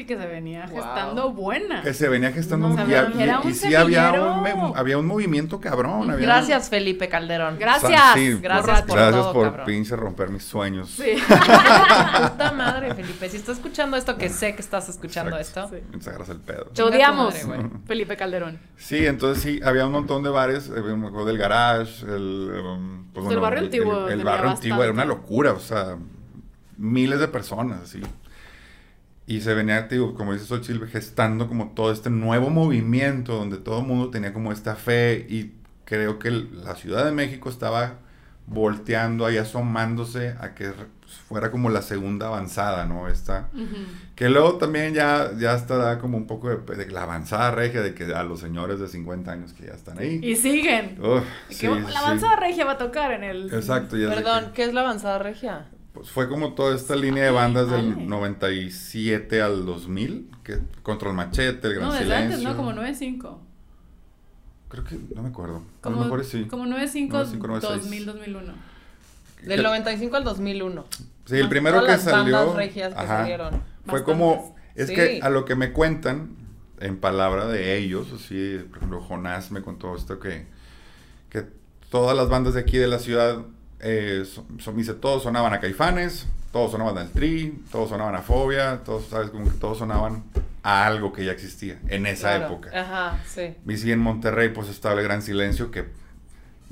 Sí 0.00 0.06
que 0.06 0.16
se 0.16 0.26
venía 0.26 0.64
Wow. 0.64 0.76
gestando 0.76 1.30
buena. 1.32 1.82
Que 1.82 1.92
se 1.92 2.08
venía 2.08 2.32
gestando 2.32 2.68
No, 2.68 2.74
un- 2.74 2.80
o 2.80 2.84
y, 2.84 2.88
sea, 2.90 3.12
y- 3.14 3.22
era 3.22 3.40
un 3.40 3.50
y 3.50 3.52
sí 3.52 3.74
había 3.74 4.12
un, 4.12 4.72
había 4.74 4.96
un 4.96 5.06
movimiento 5.06 5.60
cabrón. 5.60 6.10
había- 6.10 6.24
Gracias, 6.24 6.70
Felipe 6.70 7.10
Calderón. 7.10 7.58
Gracias. 7.58 8.00
Sí, 8.14 8.38
Gracias 8.40 8.80
por 8.84 8.96
gracias 8.96 9.22
todo, 9.22 9.32
por 9.34 9.44
cabrón. 9.48 9.66
pinche 9.66 9.94
romper 9.96 10.30
mis 10.30 10.42
sueños. 10.44 10.88
Sí. 10.88 11.16
Puta 11.28 12.52
madre, 12.56 12.94
Felipe. 12.94 13.28
Si 13.28 13.36
estás 13.36 13.56
escuchando 13.58 13.98
esto, 13.98 14.16
que 14.16 14.30
sé 14.30 14.54
que 14.54 14.62
estás 14.62 14.88
escuchando 14.88 15.36
Exacto. 15.36 15.76
esto. 15.76 15.90
Sí. 15.92 15.98
Me 15.98 16.10
agarras 16.10 16.28
el 16.30 16.40
pedo. 16.40 16.64
Te 16.74 16.82
odiamos. 16.82 17.34
Felipe 17.86 18.16
Calderón. 18.16 18.58
Sí, 18.78 19.04
entonces 19.04 19.42
sí, 19.42 19.60
había 19.62 19.84
un 19.84 19.92
montón 19.92 20.22
de 20.22 20.30
bares, 20.30 20.70
eh, 20.74 20.80
me 20.80 21.08
acuerdo 21.08 21.26
del 21.26 21.36
garage, 21.36 22.06
el, 22.06 22.52
um, 22.64 23.04
pues, 23.12 23.30
El 23.30 23.38
barrio 23.38 23.58
antiguo 23.60 24.08
El, 24.08 24.20
el 24.20 24.24
barrio 24.24 24.48
antiguo 24.48 24.82
era 24.82 24.92
una 24.94 25.04
locura, 25.04 25.52
o 25.52 25.60
sea, 25.60 25.98
miles 26.78 27.20
de 27.20 27.28
personas, 27.28 27.82
así. 27.82 28.00
Y 29.30 29.40
se 29.42 29.54
venía, 29.54 29.82
digo, 29.82 30.14
como 30.14 30.32
dice 30.32 30.44
Xochitl, 30.46 30.86
gestando 30.86 31.46
como 31.46 31.68
todo 31.72 31.92
este 31.92 32.10
nuevo 32.10 32.50
movimiento 32.50 33.36
donde 33.36 33.58
todo 33.58 33.80
el 33.80 33.86
mundo 33.86 34.10
tenía 34.10 34.32
como 34.32 34.50
esta 34.50 34.74
fe 34.74 35.24
y 35.28 35.52
creo 35.84 36.18
que 36.18 36.30
la 36.32 36.74
Ciudad 36.74 37.04
de 37.04 37.12
México 37.12 37.48
estaba 37.48 37.98
volteando 38.46 39.24
ahí, 39.26 39.36
asomándose 39.36 40.34
a 40.40 40.54
que 40.56 40.70
pues, 40.70 41.14
fuera 41.28 41.52
como 41.52 41.70
la 41.70 41.82
segunda 41.82 42.26
avanzada, 42.26 42.86
¿no? 42.86 43.06
Esta, 43.06 43.48
que 44.16 44.28
luego 44.28 44.54
también 44.56 44.94
ya, 44.94 45.30
ya 45.38 45.54
está 45.54 45.76
da 45.76 45.98
como 46.00 46.16
un 46.16 46.26
poco 46.26 46.48
de, 46.50 46.76
de 46.76 46.90
la 46.90 47.04
avanzada 47.04 47.52
regia 47.52 47.82
de 47.82 47.94
que 47.94 48.12
a 48.12 48.24
los 48.24 48.40
señores 48.40 48.80
de 48.80 48.88
50 48.88 49.30
años 49.30 49.52
que 49.52 49.66
ya 49.66 49.74
están 49.74 49.98
ahí. 49.98 50.18
Y 50.24 50.34
siguen. 50.34 50.98
Uf, 51.00 51.22
sí, 51.50 51.68
la 51.68 52.00
avanzada 52.00 52.34
regia 52.34 52.64
va 52.64 52.72
a 52.72 52.78
tocar 52.78 53.12
en 53.12 53.22
el. 53.22 53.54
Exacto. 53.54 53.96
ya 53.96 54.08
Perdón, 54.08 54.46
que- 54.46 54.52
¿qué 54.54 54.64
es 54.64 54.74
la 54.74 54.80
avanzada 54.80 55.20
regia? 55.20 55.66
Pues 56.00 56.12
fue 56.12 56.30
como 56.30 56.54
toda 56.54 56.74
esta 56.74 56.96
línea 56.96 57.24
de 57.24 57.30
bandas 57.30 57.70
del 57.70 57.94
Ay. 57.98 58.06
97 58.06 59.42
al 59.42 59.66
2000, 59.66 60.30
que 60.42 60.58
Control 60.82 61.12
Machete, 61.12 61.66
El 61.68 61.74
Gran 61.74 61.88
No, 61.88 61.92
Silencio. 61.92 62.16
antes, 62.16 62.42
¿no? 62.42 62.56
Como 62.56 62.72
9-5. 62.72 63.38
Creo 64.68 64.84
que, 64.84 64.98
no 65.14 65.22
me 65.22 65.28
acuerdo. 65.28 65.56
a 65.58 65.82
Como, 65.82 65.96
lo 65.96 66.02
mejor 66.04 66.24
sí. 66.24 66.44
como 66.46 66.64
9-5, 66.64 67.10
9-5, 67.10 67.38
96. 67.48 67.82
2000, 67.82 68.06
2001. 68.06 68.52
Del 69.42 69.56
Que- 69.58 69.62
95 69.62 70.16
al 70.16 70.24
2001. 70.24 70.84
Sí, 71.26 71.36
el 71.36 71.48
primero 71.50 71.80
Todas 71.80 72.00
que 72.00 72.04
las 72.06 72.16
salió. 72.16 72.36
bandas 72.36 72.56
regias 72.56 72.94
que 72.94 73.06
salieron. 73.06 73.50
Fue 73.50 74.00
Bastantes. 74.00 74.04
como. 74.04 74.56
Es 74.74 74.88
Sí. 74.88 74.94
que 74.94 75.20
a 75.22 75.28
lo 75.28 75.44
que 75.44 75.54
me 75.54 75.72
cuentan, 75.72 76.30
en 76.78 76.96
palabra 76.98 77.46
de 77.46 77.76
ellos, 77.76 78.06
así, 78.14 78.58
por 78.70 78.78
ejemplo, 78.78 79.02
Jonás 79.02 79.50
me 79.50 79.60
contó 79.60 79.94
esto 79.96 80.18
que. 80.18 80.46
Que 81.28 81.44
todas 81.90 82.16
las 82.16 82.28
bandas 82.30 82.54
de 82.54 82.60
aquí 82.60 82.78
de 82.78 82.86
la 82.86 82.98
ciudad. 83.00 83.44
Eh, 83.82 84.24
son, 84.26 84.60
son- 84.60 84.76
dice, 84.76 84.94
todos 84.94 85.22
sonaban 85.22 85.52
a 85.54 85.60
Caifanes, 85.60 86.26
todos 86.52 86.72
sonaban 86.72 86.98
al 86.98 87.10
Tri, 87.10 87.62
todos 87.72 87.88
sonaban 87.88 88.14
a 88.14 88.22
Fobia, 88.22 88.82
todos, 88.84 89.06
¿sabes? 89.06 89.30
Como 89.30 89.44
que 89.44 89.56
todos 89.58 89.78
sonaban 89.78 90.22
a 90.62 90.86
algo 90.86 91.12
que 91.12 91.24
ya 91.24 91.32
existía 91.32 91.80
en 91.88 92.04
esa 92.06 92.36
Claro. 92.36 92.46
época. 92.54 92.70
Ajá, 92.78 93.20
sí. 93.26 93.54
Y 93.66 93.90
en 93.92 93.98
Monterrey, 94.00 94.50
pues 94.50 94.68
estaba 94.68 94.98
el 95.00 95.04
Gran 95.04 95.22
Silencio, 95.22 95.70
que 95.70 95.86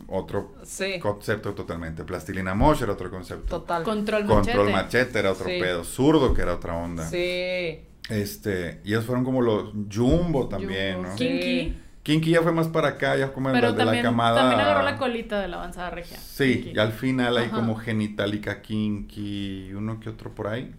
otro 0.07 0.55
Sí, 0.65 0.99
concepto 1.01 1.55
totalmente. 1.55 2.05
Plastilina 2.05 2.55
Mosh 2.55 2.83
era 2.83 2.93
otro 2.93 3.11
concepto. 3.11 3.47
total. 3.61 3.83
Control 3.83 4.25
machete. 4.25 4.53
Control 4.53 4.73
Machete 4.73 5.19
era 5.19 5.33
otro 5.33 5.47
Sí. 5.47 5.59
pedo. 5.61 5.85
Zurdo, 5.85 6.35
que 6.35 6.43
era 6.43 6.55
otra 6.55 6.75
onda. 6.75 7.07
Sí. 7.09 7.81
Este, 8.11 8.81
y 8.85 8.93
esos 8.93 9.05
fueron 9.07 9.25
como 9.25 9.43
los 9.43 9.73
Jumbo 9.95 10.49
también, 10.49 10.97
Jumbo, 10.97 11.09
¿no? 11.11 11.17
sí. 11.19 11.29
Kinky. 11.29 11.83
Kinky 12.09 12.31
ya 12.31 12.41
fue 12.43 12.53
más 12.53 12.69
para 12.69 12.89
acá, 12.89 13.17
ya 13.19 13.33
como 13.35 13.53
Pero 13.53 13.67
la 13.69 13.73
de 13.73 13.79
también, 13.85 14.03
la 14.03 14.11
camada. 14.11 14.41
también 14.41 14.61
agarró 14.61 14.83
la 14.83 14.97
colita 14.97 15.41
de 15.43 15.49
la 15.49 15.59
avanzada 15.59 15.91
regia. 15.91 16.17
Sí, 16.19 16.55
Kinky. 16.63 16.71
y 16.75 16.79
al 16.79 16.93
final 16.93 17.37
hay 17.37 17.47
Ajá. 17.49 17.57
como 17.57 17.77
genitalica 17.77 18.63
kinky, 18.63 19.75
uno 19.75 20.01
que 20.01 20.09
otro 20.09 20.31
por 20.35 20.47
ahí. 20.47 20.75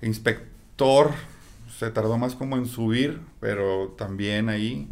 Inspector 0.00 1.10
se 1.76 1.90
tardó 1.90 2.18
más 2.18 2.34
como 2.36 2.56
en 2.56 2.66
subir, 2.66 3.20
pero 3.40 3.94
también 3.98 4.48
ahí. 4.48 4.88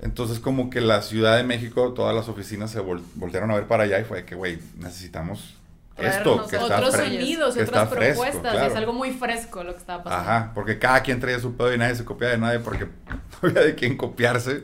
Entonces 0.00 0.40
como 0.40 0.68
que 0.68 0.80
la 0.80 1.00
Ciudad 1.02 1.36
de 1.36 1.44
México, 1.44 1.92
todas 1.92 2.14
las 2.14 2.28
oficinas 2.28 2.70
se 2.72 2.80
vol- 2.80 3.02
voltearon 3.14 3.50
a 3.52 3.54
ver 3.54 3.68
para 3.68 3.84
allá 3.84 4.00
y 4.00 4.04
fue 4.04 4.24
que, 4.24 4.34
güey, 4.34 4.58
necesitamos 4.78 5.54
esto, 5.96 6.46
que 6.48 6.56
está, 6.56 6.76
Otros 6.76 6.94
fre- 6.94 7.04
sonidos, 7.04 7.54
que 7.54 7.62
otras 7.62 7.82
está 7.84 7.86
fresco, 7.96 8.22
propuestas. 8.22 8.52
claro. 8.52 8.70
Es 8.70 8.76
algo 8.76 8.92
muy 8.92 9.10
fresco 9.12 9.62
lo 9.64 9.72
que 9.72 9.78
estaba 9.78 10.02
pasando. 10.02 10.30
Ajá, 10.30 10.50
porque 10.54 10.78
cada 10.78 11.00
quien 11.02 11.20
traía 11.20 11.38
su 11.38 11.54
pedo 11.56 11.72
y 11.74 11.78
nadie 11.78 11.94
se 11.96 12.04
copia 12.04 12.28
de 12.28 12.38
nadie 12.38 12.58
porque 12.60 12.86
no 13.42 13.48
había 13.48 13.62
de 13.62 13.74
quién 13.74 13.96
copiarse. 13.96 14.62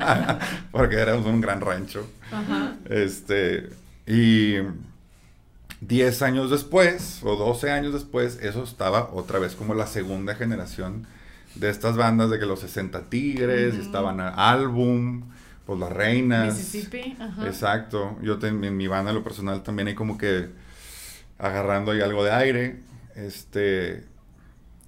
porque 0.70 0.96
éramos 0.96 1.26
un 1.26 1.40
gran 1.40 1.60
rancho. 1.60 2.06
Ajá. 2.32 2.74
Este, 2.88 3.70
y 4.06 4.54
10 5.80 6.22
años 6.22 6.50
después, 6.50 7.20
o 7.22 7.36
12 7.36 7.70
años 7.70 7.92
después, 7.92 8.38
eso 8.42 8.62
estaba 8.64 9.10
otra 9.12 9.38
vez 9.38 9.54
como 9.54 9.74
la 9.74 9.86
segunda 9.86 10.34
generación 10.34 11.06
de 11.54 11.70
estas 11.70 11.96
bandas 11.96 12.30
de 12.30 12.38
que 12.38 12.46
los 12.46 12.60
60 12.60 13.02
Tigres, 13.10 13.74
y 13.74 13.80
estaban 13.80 14.20
Álbum, 14.20 15.22
pues 15.66 15.78
las 15.80 15.90
Reinas. 15.92 16.54
Mississippi. 16.54 17.16
Ajá. 17.20 17.46
Exacto. 17.46 18.18
Yo 18.22 18.38
ten- 18.38 18.62
en 18.64 18.76
mi 18.76 18.86
banda, 18.86 19.10
en 19.10 19.16
lo 19.16 19.24
personal, 19.24 19.62
también 19.62 19.88
hay 19.88 19.94
como 19.94 20.18
que 20.18 20.50
agarrando 21.38 21.92
ahí 21.92 22.00
algo 22.00 22.24
de 22.24 22.32
aire. 22.32 22.80
Este. 23.16 24.04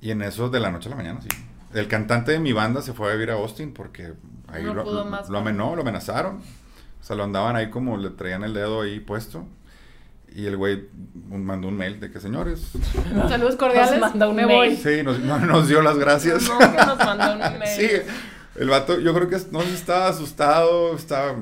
Y 0.01 0.11
en 0.11 0.23
eso 0.23 0.51
de 0.51 0.61
la 0.61 0.71
noche 0.71 0.89
a 0.89 0.91
la 0.91 0.97
mañana, 0.97 1.21
sí. 1.23 1.29
El 1.75 1.89
cantante 1.89 2.33
de 2.33 2.39
mi 2.41 2.53
banda 2.53 2.83
se 2.83 2.93
fue 2.93 3.11
a 3.11 3.15
vivir 3.15 3.31
a 3.31 3.35
Austin 3.35 3.73
porque 3.73 4.13
ahí 4.49 4.63
No 4.65 4.75
lo, 4.75 4.85
pudo 4.85 5.05
lo- 5.05 5.11
más 5.11 5.29
lo 5.29 5.39
amenó, 5.39 5.75
lo 5.75 5.83
amenazaron. 5.83 6.37
O 7.01 7.05
sea, 7.05 7.17
lo 7.17 7.25
andaban 7.25 7.55
ahí 7.57 7.71
como 7.71 7.97
le 7.97 8.11
traían 8.11 8.45
el 8.45 8.55
dedo 8.55 8.83
ahí 8.83 9.01
puesto. 9.01 9.47
Y 10.35 10.45
el 10.47 10.57
güey 10.57 10.89
mandó 11.29 11.69
un 11.69 11.77
mail 11.77 11.99
de 11.99 12.11
que, 12.11 12.21
señores, 12.21 12.73
Saludos 13.29 13.57
cordiales. 13.57 13.93
Nos 13.93 14.01
manda 14.11 14.29
un 14.29 14.37
Me 14.37 14.45
mail. 14.47 14.71
voy. 14.71 14.77
sí, 14.77 15.03
nos, 15.03 15.19
no- 15.21 15.39
nos 15.39 15.69
dio 15.69 15.81
las 15.83 15.97
gracias. 15.99 16.43
No, 16.49 16.59
que 16.59 16.67
nos 16.87 16.99
mandó 16.99 17.33
un 17.33 17.39
mail. 17.59 17.71
Sí, 17.77 17.89
el 18.59 18.69
vato, 18.69 18.99
yo 19.01 19.15
creo 19.15 19.29
que 19.29 19.39
no 19.51 19.61
sé 19.63 19.75
estaba 19.75 20.09
asustado, 20.09 20.95
estaba, 20.97 21.37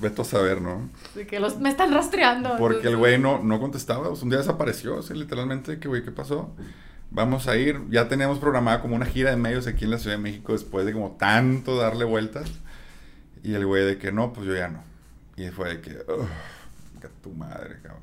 veto 0.00 0.22
a 0.22 0.24
saber, 0.24 0.60
¿no? 0.60 0.88
Así 1.10 1.24
que 1.26 1.40
los, 1.40 1.58
me 1.58 1.68
están 1.68 1.92
rastreando. 1.92 2.56
Porque 2.58 2.88
el 2.88 2.96
güey 2.96 3.18
no, 3.18 3.42
no 3.42 3.60
contestaba, 3.60 4.08
un 4.10 4.28
día 4.28 4.38
desapareció, 4.38 4.96
o 4.96 5.02
sea, 5.02 5.16
literalmente, 5.16 5.78
que 5.78 5.88
güey, 5.88 6.02
¿qué 6.04 6.10
pasó? 6.10 6.54
Vamos 7.10 7.48
a 7.48 7.56
ir, 7.56 7.80
ya 7.90 8.08
teníamos 8.08 8.38
programada 8.38 8.80
como 8.80 8.94
una 8.94 9.06
gira 9.06 9.30
de 9.30 9.36
medios 9.36 9.66
aquí 9.66 9.84
en 9.84 9.90
la 9.90 9.98
Ciudad 9.98 10.16
de 10.16 10.22
México 10.22 10.52
después 10.52 10.86
de 10.86 10.92
como 10.92 11.12
tanto 11.12 11.76
darle 11.76 12.04
vueltas. 12.04 12.48
Y 13.42 13.54
el 13.54 13.66
güey 13.66 13.84
de 13.84 13.98
que 13.98 14.12
no, 14.12 14.32
pues 14.32 14.46
yo 14.46 14.54
ya 14.54 14.68
no. 14.68 14.84
Y 15.36 15.48
fue 15.48 15.70
de 15.70 15.80
que, 15.80 15.90
"Ugh, 15.90 16.28
que 17.00 17.08
tu 17.22 17.30
madre, 17.30 17.78
cabrón. 17.82 18.02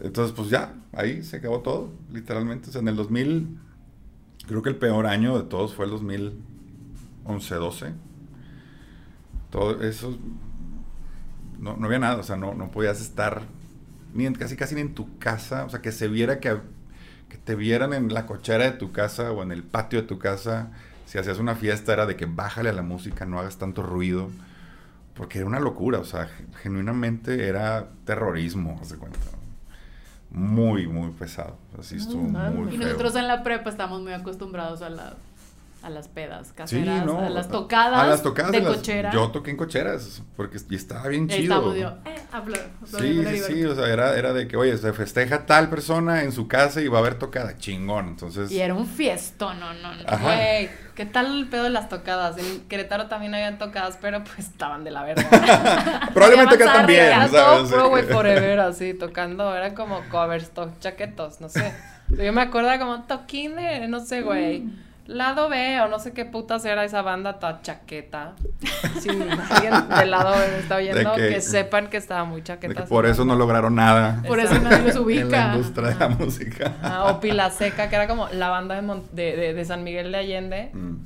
Entonces, 0.00 0.34
pues 0.34 0.48
ya, 0.50 0.74
ahí 0.92 1.22
se 1.22 1.36
acabó 1.36 1.60
todo, 1.60 1.92
literalmente. 2.12 2.70
O 2.70 2.72
sea, 2.72 2.80
en 2.80 2.88
el 2.88 2.96
2000, 2.96 3.58
creo 4.46 4.62
que 4.62 4.70
el 4.70 4.76
peor 4.76 5.06
año 5.06 5.38
de 5.38 5.48
todos 5.48 5.74
fue 5.74 5.84
el 5.84 5.90
2011-12. 7.38 7.92
Todo 9.50 9.82
eso, 9.82 10.16
no, 11.58 11.76
no 11.76 11.86
había 11.86 11.98
nada, 11.98 12.16
o 12.16 12.22
sea, 12.22 12.36
no, 12.36 12.54
no 12.54 12.70
podías 12.70 13.00
estar 13.00 13.42
ni 14.14 14.26
en- 14.26 14.34
casi 14.34 14.56
casi 14.56 14.74
ni 14.74 14.80
en 14.82 14.94
tu 14.94 15.18
casa, 15.18 15.64
o 15.64 15.70
sea, 15.70 15.80
que 15.82 15.92
se 15.92 16.08
viera 16.08 16.40
que, 16.40 16.58
que 17.28 17.36
te 17.36 17.54
vieran 17.54 17.92
en 17.92 18.12
la 18.14 18.26
cochera 18.26 18.64
de 18.64 18.72
tu 18.72 18.92
casa 18.92 19.32
o 19.32 19.42
en 19.42 19.52
el 19.52 19.62
patio 19.62 20.02
de 20.02 20.06
tu 20.08 20.18
casa, 20.18 20.70
si 21.06 21.18
hacías 21.18 21.38
una 21.38 21.56
fiesta 21.56 21.92
era 21.92 22.06
de 22.06 22.16
que 22.16 22.26
bájale 22.26 22.68
a 22.70 22.72
la 22.72 22.82
música, 22.82 23.26
no 23.26 23.40
hagas 23.40 23.56
tanto 23.58 23.82
ruido, 23.82 24.30
porque 25.14 25.38
era 25.38 25.46
una 25.48 25.60
locura, 25.60 25.98
o 25.98 26.04
sea, 26.04 26.26
ge- 26.26 26.46
genuinamente 26.62 27.48
era 27.48 27.88
terrorismo, 28.04 28.78
haz 28.80 28.90
de 28.90 28.96
cuenta. 28.98 29.18
Muy, 30.30 30.86
muy 30.86 31.10
pesado, 31.10 31.56
así 31.78 31.96
estuvo 31.96 32.22
mames. 32.22 32.54
muy 32.54 32.74
Y 32.74 32.78
feo. 32.78 32.86
nosotros 32.86 33.16
en 33.16 33.26
la 33.26 33.42
prepa 33.42 33.68
estamos 33.68 34.00
muy 34.00 34.12
acostumbrados 34.12 34.80
a, 34.82 34.88
la, 34.90 35.14
a 35.82 35.88
las 35.90 36.08
pedas 36.08 36.52
caseras, 36.52 37.00
Sí, 37.00 37.06
no, 37.06 37.18
a 37.20 37.30
las 37.30 37.48
tocadas, 37.48 38.00
a 38.00 38.06
las 38.06 38.22
tocadas 38.22 38.52
de 38.52 38.60
las- 38.60 38.76
cochera. 38.76 39.10
Yo 39.12 39.30
toqué 39.30 39.50
en 39.50 39.56
cocheras, 39.56 40.22
porque 40.36 40.58
y 40.68 40.74
estaba 40.74 41.08
bien 41.08 41.26
chido. 41.28 41.74
yo, 41.74 41.88
eh, 42.04 42.16
hablo, 42.32 42.56
Sí, 42.84 43.24
sí, 43.26 43.38
sí, 43.38 43.64
o 43.64 43.74
sea, 43.74 43.88
era, 43.88 44.14
era 44.16 44.32
de 44.34 44.46
que, 44.46 44.56
oye, 44.58 44.76
se 44.76 44.92
festeja 44.92 45.46
tal 45.46 45.70
persona 45.70 46.22
en 46.22 46.32
su 46.32 46.46
casa 46.48 46.80
y 46.82 46.88
va 46.88 46.98
a 46.98 47.00
haber 47.00 47.14
tocada, 47.14 47.56
chingón, 47.56 48.08
entonces... 48.08 48.50
Y 48.50 48.60
era 48.60 48.74
un 48.74 48.86
fiestón, 48.86 49.58
no, 49.58 49.72
no, 49.72 49.94
no. 49.94 50.02
Ajá. 50.06 50.22
Güey, 50.22 50.70
¿qué 50.94 51.06
tal 51.06 51.34
el 51.38 51.48
pedo 51.48 51.64
de 51.64 51.70
las 51.70 51.88
tocadas? 51.88 52.36
En 52.36 52.60
Querétaro 52.68 53.06
también 53.06 53.34
habían 53.34 53.56
tocadas, 53.58 53.98
pero 54.00 54.22
pues 54.22 54.38
estaban 54.40 54.84
de 54.84 54.90
la 54.90 55.02
verga. 55.04 55.28
Probablemente 56.12 56.56
acá 56.56 56.72
también, 56.74 57.06
Era 57.06 57.28
¿sabes? 57.28 57.70
todo 57.70 57.78
pro, 57.78 57.88
güey, 57.88 58.02
forever, 58.04 58.60
así, 58.60 58.92
tocando, 58.94 59.54
eran 59.56 59.74
como 59.74 60.00
covers, 60.10 60.50
to- 60.50 60.72
chaquetos, 60.80 61.40
no 61.40 61.48
sé. 61.48 61.72
Yo 62.10 62.32
me 62.32 62.42
acuerdo 62.42 62.70
como 62.78 63.04
toquín 63.04 63.56
de, 63.56 63.86
no 63.88 64.00
sé, 64.04 64.22
güey, 64.22 64.64
lado 65.06 65.48
B 65.48 65.80
o 65.80 65.88
no 65.88 65.98
sé 65.98 66.12
qué 66.12 66.24
putas 66.24 66.64
era 66.64 66.84
esa 66.84 67.02
banda, 67.02 67.38
toda 67.38 67.60
chaqueta. 67.62 68.34
Si 69.00 69.08
alguien 69.08 69.88
del 69.98 70.10
lado 70.10 70.30
B 70.38 70.48
me 70.52 70.58
está 70.58 70.76
oyendo, 70.76 71.14
que- 71.14 71.28
que, 71.28 71.40
sepan 71.40 71.88
que 71.88 71.96
estaba 71.96 72.24
muy 72.24 72.40
De 72.40 72.46
chaqueta. 72.46 72.84
por 72.84 73.06
eso 73.06 73.24
no 73.24 73.34
lograron 73.34 73.74
nada 73.74 74.22
Por 74.26 74.38
eso 74.40 74.54
nadie 74.60 74.78
los 74.78 74.88
en 74.90 74.94
la 74.94 75.00
ubica. 75.00 75.52
industria 75.54 75.88
de 75.88 75.94
la 75.96 76.08
música. 76.08 76.72
Ah, 76.82 77.04
o 77.10 77.20
Pila 77.20 77.50
Seca, 77.50 77.88
que 77.88 77.96
era 77.96 78.06
como 78.06 78.28
la 78.28 78.48
banda 78.50 78.74
de, 78.76 78.82
Mon- 78.82 79.04
de, 79.12 79.36
de- 79.36 79.54
de 79.54 79.64
San 79.64 79.82
Miguel 79.84 80.12
de 80.12 80.18
Allende. 80.18 80.70
Mm. 80.74 80.96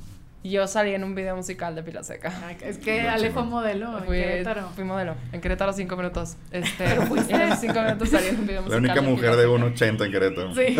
Yo 0.49 0.67
salí 0.67 0.93
en 0.93 1.03
un 1.03 1.15
video 1.15 1.35
musical 1.35 1.73
de 1.73 1.81
Pila 1.81 2.03
Seca. 2.03 2.31
Ay, 2.45 2.55
Es 2.61 2.77
que 2.77 3.01
No, 3.01 3.09
Ale 3.09 3.31
fue 3.31 3.43
modelo 3.43 3.97
en 3.97 4.03
Fui, 4.05 4.17
Querétaro. 4.17 4.69
fui 4.75 4.83
modelo. 4.83 5.15
En 5.31 5.41
Querétaro 5.41 5.73
cinco 5.73 5.95
minutos. 5.97 6.37
Este, 6.51 6.83
y 7.29 7.33
en 7.33 7.41
esos 7.41 7.59
cinco 7.59 7.81
minutos 7.81 8.09
salí 8.09 8.27
en 8.27 8.39
un 8.39 8.45
video 8.47 8.61
La 8.67 8.79
musical. 8.79 8.79
única 8.79 9.01
de 9.01 9.07
mujer 9.07 9.35
de 9.35 9.43
Seca. 9.77 9.95
1.80 9.97 10.05
en 10.05 10.11
Querétaro. 10.11 10.53
Sí. 10.55 10.77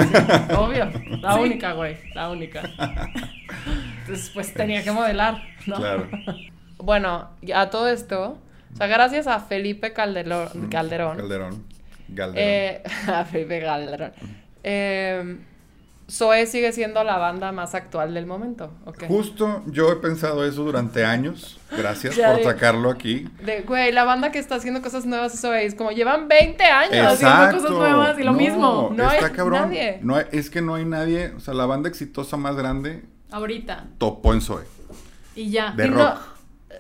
Obvio. 0.56 0.92
La 1.22 1.34
Sí. 1.34 1.40
única, 1.40 1.74
güey. 1.74 1.98
La 2.14 2.30
única. 2.30 2.62
Entonces, 4.02 4.30
pues 4.34 4.54
tenía 4.54 4.84
que 4.84 4.92
modelar, 4.92 5.42
¿no? 5.66 5.78
Claro. 5.78 6.08
Bueno, 6.78 7.30
a 7.56 7.70
todo 7.72 7.90
esto, 7.90 8.38
o 8.74 8.76
sea, 8.78 8.86
gracias 8.86 9.26
a 9.26 9.40
Felipe 9.40 9.94
Calderón. 9.94 10.70
Calderón, 10.70 11.18
Calderón. 11.18 11.64
Calderón. 12.16 12.34
eh, 12.38 12.84
a 13.08 13.26
Felipe 13.26 13.62
Calderón, 13.62 14.12
eh, 14.64 15.38
Zoe 16.10 16.46
sigue 16.46 16.72
siendo 16.72 17.04
la 17.04 17.18
banda 17.18 17.52
más 17.52 17.74
actual 17.74 18.14
del 18.14 18.28
momento. 18.28 18.72
Justo 19.08 19.64
yo 19.66 19.92
he 19.92 19.96
pensado 19.96 20.46
eso 20.46 20.64
durante 20.64 21.04
años. 21.04 21.60
Gracias 21.76 22.16
Ya 22.16 22.28
por 22.30 22.38
de- 22.38 22.44
sacarlo 22.44 22.92
aquí. 22.92 23.28
De, 23.44 23.62
güey, 23.62 23.92
la 23.92 24.04
banda 24.04 24.32
que 24.32 24.38
está 24.38 24.56
haciendo 24.56 24.82
cosas 24.84 25.06
nuevas 25.08 25.34
es 25.34 25.42
Zoe, 25.42 25.66
es 25.66 25.74
como 25.74 25.92
llevan 25.92 26.28
20 26.28 26.64
años. 26.64 27.14
haciendo 27.14 27.58
cosas 27.58 27.72
nuevas 27.72 28.20
y 28.20 28.24
lo 28.24 28.34
mismo. 28.34 28.92
No 28.96 29.12
está 29.12 29.26
hay 29.28 29.32
cabrón. 29.32 29.62
nadie. 29.64 30.00
No 30.04 30.16
hay- 30.16 30.26
es 30.32 30.50
que 30.52 30.62
no 30.62 30.76
hay 30.76 30.86
nadie. 30.86 31.34
O 31.36 31.40
sea, 31.40 31.54
la 31.56 31.66
banda 31.66 31.90
exitosa 31.90 32.38
más 32.38 32.56
grande 32.56 33.04
Ahorita. 33.32 33.86
topó 33.98 34.34
en 34.34 34.42
Zoe. 34.42 34.64
Y 35.36 35.50
ya. 35.50 35.72
De 35.72 35.88
Y 35.88 35.90
no- 35.90 35.98
rock. 35.98 36.20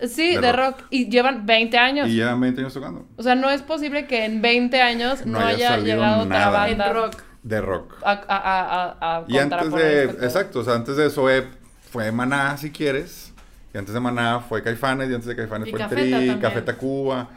sí, 0.08 0.36
De 0.36 0.42
de, 0.42 0.52
rock. 0.52 0.78
rock. 0.78 0.88
Y 0.92 1.10
llevan 1.10 1.48
20 1.48 1.78
años. 1.80 2.08
Y 2.08 2.14
llevan 2.14 2.40
20 2.40 2.62
años 2.62 2.74
tocando. 2.76 3.08
O 3.18 3.24
sea, 3.24 3.34
no 3.34 3.50
es 3.50 3.64
posible 3.64 4.06
que 4.06 4.24
en 4.26 4.42
20 4.44 4.82
años 4.84 5.26
No 5.26 5.40
no, 5.40 5.46
haya 5.48 5.78
llegado 5.78 6.24
otra. 6.24 6.46
En 6.70 6.78
banda 6.78 6.94
rock. 6.94 7.24
De 7.46 7.62
rock. 7.62 7.94
a, 8.04 8.12
a, 8.12 8.96
a, 9.00 9.18
a 9.18 9.26
Y 9.28 9.38
antes 9.38 9.72
de, 9.72 10.04
exacto, 10.06 10.62
o 10.62 10.64
sea, 10.64 10.74
antes 10.74 10.98
de 10.98 11.12
Zoe 11.12 11.46
fue 11.92 12.12
Maná, 12.12 12.58
si 12.58 12.72
quieres. 12.72 13.32
Y 13.72 13.78
antes 13.78 13.94
de 13.94 14.00
Maná 14.00 14.40
fue 14.40 14.64
Caifanes, 14.64 15.12
y 15.12 15.14
antes 15.14 15.28
de 15.28 15.36
Caifanes 15.36 15.68
Y 15.68 15.72
fue 15.72 15.86
Tri. 15.86 16.40
Café 16.42 16.64
Tacuba. 16.64 17.30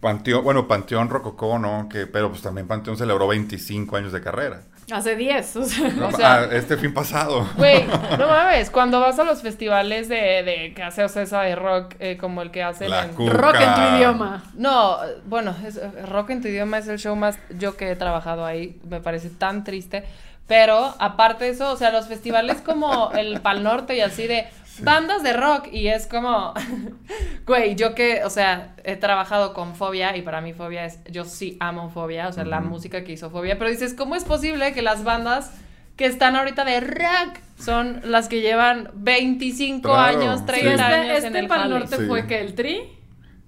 Panteón, 0.00 0.42
bueno, 0.42 0.66
Panteón 0.66 1.08
Rococó, 1.08 1.56
¿no? 1.60 1.88
Que, 1.88 2.08
pero 2.08 2.30
pues 2.30 2.42
también 2.42 2.66
Panteón 2.66 2.96
celebró 2.96 3.28
25 3.28 3.96
años 3.96 4.12
de 4.12 4.20
carrera. 4.20 4.62
Hace 4.92 5.16
10. 5.16 5.56
O 5.56 5.64
sea. 5.64 5.88
No, 5.90 6.08
O 6.08 6.12
sea- 6.12 6.34
ah, 6.42 6.48
este 6.52 6.76
fin 6.76 6.94
pasado. 6.94 7.48
Güey, 7.56 7.84
no 8.18 8.28
mames, 8.28 8.70
cuando 8.70 9.00
vas 9.00 9.18
a 9.18 9.24
los 9.24 9.42
festivales 9.42 10.08
de, 10.08 10.42
de 10.44 10.72
que 10.76 10.82
hace 10.82 11.02
Ocesa 11.02 11.42
de 11.42 11.56
rock, 11.56 11.94
eh, 11.98 12.16
como 12.16 12.40
el 12.42 12.50
que 12.52 12.62
hacen 12.62 12.90
La 12.90 13.04
en... 13.06 13.16
Rock 13.30 13.56
en 13.60 13.74
tu 13.74 13.96
idioma. 13.96 14.44
No, 14.54 14.98
bueno, 15.24 15.54
es- 15.66 15.76
eh, 15.76 15.90
Rock 16.08 16.30
en 16.30 16.42
tu 16.42 16.48
idioma 16.48 16.78
es 16.78 16.86
el 16.88 16.98
show 16.98 17.16
más 17.16 17.38
yo 17.58 17.76
que 17.76 17.90
he 17.90 17.96
trabajado 17.96 18.46
ahí, 18.46 18.78
me 18.88 19.00
parece 19.00 19.28
tan 19.30 19.64
triste. 19.64 20.04
Pero 20.46 20.94
aparte 21.00 21.46
de 21.46 21.50
eso, 21.50 21.72
o 21.72 21.76
sea, 21.76 21.90
los 21.90 22.06
festivales 22.06 22.60
como 22.60 23.10
el 23.10 23.40
Pal 23.40 23.64
Norte 23.64 23.96
y 23.96 24.00
así 24.00 24.28
de 24.28 24.46
bandas 24.82 25.22
de 25.22 25.32
rock 25.32 25.68
y 25.72 25.88
es 25.88 26.06
como, 26.06 26.52
güey, 27.46 27.74
yo 27.76 27.94
que, 27.94 28.24
o 28.24 28.30
sea, 28.30 28.74
he 28.84 28.96
trabajado 28.96 29.54
con 29.54 29.74
Fobia 29.74 30.16
y 30.16 30.22
para 30.22 30.40
mí 30.40 30.52
Fobia 30.52 30.84
es, 30.84 30.98
yo 31.10 31.24
sí 31.24 31.56
amo 31.60 31.90
Fobia, 31.90 32.28
o 32.28 32.32
sea, 32.32 32.44
la 32.44 32.60
música 32.60 33.04
que 33.04 33.12
hizo 33.12 33.30
Fobia, 33.30 33.58
pero 33.58 33.70
dices, 33.70 33.94
¿cómo 33.94 34.16
es 34.16 34.24
posible 34.24 34.72
que 34.72 34.82
las 34.82 35.04
bandas 35.04 35.52
que 35.96 36.06
están 36.06 36.36
ahorita 36.36 36.64
de 36.64 36.80
rock 36.80 37.38
son 37.58 38.00
las 38.04 38.28
que 38.28 38.40
llevan 38.42 38.90
25 38.94 39.82
Claro, 39.88 40.18
años, 40.20 40.40
sí. 40.40 40.46
30 40.46 40.70
Este, 40.72 40.82
años 40.82 41.16
este 41.16 41.28
en 41.28 41.36
el 41.36 41.46
Pal? 41.48 41.70
Norte 41.70 41.96
Sí. 41.96 42.04
fue 42.06 42.26
que 42.26 42.40
el 42.40 42.54
Tri, 42.54 42.80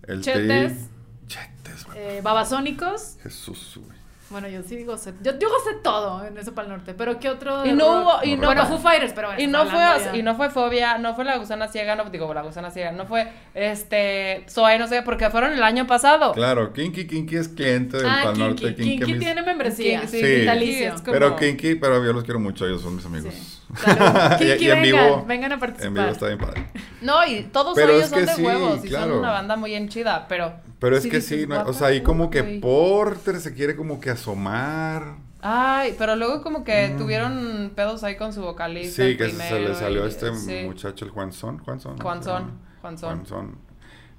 El 0.06 0.20
Chetes. 0.22 0.72
Tri. 0.72 0.88
Chetes, 1.26 1.86
eh, 1.94 2.20
Babasónicos 2.22 3.18
Jesús, 3.22 3.78
güey. 3.84 3.97
Bueno, 4.30 4.46
yo 4.48 4.62
sí 4.62 4.84
gocé. 4.84 5.14
Yo, 5.22 5.32
yo 5.38 5.48
gocé 5.48 5.76
todo 5.82 6.22
en 6.26 6.36
eso 6.36 6.54
para 6.54 6.66
el 6.68 6.74
norte. 6.74 6.92
Pero 6.92 7.18
¿qué 7.18 7.30
otro? 7.30 7.64
Y 7.64 7.72
no 7.72 8.04
rock? 8.04 8.04
hubo- 8.20 8.24
y 8.24 8.36
no- 8.36 8.44
Bueno, 8.46 8.66
Foo 8.66 8.78
Fighters, 8.78 9.12
pero 9.14 9.28
bueno. 9.28 9.42
Y 9.42 9.46
no, 9.46 9.64
fue, 9.64 9.78
ya. 9.78 10.16
y 10.16 10.22
no 10.22 10.34
fue 10.36 10.50
fobia, 10.50 10.98
no 10.98 11.14
fue 11.14 11.24
la 11.24 11.38
gusana 11.38 11.68
ciega, 11.68 11.96
no 11.96 12.04
digo 12.10 12.32
la 12.34 12.42
gusana 12.42 12.70
ciega, 12.70 12.92
no 12.92 13.06
fue 13.06 13.26
este 13.54 14.44
Zoe, 14.48 14.78
no 14.78 14.86
sé, 14.86 15.02
porque 15.02 15.30
fueron 15.30 15.52
el 15.52 15.62
año 15.62 15.86
pasado. 15.86 16.32
Claro, 16.32 16.72
Kinky 16.72 17.06
Kinky 17.06 17.36
es 17.36 17.48
cliente 17.48 17.96
del 17.98 18.06
Ah, 18.06 18.20
Pal 18.24 18.34
Kinky. 18.34 18.64
Norte. 18.64 18.74
Kinky, 18.74 19.12
mis- 19.12 19.18
tiene 19.20 19.42
membresía. 19.42 20.00
Kinky, 20.02 20.16
sí, 20.18 20.84
es 20.84 20.92
como- 21.00 21.12
Pero 21.12 21.36
Kinky, 21.36 21.74
pero 21.76 22.04
yo 22.04 22.12
los 22.12 22.24
quiero 22.24 22.38
mucho, 22.40 22.66
ellos 22.66 22.82
son 22.82 22.96
mis 22.96 23.06
amigos. 23.06 23.32
Sí. 23.34 23.58
Y- 24.40 24.70
en 24.70 24.82
vivo- 24.82 25.24
vengan 25.26 25.52
a 25.52 25.54
En 25.54 25.60
participar. 25.60 25.92
vivo 25.92 26.08
está 26.12 26.26
bien 26.26 26.38
padre. 26.38 26.66
No, 27.02 27.24
y 27.26 27.42
todos 27.44 27.74
Pero 27.74 27.92
ellos 27.92 28.08
son 28.08 28.24
de 28.26 28.34
sí, 28.34 28.42
huevos 28.42 28.84
y 28.84 28.88
claro. 28.88 29.10
son 29.10 29.18
una 29.18 29.30
banda 29.30 29.56
muy 29.56 29.74
en 29.74 29.88
chida, 29.88 30.26
pero 30.28 30.54
Pero 30.78 30.96
es 30.96 31.06
que 31.06 31.20
sí, 31.20 31.46
no- 31.46 31.62
o 31.64 31.72
sea, 31.72 31.88
ahí 31.88 32.02
como 32.02 32.30
que. 32.30 32.42
Porter 32.42 33.40
se 33.40 33.52
quiere 33.54 33.76
como 33.76 34.00
que 34.00 34.10
asomar. 34.10 35.16
Ay, 35.40 35.94
pero 35.96 36.16
luego 36.16 36.42
como 36.42 36.64
que 36.64 36.88
Mm. 36.88 36.96
tuvieron 36.98 37.72
pedos 37.76 38.02
ahí 38.02 38.16
con 38.16 38.32
su 38.32 38.42
vocalista. 38.42 39.04
Sí, 39.04 39.16
que 39.16 39.28
se 39.30 39.60
le 39.60 39.74
salió 39.74 40.04
y- 40.04 40.08
este 40.08 40.34
sí. 40.34 40.62
muchacho, 40.64 41.04
el 41.04 41.10
Juanzón. 41.12 41.58
Juanzón. 41.60 41.98
Juanzón, 41.98 42.58
Juanzón. 42.80 43.10
Juanzón. 43.16 43.58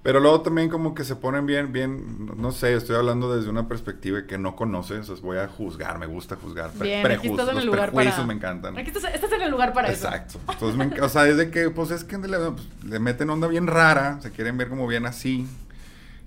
Pero 0.01 0.21
luego 0.21 0.41
también 0.41 0.69
como 0.69 0.95
que 0.95 1.03
se 1.03 1.17
ponen 1.17 1.45
bien, 1.45 1.73
bien, 1.73 2.29
no- 2.37 2.51
sé, 2.53 2.73
estoy 2.73 2.95
hablando 2.95 3.35
desde 3.35 3.49
una 3.49 3.67
perspectiva 3.67 4.25
que 4.25 4.37
no 4.37 4.55
conoces, 4.55 5.09
voy 5.21 5.37
a 5.39 5.49
juzgar, 5.49 5.99
me 5.99 6.05
gusta 6.05 6.37
juzgar. 6.37 6.71
pre- 6.71 6.87
Bien, 6.87 7.11
estás 7.11 7.49
en 7.49 7.55
los 7.55 7.65
prejuicios 7.65 8.15
para... 8.15 8.25
me 8.27 8.33
encantan. 8.33 8.77
Aquí 8.77 8.91
estás, 8.91 9.13
estás 9.13 9.31
en 9.33 9.41
el 9.41 9.51
lugar 9.51 9.73
para 9.73 9.89
eso. 9.89 10.07
Exacto. 10.07 10.39
Entonces, 10.49 10.77
me 10.77 10.89
enca- 10.89 11.03
o 11.03 11.09
sea, 11.09 11.27
es 11.27 11.35
de 11.35 11.51
que, 11.51 11.69
pues 11.69 11.91
es 11.91 12.05
que 12.05 12.17
le, 12.17 12.37
pues, 12.37 12.63
le 12.85 12.99
meten 12.99 13.29
onda 13.29 13.47
bien 13.47 13.67
rara, 13.67 14.21
se 14.21 14.31
quieren 14.31 14.57
ver 14.57 14.69
como 14.69 14.87
bien 14.87 15.05
así. 15.05 15.45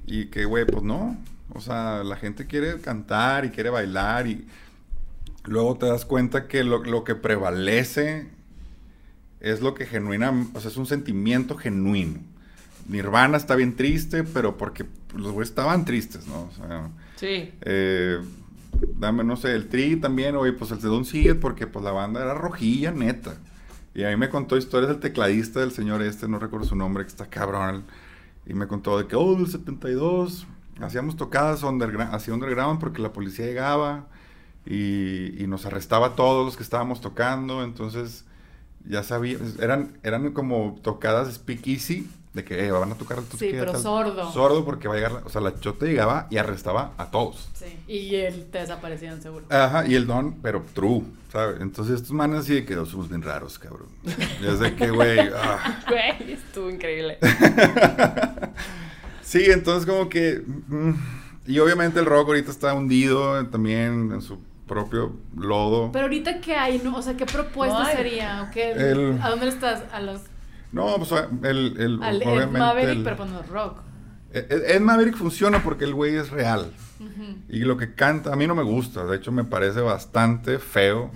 Y 0.07 0.27
que, 0.27 0.45
güey, 0.45 0.67
pues 0.67 0.83
no. 0.83 1.17
O 1.55 1.61
sea, 1.63 2.03
la 2.05 2.17
gente 2.17 2.47
quiere 2.47 2.79
cantar 2.81 3.47
y 3.47 3.51
quiere 3.51 3.71
bailar 3.71 4.27
y 4.27 4.47
luego 5.45 5.77
te 5.79 5.87
das 5.87 6.05
cuenta 6.05 6.47
que 6.47 6.63
lo, 6.63 6.85
lo 6.85 7.05
que 7.05 7.15
prevalece 7.15 8.29
es 9.41 9.61
lo 9.63 9.75
que 9.75 9.87
genuina, 9.87 10.33
o 10.55 10.61
sea, 10.61 10.71
es 10.71 10.77
un 10.77 10.87
sentimiento 10.87 11.57
genuino. 11.57 12.21
Nirvana 12.89 13.37
está 13.37 13.55
bien 13.57 13.77
triste, 13.77 14.25
pero 14.25 14.57
porque 14.59 14.85
los 15.17 15.33
güeyes 15.33 15.51
estaban 15.51 15.85
tristes, 15.85 16.27
¿no? 16.27 16.43
O 16.43 16.51
sea, 16.53 16.89
Sí. 17.17 17.53
eh, 17.61 18.19
dame, 18.97 19.25
no 19.25 19.37
sé, 19.37 19.53
el 19.55 19.69
Tri 19.69 19.97
también, 19.97 20.35
oye, 20.37 20.53
pues 20.53 20.71
el 20.73 20.81
Sedón 20.81 21.05
sigue 21.05 21.35
porque 21.35 21.67
pues 21.67 21.85
la 21.85 21.93
banda 21.93 22.23
era 22.23 22.35
rojilla, 22.35 22.91
neta. 22.91 23.35
Y 23.95 24.05
a 24.05 24.09
mí 24.09 24.17
me 24.17 24.31
contó 24.31 24.57
historias 24.57 24.91
del 24.91 25.01
tecladista 25.01 25.61
del 25.61 25.71
señor 25.73 26.03
este, 26.03 26.27
no 26.27 26.39
recuerdo 26.39 26.67
su 26.67 26.75
nombre, 26.77 27.05
que 27.05 27.09
está 27.11 27.27
cabrón. 27.27 27.85
Y 28.47 28.55
me 28.55 28.67
contó 28.67 28.99
de 28.99 29.07
que, 29.07 29.15
oh, 29.17 29.37
del 29.37 29.47
72, 29.49 30.47
hacíamos 30.81 31.17
tocadas 31.17 31.63
underground, 31.63 32.15
hacia 32.15 32.33
underground 32.35 32.81
porque 32.81 33.03
la 33.03 33.13
policía 33.13 33.45
llegaba 33.47 34.07
y, 34.67 35.41
y 35.43 35.47
nos 35.47 35.67
arrestaba 35.67 36.09
a 36.09 36.17
todos 36.17 36.45
los 36.45 36.57
que 36.57 36.63
estábamos 36.63 37.01
tocando. 37.03 37.63
Entonces, 37.63 38.25
ya 38.89 39.03
sabía, 39.03 39.37
eran, 39.61 39.99
eran 40.03 40.33
como 40.33 40.79
tocadas 40.83 41.33
speakeasy, 41.35 42.09
de 42.35 42.45
que 42.45 42.65
eh, 42.67 42.71
van 42.71 42.91
a 42.93 42.95
tocar 42.95 43.19
Sí, 43.39 43.49
pero 43.53 43.79
sordo. 43.79 44.33
Sordo 44.33 44.65
porque 44.65 44.89
va 44.89 44.95
a 44.95 44.97
llegar, 44.97 45.13
la- 45.13 45.23
o 45.25 45.29
sea, 45.29 45.41
la 45.43 45.59
chota 45.61 45.85
llegaba 45.87 46.27
y 46.31 46.39
arrestaba 46.39 46.93
a 46.97 47.11
todos. 47.11 47.49
Sí. 47.55 47.67
Y 47.87 48.15
él 48.17 48.47
te 48.51 48.59
desaparecían 48.59 49.21
seguro. 49.21 49.45
Ajá, 49.51 49.87
y 49.87 49.95
el 49.95 50.07
don, 50.07 50.37
pero 50.41 50.65
true, 50.75 51.03
¿sabes? 51.31 51.61
Entonces 51.61 51.97
estos 51.97 52.13
manes 52.13 52.41
así 52.41 52.55
de 52.55 52.65
que 52.65 52.77
"Oh, 52.77 52.87
somos 52.87 53.09
bien 53.11 53.21
raros, 53.23 53.59
cabrón. 53.59 53.89
Y 54.43 54.47
es 54.47 54.59
de 54.61 54.75
que, 54.75 54.91
güey, 54.91 55.19
ah. 55.37 55.83
Güey, 55.89 56.33
estuvo 56.33 56.71
increíble. 56.71 57.19
Sí, 59.23 59.47
entonces 59.51 59.89
como 59.89 60.09
que... 60.09 60.43
mm, 60.69 60.91
y 61.47 61.59
obviamente 61.59 62.01
el 62.01 62.07
rock 62.07 62.29
ahorita 62.29 62.51
está 62.51 62.75
hundido 62.75 63.47
también 63.47 64.11
en 64.13 64.21
su 64.21 64.39
propio 64.67 65.13
lodo. 65.37 65.91
Pero 65.93 66.05
ahorita, 66.05 66.41
¿qué 66.41 66.55
hay? 66.55 66.81
No? 66.85 66.97
O 66.97 67.03
sea, 67.03 67.17
¿qué 67.17 67.25
propuesta 67.27 67.79
No 67.79 67.87
sería? 67.87 68.43
¿O 68.43 68.53
qué- 68.53 68.73
El- 68.73 69.19
¿A 69.23 69.31
dónde 69.31 69.49
estás? 69.49 69.83
A 69.93 70.01
los... 70.01 70.21
No, 70.73 70.97
pues 70.97 71.13
el... 71.43 71.77
el 71.79 72.03
Al 72.03 72.23
Ed 72.23 72.49
Maverick, 72.49 72.97
el- 72.97 73.05
pero 73.05 73.17
es 73.41 73.49
rock. 73.49 73.79
Ed, 74.33 74.51
Ed 74.51 74.81
Maverick 74.81 75.17
funciona 75.17 75.63
porque 75.63 75.85
el 75.85 75.95
güey 75.95 76.17
es 76.17 76.31
real. 76.31 76.73
Y 77.49 77.61
lo 77.61 77.77
que 77.77 77.95
canta, 77.95 78.33
a 78.33 78.37
mí 78.37 78.47
no 78.47 78.55
me 78.55 78.63
gusta. 78.63 79.05
De 79.05 79.17
hecho, 79.17 79.33
me 79.33 79.45
parece 79.45 79.81
bastante 79.81 80.59
feo. 80.59 81.11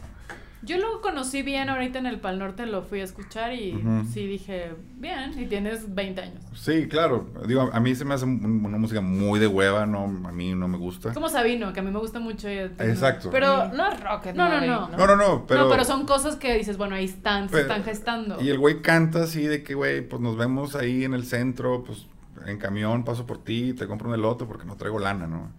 Yo 0.67 0.79
lo 0.79 1.01
conocí 1.01 1.43
bien 1.43 1.69
ahorita 1.69 1.99
en 2.01 2.07
el 2.07 2.19
Pal 2.21 2.39
Norte, 2.39 2.67
lo 2.67 2.83
fui 2.83 3.01
a 3.01 3.05
escuchar 3.05 3.53
y 3.55 3.81
sí 4.12 4.27
dije, 4.27 4.75
bien, 4.97 5.33
y 5.39 5.47
tienes 5.47 5.95
20 5.95 6.21
años. 6.21 6.43
Sí, 6.55 6.89
claro. 6.89 7.29
Digo, 7.47 7.71
a 7.73 7.81
mí 7.81 7.95
se 7.95 8.05
me 8.05 8.14
hace 8.14 8.25
un- 8.25 8.64
una 8.64 8.77
música 8.77 9.01
muy 9.01 9.39
de 9.39 9.47
hueva. 9.47 9.87
No, 9.87 10.05
a 10.05 10.33
mí 10.33 10.55
no 10.55 10.67
me 10.67 10.77
gusta. 10.77 11.09
Es 11.11 11.14
como 11.14 11.29
Sabino, 11.29 11.73
que 11.73 11.81
a 11.81 11.83
mí 11.83 11.91
me 11.91 11.99
gusta 12.01 12.19
mucho. 12.19 12.51
y- 12.51 12.59
Exacto. 12.59 13.31
Pero 13.31 13.69
no 13.73 13.93
es 13.93 14.01
rock, 14.03 14.27
No, 14.35 14.49
no, 14.49 14.61
no. 14.61 14.89
No, 14.89 15.07
no, 15.07 15.17
no, 15.17 15.47
pero... 15.47 15.62
no, 15.64 15.71
pero 15.71 15.85
son 15.85 16.05
cosas 16.05 16.37
que 16.37 16.55
dices, 16.59 16.77
bueno, 16.77 16.97
ahí 16.97 17.05
están, 17.05 17.49
se 17.49 17.61
están 17.61 17.85
gestando. 17.85 18.43
Y 18.43 18.49
el 18.51 18.59
güey 18.59 18.83
canta 18.83 19.23
así 19.23 19.47
de 19.47 19.62
que, 19.62 19.75
güey, 19.75 20.01
pues 20.07 20.21
nos 20.21 20.37
vemos 20.37 20.75
ahí 20.75 21.05
en 21.05 21.14
el 21.14 21.25
centro, 21.25 21.85
pues 21.85 22.07
en 22.45 22.59
camión 22.59 23.05
paso 23.05 23.27
por 23.27 23.39
ti, 23.43 23.73
te 23.73 23.87
compro 23.87 24.09
un 24.09 24.14
elote 24.14 24.45
porque 24.45 24.64
no 24.67 24.77
traigo 24.77 24.99
lana, 24.99 25.27
¿no? 25.27 25.51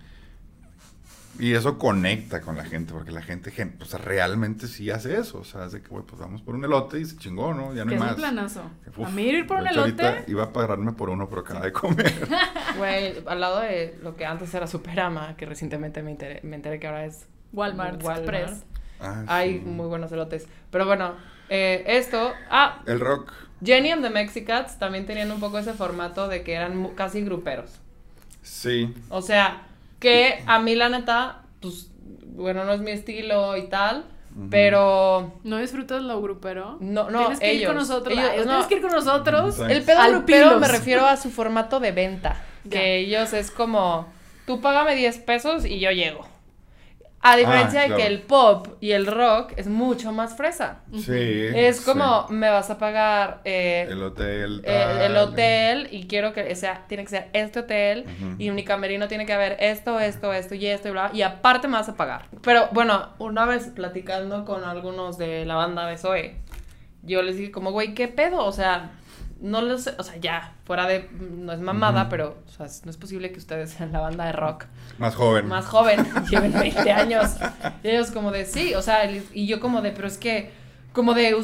Y 1.39 1.53
eso 1.53 1.77
conecta 1.77 2.41
con 2.41 2.57
la 2.57 2.63
gente, 2.65 2.93
porque 2.93 3.11
la 3.11 3.21
gente, 3.21 3.51
gen- 3.51 3.73
pues 3.77 3.93
realmente 3.93 4.67
sí 4.67 4.89
hace 4.89 5.17
eso. 5.19 5.39
O 5.39 5.43
sea, 5.43 5.65
es 5.65 5.71
de 5.71 5.81
que, 5.81 5.87
güey, 5.89 6.03
pues 6.03 6.19
vamos 6.19 6.41
por 6.41 6.55
un 6.55 6.65
elote 6.65 6.99
y 6.99 7.05
se 7.05 7.15
chingó, 7.17 7.53
¿no? 7.53 7.73
Ya 7.75 7.85
no 7.85 7.91
hay 7.91 7.95
es 7.97 8.01
más. 8.01 8.11
un 8.11 8.17
planazo. 8.17 8.61
Uf, 8.97 9.05
a 9.07 9.09
mí 9.11 9.23
ir 9.23 9.45
por 9.45 9.57
un 9.61 9.67
ahorita 9.67 10.13
elote, 10.15 10.31
Iba 10.31 10.43
a 10.45 10.53
pagarme 10.53 10.93
por 10.93 11.09
uno, 11.09 11.29
pero 11.29 11.41
acaba 11.41 11.61
de 11.61 11.71
comer. 11.71 12.11
Güey, 12.77 13.23
al 13.27 13.39
lado 13.39 13.59
de 13.61 13.97
lo 14.01 14.15
que 14.15 14.25
antes 14.25 14.53
era 14.53 14.65
Superama, 14.67 15.35
que 15.37 15.45
recientemente 15.45 16.01
me 16.01 16.11
enteré, 16.11 16.39
me 16.43 16.55
enteré 16.55 16.79
que 16.79 16.87
ahora 16.87 17.05
es 17.05 17.25
Walmart, 17.53 18.01
Express. 18.03 18.63
Ah, 18.99 19.23
Hay 19.27 19.59
sí. 19.59 19.65
muy 19.65 19.87
buenos 19.87 20.11
elotes. 20.11 20.47
Pero 20.71 20.85
bueno, 20.87 21.13
eh, 21.49 21.83
esto. 21.87 22.33
Ah, 22.49 22.81
El 22.87 22.99
rock. 22.99 23.31
Jenny 23.63 23.91
and 23.91 24.01
the 24.03 24.09
Mexicats 24.09 24.79
también 24.79 25.05
tenían 25.05 25.31
un 25.31 25.39
poco 25.39 25.59
ese 25.59 25.73
formato 25.73 26.27
de 26.27 26.43
que 26.43 26.53
eran 26.53 26.75
mu- 26.77 26.95
casi 26.95 27.21
gruperos. 27.21 27.79
Sí. 28.41 28.93
O 29.09 29.21
sea, 29.21 29.66
que 29.99 30.43
a 30.45 30.59
mí 30.59 30.75
la 30.75 30.89
neta, 30.89 31.43
pues, 31.61 31.91
bueno, 32.25 32.63
no 32.63 32.73
es 32.73 32.81
mi 32.81 32.91
estilo 32.91 33.57
y 33.57 33.67
tal, 33.69 34.05
pero 34.49 35.33
¿No 35.43 35.57
disfrutas 35.57 36.01
lo 36.03 36.21
grupero? 36.21 36.77
No, 36.79 37.09
no, 37.09 37.19
Tienes 37.19 37.39
que 37.39 37.53
ir 37.55 37.67
con 37.67 37.75
nosotros. 37.75 38.17
Ellos, 38.17 38.45
no. 38.45 38.51
Tienes 38.51 38.67
que 38.67 38.75
ir 38.75 38.81
con 38.81 38.91
nosotros. 38.91 39.59
El 39.59 39.83
pedo 39.83 39.99
grupero 40.09 40.59
me 40.59 40.67
refiero 40.67 41.05
a 41.05 41.17
su 41.17 41.31
formato 41.31 41.79
de 41.79 41.91
venta. 41.91 42.43
Que 42.67 42.97
ellos 42.97 43.31
es 43.31 43.49
como, 43.49 44.11
tú 44.45 44.59
págame 44.59 44.93
10 44.93 45.19
pesos 45.19 45.63
y 45.63 45.79
yo 45.79 45.89
llego. 45.91 46.27
A 47.29 47.35
diferencia 47.35 47.81
Ah, 47.83 47.87
de 47.89 47.95
que 47.95 48.07
el 48.07 48.21
pop 48.21 48.67
y 48.79 48.91
el 48.91 49.05
rock 49.05 49.53
es 49.57 49.67
mucho 49.67 50.11
más 50.11 50.35
fresa. 50.37 50.79
Sí. 50.93 51.47
Es 51.53 51.81
como, 51.81 52.25
sí. 52.27 52.33
me 52.33 52.49
vas 52.49 52.69
a 52.69 52.77
pagar 52.77 53.41
eh, 53.43 53.85
El 53.89 54.01
hotel. 54.01 54.61
eh, 54.65 54.99
el 55.05 55.17
hotel 55.17 55.89
y 55.91 56.07
quiero 56.07 56.31
que 56.33 56.55
sea, 56.55 56.85
tiene 56.87 57.03
que 57.03 57.09
ser 57.09 57.29
este 57.33 57.59
hotel 57.59 58.05
Ujú. 58.05 58.35
y 58.37 58.47
en 58.47 58.55
mi 58.55 58.63
camerino 58.63 59.07
tiene 59.07 59.25
que 59.25 59.33
haber 59.33 59.57
esto, 59.59 59.99
esto, 59.99 60.31
esto 60.33 60.55
y 60.55 60.65
esto 60.67 60.87
y 60.87 60.91
bla, 60.91 61.11
y 61.13 61.21
aparte 61.21 61.67
me 61.67 61.73
vas 61.73 61.89
a 61.89 61.95
pagar. 61.95 62.27
Pero 62.43 62.69
bueno, 62.71 63.09
una 63.19 63.45
vez 63.45 63.67
platicando 63.75 64.45
con 64.45 64.63
algunos 64.63 65.17
de 65.17 65.43
la 65.45 65.55
banda 65.55 65.85
de 65.87 65.97
Zoe, 65.97 66.35
yo 67.03 67.21
les 67.21 67.37
dije 67.37 67.51
como, 67.51 67.71
güey, 67.71 67.93
¿qué 67.93 68.07
pedo? 68.07 68.43
O 68.45 68.51
sea, 68.51 68.91
no 69.41 69.61
lo 69.61 69.77
sé, 69.77 69.93
o 69.97 70.03
sea, 70.03 70.17
ya, 70.17 70.53
fuera 70.65 70.87
de, 70.87 71.09
no 71.11 71.51
es 71.53 71.59
mamada, 71.59 72.09
pero, 72.09 72.37
o 72.47 72.49
sea, 72.51 72.67
no 72.85 72.91
es 72.91 72.97
posible 72.97 73.31
que 73.31 73.37
ustedes 73.39 73.71
sean 73.71 73.91
la 73.91 73.99
banda 73.99 74.25
de 74.25 74.31
rock 74.31 74.65
Más 74.97 75.15
joven. 75.15 75.47
más 75.47 75.65
joven, 75.65 76.05
lleven 76.29 76.53
20 76.53 76.91
años. 76.91 77.35
Y 77.83 77.89
ellos 77.89 78.11
como 78.11 78.31
de, 78.31 78.45
sí, 78.45 78.73
o 78.75 78.81
sea, 78.81 79.09
y 79.11 79.47
yo 79.47 79.59
como 79.59 79.81
de, 79.81 79.91
pero 79.91 80.07
es 80.07 80.17
que, 80.17 80.51
como 80.93 81.13
de, 81.13 81.35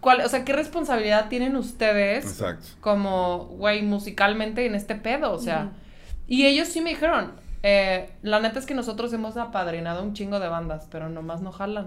¿cuál, 0.00 0.20
o 0.22 0.28
sea, 0.28 0.44
¿qué 0.44 0.52
responsabilidad 0.52 1.28
tienen 1.28 1.56
ustedes 1.56 2.24
Exacto. 2.24 2.66
como, 2.80 3.46
güey, 3.46 3.82
musicalmente 3.82 4.66
en 4.66 4.74
este 4.74 4.94
pedo? 4.94 5.32
O 5.32 5.38
sea, 5.38 5.70
y 6.26 6.46
ellos 6.46 6.68
sí 6.68 6.80
me 6.80 6.90
dijeron, 6.90 7.32
eh, 7.62 8.10
la 8.22 8.40
neta 8.40 8.58
es 8.58 8.66
que 8.66 8.74
nosotros 8.74 9.12
hemos 9.12 9.36
apadrinado 9.36 10.02
un 10.02 10.14
chingo 10.14 10.40
de 10.40 10.48
bandas, 10.48 10.86
pero 10.90 11.08
nomás 11.08 11.40
no 11.42 11.52
jalan. 11.52 11.86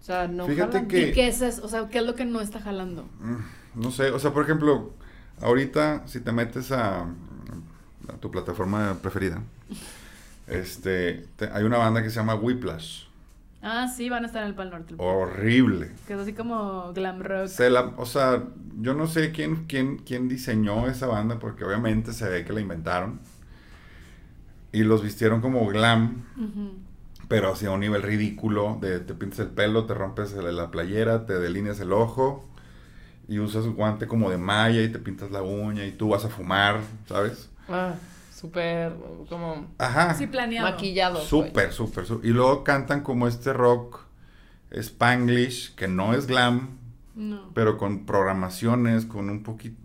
O 0.00 0.04
sea, 0.04 0.26
no 0.26 0.46
Fíjate 0.46 0.72
jalan. 0.72 0.88
que- 0.88 1.08
¿Y 1.08 1.12
qué 1.12 1.28
es 1.28 1.40
eso? 1.42 1.64
O 1.64 1.68
sea, 1.68 1.88
¿qué 1.88 1.98
es 1.98 2.04
lo 2.04 2.14
que 2.16 2.24
no 2.24 2.40
está 2.40 2.60
jalando? 2.60 3.04
Mm, 3.20 3.36
No 3.74 3.90
sé, 3.90 4.10
o 4.10 4.18
sea, 4.18 4.32
por 4.32 4.44
ejemplo, 4.44 4.92
ahorita 5.40 6.06
si 6.06 6.20
te 6.20 6.32
metes 6.32 6.72
a, 6.72 7.00
a 7.02 8.16
tu 8.20 8.30
plataforma 8.30 8.96
preferida, 9.02 9.42
este, 10.46 11.26
te- 11.36 11.50
hay 11.52 11.64
una 11.64 11.78
banda 11.78 12.02
que 12.02 12.10
se 12.10 12.16
llama 12.16 12.34
Whiplash. 12.34 13.04
Ah, 13.62 13.86
sí, 13.86 14.08
van 14.08 14.24
a 14.24 14.26
estar 14.26 14.42
en 14.42 14.48
el 14.48 14.54
Pal 14.56 14.70
Norte. 14.70 14.94
Horrible. 14.98 15.92
Que 16.06 16.14
es 16.14 16.18
así 16.18 16.32
como 16.32 16.92
glam 16.92 17.20
rock. 17.22 17.46
Se 17.46 17.70
la, 17.70 17.92
o 17.96 18.06
sea, 18.06 18.42
yo 18.80 18.92
no 18.94 19.06
sé 19.06 19.30
quién, 19.30 19.66
quién, 19.68 19.98
quién 19.98 20.28
diseñó 20.28 20.88
esa 20.88 21.06
banda 21.06 21.38
porque 21.38 21.64
obviamente 21.64 22.12
se 22.12 22.28
ve 22.28 22.44
que 22.44 22.52
la 22.52 22.60
inventaron. 22.60 23.20
Y 24.72 24.84
los 24.84 25.02
vistieron 25.02 25.40
como 25.42 25.66
glam, 25.68 26.24
Ujú. 26.36 26.72
pero 27.28 27.52
hacia 27.52 27.70
un 27.70 27.80
nivel 27.80 28.02
ridículo. 28.02 28.78
De 28.80 28.98
te 29.00 29.14
pintas 29.14 29.38
el 29.40 29.48
pelo, 29.48 29.84
te 29.86 29.94
rompes 29.94 30.32
la 30.32 30.70
playera, 30.70 31.24
te 31.26 31.38
delineas 31.38 31.78
el 31.80 31.92
ojo 31.92 32.44
y 33.32 33.38
usas 33.38 33.64
un 33.64 33.74
guante 33.74 34.06
como 34.06 34.30
de 34.30 34.38
malla 34.38 34.82
y 34.82 34.90
te 34.90 34.98
pintas 34.98 35.30
la 35.30 35.42
uña 35.42 35.84
y 35.86 35.92
tú 35.92 36.08
vas 36.10 36.24
a 36.24 36.28
fumar, 36.28 36.80
¿sabes? 37.08 37.48
Ah, 37.68 37.94
súper 38.34 38.92
como 39.28 39.68
Ajá. 39.78 40.14
Sí, 40.14 40.26
planeado. 40.26 40.68
maquillados. 40.70 41.24
Súper, 41.24 41.72
súper, 41.72 42.04
súper. 42.06 42.28
Y 42.28 42.32
luego 42.32 42.64
cantan 42.64 43.02
como 43.02 43.26
este 43.28 43.52
rock 43.52 44.00
spanglish, 44.70 45.74
que 45.74 45.88
no 45.88 46.14
es 46.14 46.26
glam, 46.26 46.78
No. 47.14 47.50
pero 47.54 47.76
con 47.78 48.04
programaciones, 48.06 49.04
con 49.06 49.28
un 49.30 49.42
poquito... 49.42 49.76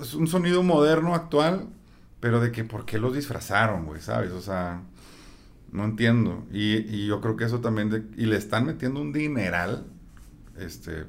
Es 0.00 0.14
un 0.14 0.26
sonido 0.28 0.62
moderno, 0.62 1.14
actual, 1.14 1.66
pero 2.20 2.40
de 2.40 2.52
que 2.52 2.64
por 2.64 2.84
qué 2.84 2.98
los 2.98 3.14
disfrazaron, 3.14 3.86
güey, 3.86 4.00
¿sabes? 4.00 4.30
O 4.32 4.40
sea, 4.40 4.82
no 5.72 5.84
entiendo. 5.84 6.44
Y, 6.52 6.76
y 6.94 7.06
yo 7.06 7.20
creo 7.20 7.36
que 7.36 7.44
eso 7.44 7.60
también... 7.60 7.90
de- 7.90 8.04
y 8.16 8.26
le 8.26 8.36
están 8.36 8.66
metiendo 8.66 9.00
un 9.00 9.12
dineral, 9.12 9.86
este, 10.58 11.04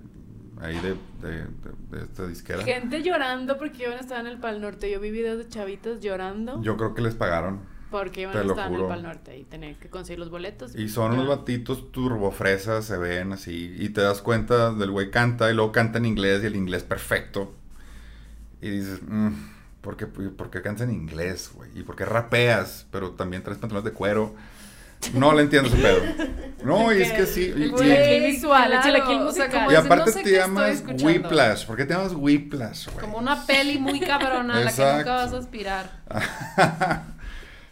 ahí 0.61 0.75
de, 0.79 0.95
de, 1.27 1.37
de- 1.43 1.97
de 1.97 2.03
esta 2.03 2.27
disquera. 2.27 2.63
Gente 2.63 3.01
llorando 3.03 3.57
porque 3.57 3.83
iban 3.83 3.97
a 3.97 4.01
estar 4.01 4.19
en 4.19 4.27
el 4.27 4.37
Pal 4.39 4.61
Norte. 4.61 4.89
Yo 4.91 4.99
vi 4.99 5.11
videos 5.11 5.37
de 5.39 5.47
chavitas 5.49 5.99
llorando 6.01 6.61
Yo 6.61 6.77
creo 6.77 6.93
que 6.93 7.01
les 7.01 7.15
pagaron. 7.15 7.59
porque 7.89 8.21
iban 8.21 8.37
a 8.37 8.41
estar 8.41 8.71
en 8.71 8.79
el. 8.79 8.87
Pal 8.87 9.03
Norte 9.03 9.37
y 9.37 9.43
tenían 9.43 9.75
que 9.75 9.89
conseguir 9.89 10.19
los 10.19 10.29
boletos. 10.29 10.75
Y 10.75 10.87
son 10.89 11.13
unos 11.13 11.27
batitos 11.27 11.91
turbofresas, 11.91 12.85
se 12.85 12.97
ven 12.97 13.33
así. 13.33 13.75
Y 13.77 13.89
te 13.89 14.01
das 14.01 14.21
cuenta 14.21 14.71
del 14.73 14.91
güey 14.91 15.11
canta 15.11 15.51
y 15.51 15.53
luego 15.55 15.71
canta 15.71 15.97
en 15.97 16.05
inglés 16.05 16.41
y 16.43 16.45
el 16.45 16.55
inglés 16.55 16.83
perfecto. 16.83 17.53
Y 18.61 18.69
dices, 18.69 18.99
mm, 19.07 19.29
¿por, 19.81 19.97
qué, 19.97 20.05
por 20.05 20.51
qué 20.51 20.61
cantas 20.61 20.87
en 20.87 20.93
inglés, 20.93 21.51
güey? 21.53 21.69
¿Y 21.75 21.83
por 21.83 21.95
qué 21.95 22.05
rapeas? 22.05 22.85
Pero 22.91 23.11
también 23.11 23.41
traes 23.43 23.57
pantalones 23.59 23.91
de 23.91 23.97
cuero. 23.97 24.35
No 25.13 25.33
le 25.33 25.43
entiendo 25.43 25.69
ese 25.69 25.77
pedo. 25.77 26.01
No, 26.63 26.93
y 26.93 27.01
es 27.01 27.11
que 27.11 27.25
sí. 27.25 27.51
y- 27.57 27.73
chilaquil 27.73 28.23
visual, 28.23 28.71
el 28.73 28.81
chilaquil 28.81 29.19
musical. 29.21 29.71
Y 29.71 29.75
aparte 29.75 30.11
no 30.11 30.11
sé 30.11 30.21
te 30.23 30.31
llamas. 30.31 30.83
Whiplash. 31.01 31.65
¿Por 31.65 31.75
qué 31.75 31.85
te 31.85 31.95
llamas 31.95 32.13
Whiplash, 32.15 32.85
güey? 32.89 32.99
Como 32.99 33.17
una 33.17 33.47
peli 33.47 33.79
muy 33.79 33.99
cabrona 33.99 34.57
a 34.57 34.59
la 34.59 34.71
que 34.71 34.93
nunca 34.97 35.11
vas 35.15 35.33
a 35.33 35.37
aspirar. 35.39 35.89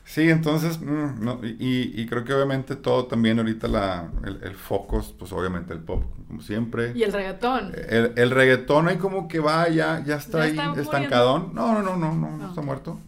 sí, 0.05 0.27
entonces, 0.29 0.79
mm, 0.81 1.23
no, 1.23 1.39
y, 1.43 2.01
y 2.01 2.07
creo 2.07 2.23
que 2.23 2.33
obviamente 2.33 2.75
todo 2.75 3.05
también 3.05 3.37
ahorita 3.37 3.67
la, 3.67 4.09
el, 4.25 4.39
el 4.43 4.55
foco, 4.55 4.99
es, 5.01 5.07
pues 5.07 5.31
obviamente 5.33 5.71
el 5.73 5.81
pop, 5.81 6.05
como 6.27 6.41
siempre. 6.41 6.91
Y 6.95 7.03
el 7.03 7.13
reggaetón. 7.13 7.71
El, 7.89 8.13
el 8.15 8.31
reggaetón 8.31 8.87
ahí 8.87 8.97
como 8.97 9.27
que 9.27 9.39
va, 9.39 9.69
ya, 9.69 10.03
ya 10.03 10.15
está 10.15 10.39
Ya 10.47 10.63
ahí 10.63 10.69
está 10.71 10.81
estancadón. 10.81 11.51
No, 11.53 11.73
no, 11.73 11.83
no, 11.83 11.95
no, 11.95 12.11
no, 12.15 12.31
no 12.31 12.37
No. 12.37 12.49
está 12.49 12.61
muerto. 12.61 12.99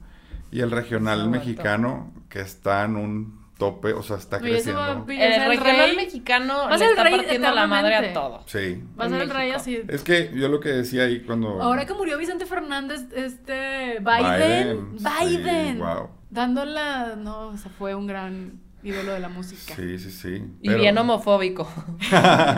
Y 0.52 0.60
el 0.60 0.70
regional 0.70 1.18
Está 1.20 1.30
muerto. 1.30 1.46
mexicano 1.48 2.14
que 2.30 2.42
está 2.42 2.84
en 2.86 2.98
un 2.98 3.41
tope, 3.62 3.94
o 3.94 4.02
sea, 4.04 4.18
está 4.18 4.38
va 4.38 4.42
creciendo. 4.42 5.06
El 5.08 5.20
el 5.22 5.48
regional 5.50 5.88
rey- 5.90 5.96
mexicano 5.96 6.54
Va 6.56 6.68
a 6.68 6.72
le 6.72 6.78
ser 6.80 6.86
el 6.88 6.92
está 6.92 7.04
rey 7.04 7.16
partiendo 7.18 7.52
la 7.52 7.68
madre 7.68 7.96
a 7.96 8.14
todo. 8.14 8.44
Sí. 8.48 8.84
Va 9.00 9.06
a 9.06 9.10
ser 9.10 9.22
el 9.22 9.30
rey 9.30 9.52
así. 9.52 9.82
Es 9.88 10.04
que 10.04 10.32
yo 10.34 10.48
lo 10.50 10.60
que 10.60 10.70
decía 10.70 11.04
ahí 11.04 11.20
cuando... 11.22 11.62
Ahora 11.62 11.86
que 11.86 11.94
murió 11.94 12.18
Vicente 12.18 12.46
Fernández, 12.46 13.06
este 13.16 14.00
Biden, 14.00 14.98
Biden, 14.98 14.98
Biden, 15.44 15.76
sí, 15.76 15.80
wow. 15.82 16.10
dándola, 16.30 17.16
no, 17.18 17.48
o 17.50 17.58
sea, 17.58 17.72
fue 17.78 17.94
un 17.96 18.08
gran 18.08 18.60
ídolo 18.84 19.14
de 19.14 19.20
la 19.20 19.30
música. 19.30 19.76
Sí, 19.76 20.00
sí, 20.00 20.10
sí. 20.12 20.44
Y 20.62 20.74
bien 20.74 20.98
homofóbico. 20.98 21.72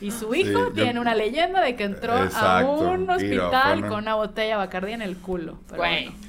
Y 0.00 0.12
su 0.12 0.32
hijo 0.32 0.46
Sí, 0.46 0.52
yo- 0.54 0.72
tiene 0.72 1.00
una 1.00 1.14
leyenda 1.16 1.60
de 1.60 1.74
que 1.74 1.82
entró 1.82 2.12
a 2.12 2.64
un 2.64 3.10
hospital 3.10 3.80
con 3.88 3.98
una 4.04 4.14
botella 4.14 4.50
de 4.52 4.56
Bacardí 4.58 4.92
en 4.92 5.02
el 5.02 5.16
culo. 5.16 5.58
Pero 5.66 5.78
Güey. 5.78 6.04
bueno. 6.10 6.27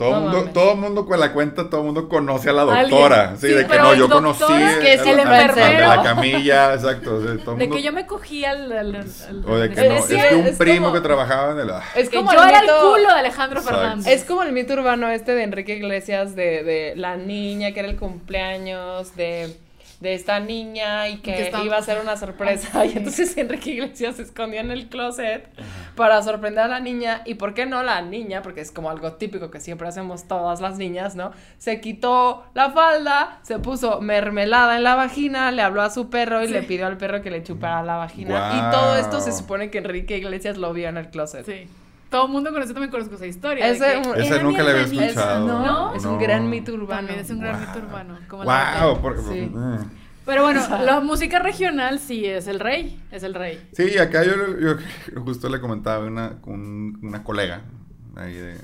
Todo 0.00 0.12
No 0.14 0.20
mundo, 0.20 0.50
todo 0.52 0.76
mundo 0.76 1.06
con 1.06 1.20
la 1.20 1.32
cuenta, 1.32 1.70
todo 1.70 1.82
mundo 1.84 2.08
conoce 2.08 2.50
a 2.50 2.52
la 2.54 2.62
doctora. 2.62 3.36
Sí, 3.36 3.48
Sí, 3.48 3.52
de 3.54 3.66
que 3.66 3.78
no, 3.78 3.92
el 3.92 3.98
yo 3.98 4.08
conocí 4.08 4.42
es 4.50 4.76
que 4.78 4.94
es 4.94 5.00
el 5.02 5.20
al 5.20 5.28
de 5.28 5.40
enfermero. 5.42 5.86
la 5.88 6.02
camilla, 6.02 6.74
exacto. 6.74 7.16
o 7.16 7.22
sea, 7.22 7.36
todo 7.44 7.54
De 7.56 7.64
mundo- 7.66 7.76
que 7.76 7.82
yo 7.82 7.92
me 7.92 8.06
cogí 8.06 8.44
al... 8.44 8.72
al- 8.72 8.94
al- 8.96 9.44
O 9.46 9.56
de 9.58 9.70
que 9.70 9.88
no, 9.88 10.02
Sí, 10.02 10.16
es 10.16 10.24
que 10.26 10.34
un 10.34 10.46
es 10.46 10.56
primo 10.56 10.86
como- 10.86 10.94
que 10.94 11.00
trabajaba 11.02 11.52
en 11.52 11.58
el... 11.60 11.70
Es 11.94 12.08
que 12.08 12.16
como 12.16 12.32
yo 12.32 12.42
el 12.42 12.48
era 12.48 12.58
el 12.60 12.64
mito- 12.66 12.80
culo 12.80 13.08
de 13.08 13.18
Alejandro 13.20 13.58
Exacto. 13.60 13.80
Fernández. 13.80 14.06
Es 14.12 14.24
como 14.24 14.42
el 14.42 14.52
mito 14.52 14.72
urbano 14.72 15.08
este 15.10 15.34
de 15.34 15.42
Enrique 15.42 15.74
Iglesias 15.76 16.34
de, 16.34 16.64
de 16.64 16.94
la 16.96 17.16
niña 17.16 17.72
que 17.72 17.80
era 17.80 17.88
el 17.88 17.96
cumpleaños 17.96 19.14
de, 19.16 19.54
de 20.00 20.14
esta 20.14 20.40
niña 20.40 21.08
y 21.08 21.18
que, 21.18 21.52
iba 21.62 21.76
a 21.76 21.82
ser 21.82 22.00
una 22.00 22.16
sorpresa. 22.16 22.68
Ah, 22.72 22.86
Y 22.90 22.96
entonces 22.96 23.36
Enrique 23.36 23.70
Iglesias 23.72 24.16
se 24.16 24.22
escondió 24.22 24.60
en 24.60 24.70
el 24.70 24.88
closet 24.88 25.48
para 25.94 26.22
sorprender 26.22 26.64
a 26.64 26.68
la 26.68 26.80
niña. 26.80 27.22
¿Y 27.26 27.34
por 27.34 27.52
qué 27.52 27.66
no 27.66 27.82
la 27.82 28.00
niña? 28.00 28.40
Porque 28.42 28.62
es 28.62 28.72
como 28.72 28.90
algo 28.90 29.12
típico 29.12 29.50
que 29.50 29.60
siempre 29.60 29.86
hacemos 29.88 30.24
todas 30.26 30.60
las 30.60 30.78
niñas, 30.78 31.16
¿no? 31.16 31.32
Se 31.58 31.80
quitó 31.80 32.44
la 32.54 32.70
falda, 32.70 33.38
se 33.42 33.58
puso 33.58 34.00
mermelada 34.00 34.76
en 34.76 34.84
la 34.84 34.94
vagina, 34.94 35.52
le 35.52 35.62
habló 35.62 35.82
a 35.82 35.90
su 35.90 36.08
perro 36.08 36.42
y 36.42 36.46
Sí. 36.46 36.52
le 36.54 36.62
pidió 36.62 36.86
al 36.86 36.96
perro 36.96 37.20
que 37.20 37.30
le 37.30 37.42
chupara 37.42 37.82
la 37.82 37.96
vagina. 37.96 38.52
Y 38.56 38.74
todo 38.74 38.96
esto 38.96 39.20
se 39.20 39.32
supone 39.32 39.70
que 39.70 39.78
Enrique 39.78 40.16
Iglesias 40.16 40.56
lo 40.56 40.72
vio 40.72 40.88
en 40.88 40.96
el 40.96 41.10
closet. 41.10 41.44
Sí. 41.44 41.68
Todo 42.10 42.26
el 42.26 42.32
mundo 42.32 42.50
conoce, 42.52 42.72
también 42.74 42.90
conozco 42.90 43.14
esa 43.14 43.26
historia. 43.26 43.64
de 43.66 43.72
Ese- 43.72 44.02
que 44.02 44.20
Ese 44.20 44.34
era 44.34 44.42
nunca 44.42 44.62
le 44.64 44.70
había 44.70 44.82
escuchado. 44.82 45.46
¿No? 45.46 45.94
Es 45.94 46.04
un 46.04 46.18
gran 46.18 46.50
mito 46.50 46.72
urbano. 46.74 47.06
También 47.06 47.20
es 47.20 47.30
un 47.30 47.38
gran 47.40 47.56
Wow. 47.58 47.66
mito 47.68 47.86
urbano. 47.86 48.18
Como 48.28 48.44
la 48.44 48.78
Wow, 48.86 49.00
porque- 49.00 49.22
Sí. 49.22 49.50
mm. 49.52 49.76
Pero 50.26 50.42
bueno, 50.42 50.60
O 50.60 50.64
sea- 50.66 50.82
la 50.82 51.00
música 51.00 51.38
regional 51.38 51.98
sí 51.98 52.26
es 52.26 52.46
el 52.46 52.60
rey. 52.60 53.00
Es 53.10 53.22
el 53.22 53.34
rey. 53.34 53.68
Sí, 53.72 53.96
acá 53.98 54.22
yo, 54.24 54.32
yo 54.60 54.76
justo 55.24 55.48
le 55.48 55.60
comentaba 55.60 56.04
a 56.04 56.06
una, 56.06 56.34
un- 56.46 56.98
una 57.02 57.24
colega 57.24 57.62
ahí 58.16 58.34
de- 58.34 58.58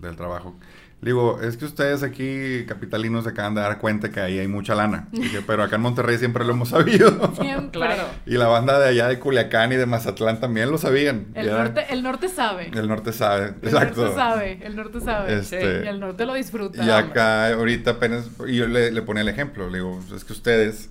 del 0.00 0.16
trabajo. 0.16 0.54
Digo, 1.02 1.40
es 1.42 1.56
que 1.56 1.64
ustedes 1.64 2.04
aquí, 2.04 2.64
capitalinos, 2.64 3.24
se 3.24 3.30
acaban 3.30 3.56
de 3.56 3.60
dar 3.60 3.78
cuenta 3.78 4.12
que 4.12 4.20
ahí 4.20 4.38
hay 4.38 4.46
mucha 4.46 4.76
lana. 4.76 5.08
Dije, 5.10 5.42
pero 5.46 5.64
acá 5.64 5.74
en 5.74 5.82
Monterrey 5.82 6.16
siempre 6.16 6.44
lo 6.44 6.52
hemos 6.52 6.68
sabido. 6.68 7.34
Siempre. 7.34 7.80
Claro. 7.80 8.04
Y 8.24 8.34
la 8.34 8.46
banda 8.46 8.78
de 8.78 8.88
allá 8.88 9.08
de 9.08 9.18
Culiacán 9.18 9.72
y 9.72 9.76
de 9.76 9.84
Mazatlán 9.84 10.38
también 10.38 10.70
lo 10.70 10.78
sabían. 10.78 11.26
El 11.34 11.50
norte, 11.50 11.86
el 11.90 12.04
norte 12.04 12.28
sabe. 12.28 12.70
El 12.72 12.86
norte 12.86 13.12
sabe, 13.12 13.54
El 13.62 13.68
exacto. 13.68 14.02
norte 14.02 14.14
sabe. 14.16 14.60
El 14.62 14.76
norte 14.76 15.00
sabe. 15.00 15.38
Este, 15.40 15.82
Y 15.84 15.88
el 15.88 15.98
norte 15.98 16.24
lo 16.24 16.34
disfruta. 16.34 16.84
Y 16.84 16.88
acá 16.88 17.52
ahorita 17.52 17.90
apenas, 17.92 18.30
y 18.46 18.54
yo 18.54 18.68
le, 18.68 18.92
le 18.92 19.02
ponía 19.02 19.22
el 19.22 19.28
ejemplo, 19.28 19.68
le 19.70 19.78
digo, 19.78 20.00
es 20.14 20.24
que 20.24 20.32
ustedes, 20.32 20.88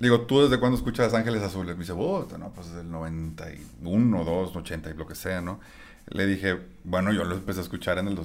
le 0.00 0.08
digo, 0.08 0.22
¿tú 0.22 0.42
desde 0.42 0.58
cuándo 0.58 0.76
escuchas 0.76 1.14
Ángeles 1.14 1.42
Azules? 1.44 1.76
Me 1.76 1.82
dice, 1.82 1.94
puta, 1.94 2.36
no, 2.36 2.50
pues 2.52 2.66
desde 2.66 2.80
el 2.80 2.90
91, 2.90 4.24
2, 4.24 4.56
80 4.56 4.90
y 4.90 4.94
lo 4.94 5.06
que 5.06 5.14
sea, 5.14 5.40
¿no? 5.40 5.60
Le 6.08 6.26
dije, 6.26 6.58
bueno, 6.82 7.12
yo 7.12 7.22
lo 7.22 7.36
empecé 7.36 7.60
a 7.60 7.62
escuchar 7.62 7.98
en 7.98 8.08
el 8.08 8.16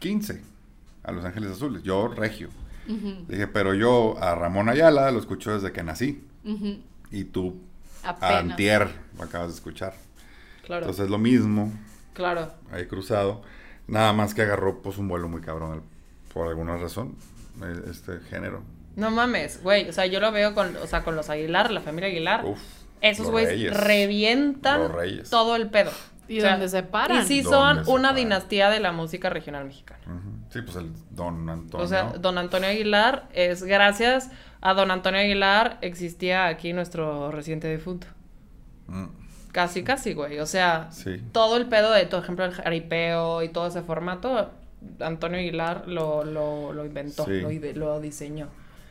2015, 0.00 0.40
a 1.02 1.12
Los 1.12 1.24
Ángeles 1.24 1.50
Azules, 1.52 1.82
yo 1.82 2.08
regio. 2.08 2.48
Dije, 3.28 3.46
pero 3.46 3.74
yo 3.74 4.16
a 4.18 4.34
Ramón 4.34 4.68
Ayala 4.68 5.10
lo 5.12 5.20
escucho 5.20 5.52
desde 5.52 5.70
que 5.72 5.82
nací, 5.82 6.24
y 7.10 7.24
tú 7.24 7.60
a 8.02 8.10
Apenas. 8.10 8.34
Antier 8.34 8.88
lo 9.16 9.24
acabas 9.24 9.48
de 9.48 9.54
escuchar. 9.54 9.94
Claro. 10.64 10.86
Entonces 10.86 11.10
lo 11.10 11.18
mismo, 11.18 11.72
claro. 12.14 12.52
ahí 12.72 12.86
cruzado. 12.86 13.42
Nada 13.86 14.12
más 14.12 14.34
que 14.34 14.42
agarró 14.42 14.80
pues 14.82 14.98
un 14.98 15.08
vuelo 15.08 15.28
muy 15.28 15.40
cabrón 15.40 15.82
por 16.32 16.48
alguna 16.48 16.76
razón 16.76 17.16
este 17.88 18.20
género. 18.30 18.62
No 18.96 19.10
mames, 19.10 19.62
güey. 19.62 19.88
O 19.88 19.92
sea, 19.92 20.06
yo 20.06 20.18
lo 20.18 20.32
veo 20.32 20.54
con, 20.54 20.76
o 20.76 20.86
sea, 20.86 21.04
con 21.04 21.14
los 21.14 21.28
Aguilar, 21.28 21.70
la 21.70 21.80
familia 21.80 22.08
Aguilar. 22.08 22.44
Uf, 22.44 22.60
Esos 23.00 23.30
güeyes 23.30 23.76
revientan 23.76 24.90
todo 25.28 25.56
el 25.56 25.70
pedo. 25.70 25.90
Y 26.30 26.38
O 26.38 26.42
sea, 26.42 26.52
donde 26.52 26.68
se 26.68 26.82
paran. 26.84 27.22
Y 27.22 27.26
sí 27.26 27.42
son 27.42 27.80
una 27.88 28.10
paran. 28.10 28.14
dinastía 28.16 28.70
de 28.70 28.78
la 28.80 28.92
música 28.92 29.28
regional 29.30 29.64
mexicana. 29.64 30.00
Sí, 30.50 30.62
pues 30.62 30.76
el 30.76 30.90
Don 31.10 31.48
Antonio. 31.50 31.84
O 31.84 31.88
sea, 31.88 32.12
don 32.18 32.38
Antonio 32.38 32.68
Aguilar 32.68 33.28
es 33.32 33.62
gracias 33.64 34.30
a 34.60 34.74
don 34.74 34.90
Antonio 34.90 35.20
Aguilar 35.20 35.78
existía 35.80 36.46
aquí 36.46 36.72
nuestro 36.72 37.30
reciente 37.32 37.68
difunto. 37.70 38.06
Mm, 38.86 39.06
Casi, 39.52 39.82
casi, 39.82 40.14
güey. 40.14 40.38
O 40.38 40.46
sea, 40.46 40.86
Sí. 40.92 41.20
todo 41.32 41.56
el 41.56 41.66
pedo 41.66 41.90
de, 41.92 42.06
por 42.06 42.22
ejemplo, 42.22 42.44
el 42.44 42.52
jaripeo 42.52 43.42
y 43.42 43.48
todo 43.48 43.66
ese 43.66 43.82
formato, 43.82 44.50
Antonio 45.00 45.38
Aguilar 45.40 45.88
lo, 45.88 46.22
lo, 46.24 46.72
lo 46.72 46.84
inventó, 46.86 47.24
Sí. 47.24 47.42
lo, 47.74 48.00
diseñó. 48.00 48.46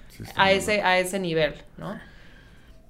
sí, 0.09 0.23
a 0.35 0.51
ese, 0.51 0.81
a 0.81 0.99
ese 0.99 1.17
nivel, 1.19 1.53
¿no? 1.77 1.97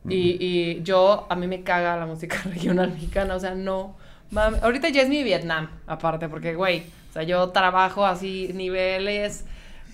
Y, 0.07 0.37
y 0.43 0.81
yo, 0.83 1.27
a 1.29 1.35
mí 1.35 1.45
me 1.45 1.61
caga 1.61 1.95
la 1.97 2.07
música 2.07 2.37
regional 2.45 2.89
mexicana, 2.91 3.35
o 3.35 3.39
sea, 3.39 3.53
no. 3.53 3.95
Mame- 4.31 4.59
ahorita 4.61 4.89
ya 4.89 5.01
es 5.01 5.09
mi 5.09 5.23
Vietnam, 5.23 5.69
aparte, 5.87 6.29
porque, 6.29 6.55
güey, 6.55 6.83
o 7.09 7.13
sea, 7.13 7.23
yo 7.23 7.49
trabajo 7.49 8.05
así, 8.05 8.51
niveles 8.53 9.45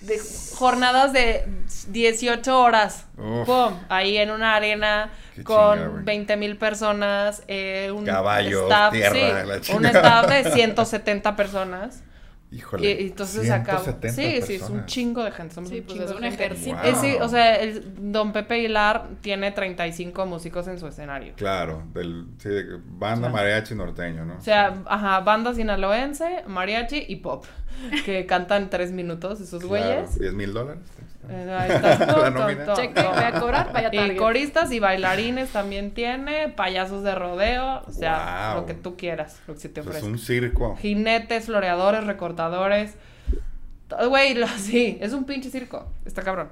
de 0.02 0.20
jornadas 0.56 1.12
de 1.12 1.44
18 1.88 2.60
horas, 2.60 3.06
pum, 3.16 3.74
ahí 3.88 4.18
en 4.18 4.30
una 4.30 4.54
arena 4.54 5.10
Qué 5.34 5.42
con 5.42 5.74
chinga, 5.78 5.88
güey. 5.88 6.04
20 6.04 6.36
mil 6.36 6.56
personas, 6.58 7.42
eh, 7.48 7.90
un 7.94 8.04
Caballos, 8.04 8.64
staff, 8.64 8.92
tierra, 8.92 9.14
sí, 9.62 9.68
la 9.70 9.76
un 9.76 9.86
staff 9.86 10.28
de 10.28 10.44
170 10.52 11.34
personas. 11.36 12.02
Híjole. 12.50 12.90
Y, 13.02 13.06
entonces 13.08 13.50
acá. 13.50 13.78
Sí, 13.78 13.84
170 13.84 14.12
sí, 14.14 14.22
es 14.22 14.42
un 14.42 14.58
personas. 14.68 14.86
chingo 14.86 15.24
de 15.24 15.30
gente. 15.32 15.54
Somos 15.54 15.70
Sí, 15.70 15.78
un 15.78 15.82
pues 15.84 15.98
chingo 15.98 16.10
es 16.10 16.16
un 16.16 16.24
ejército. 16.24 16.76
Eh, 16.84 16.94
sí, 17.00 17.16
o 17.20 17.28
sea, 17.28 17.56
el 17.56 18.12
don 18.12 18.32
Pepe 18.32 18.54
Aguilar 18.54 19.08
tiene 19.20 19.50
35 19.50 20.26
músicos 20.26 20.68
en 20.68 20.78
su 20.78 20.86
escenario. 20.86 21.34
Claro, 21.36 21.82
del, 21.92 22.26
sí, 22.38 22.48
banda 22.86 23.28
O 23.28 23.30
sea, 23.30 23.42
mariachi 23.42 23.74
norteño, 23.74 24.24
¿no? 24.24 24.36
O 24.36 24.40
sea, 24.40 24.82
ajá, 24.86 25.20
banda 25.20 25.54
sinaloense, 25.54 26.44
mariachi 26.46 27.04
y 27.08 27.16
pop. 27.16 27.44
Que 28.04 28.24
cantan 28.26 28.70
tres 28.70 28.92
minutos 28.92 29.40
esos 29.40 29.64
güeyes. 29.64 30.18
10 30.18 30.32
mil 30.32 30.54
dólares. 30.54 30.80
Ahí 31.28 31.70
está. 31.70 31.98
La 32.30 32.64
Todo, 32.64 32.74
Cheque, 32.76 33.02
voy 33.02 33.22
a 33.24 33.32
cobrar, 33.40 33.72
vaya 33.72 33.90
Y 34.06 34.16
coristas 34.16 34.70
y 34.72 34.78
bailarines 34.80 35.50
también 35.50 35.90
tiene, 35.92 36.48
payasos 36.48 37.02
de 37.02 37.14
rodeo, 37.14 37.82
o 37.86 37.92
sea, 37.92 38.52
Wow. 38.54 38.60
lo 38.62 38.66
que 38.66 38.74
tú 38.74 38.96
quieras, 38.96 39.40
lo 39.46 39.54
que 39.54 39.60
se 39.60 39.68
te 39.68 39.82
Pues 39.82 39.96
es 39.96 40.02
ofrezca. 40.02 40.12
un 40.12 40.18
circo. 40.18 40.76
Jinetes, 40.76 41.46
floreadores, 41.46 42.04
recortadores. 42.04 42.94
Güey, 44.08 44.36
sí, 44.58 44.98
es 45.00 45.12
un 45.12 45.24
pinche 45.24 45.50
circo. 45.50 45.88
Está 46.04 46.22
cabrón. 46.22 46.48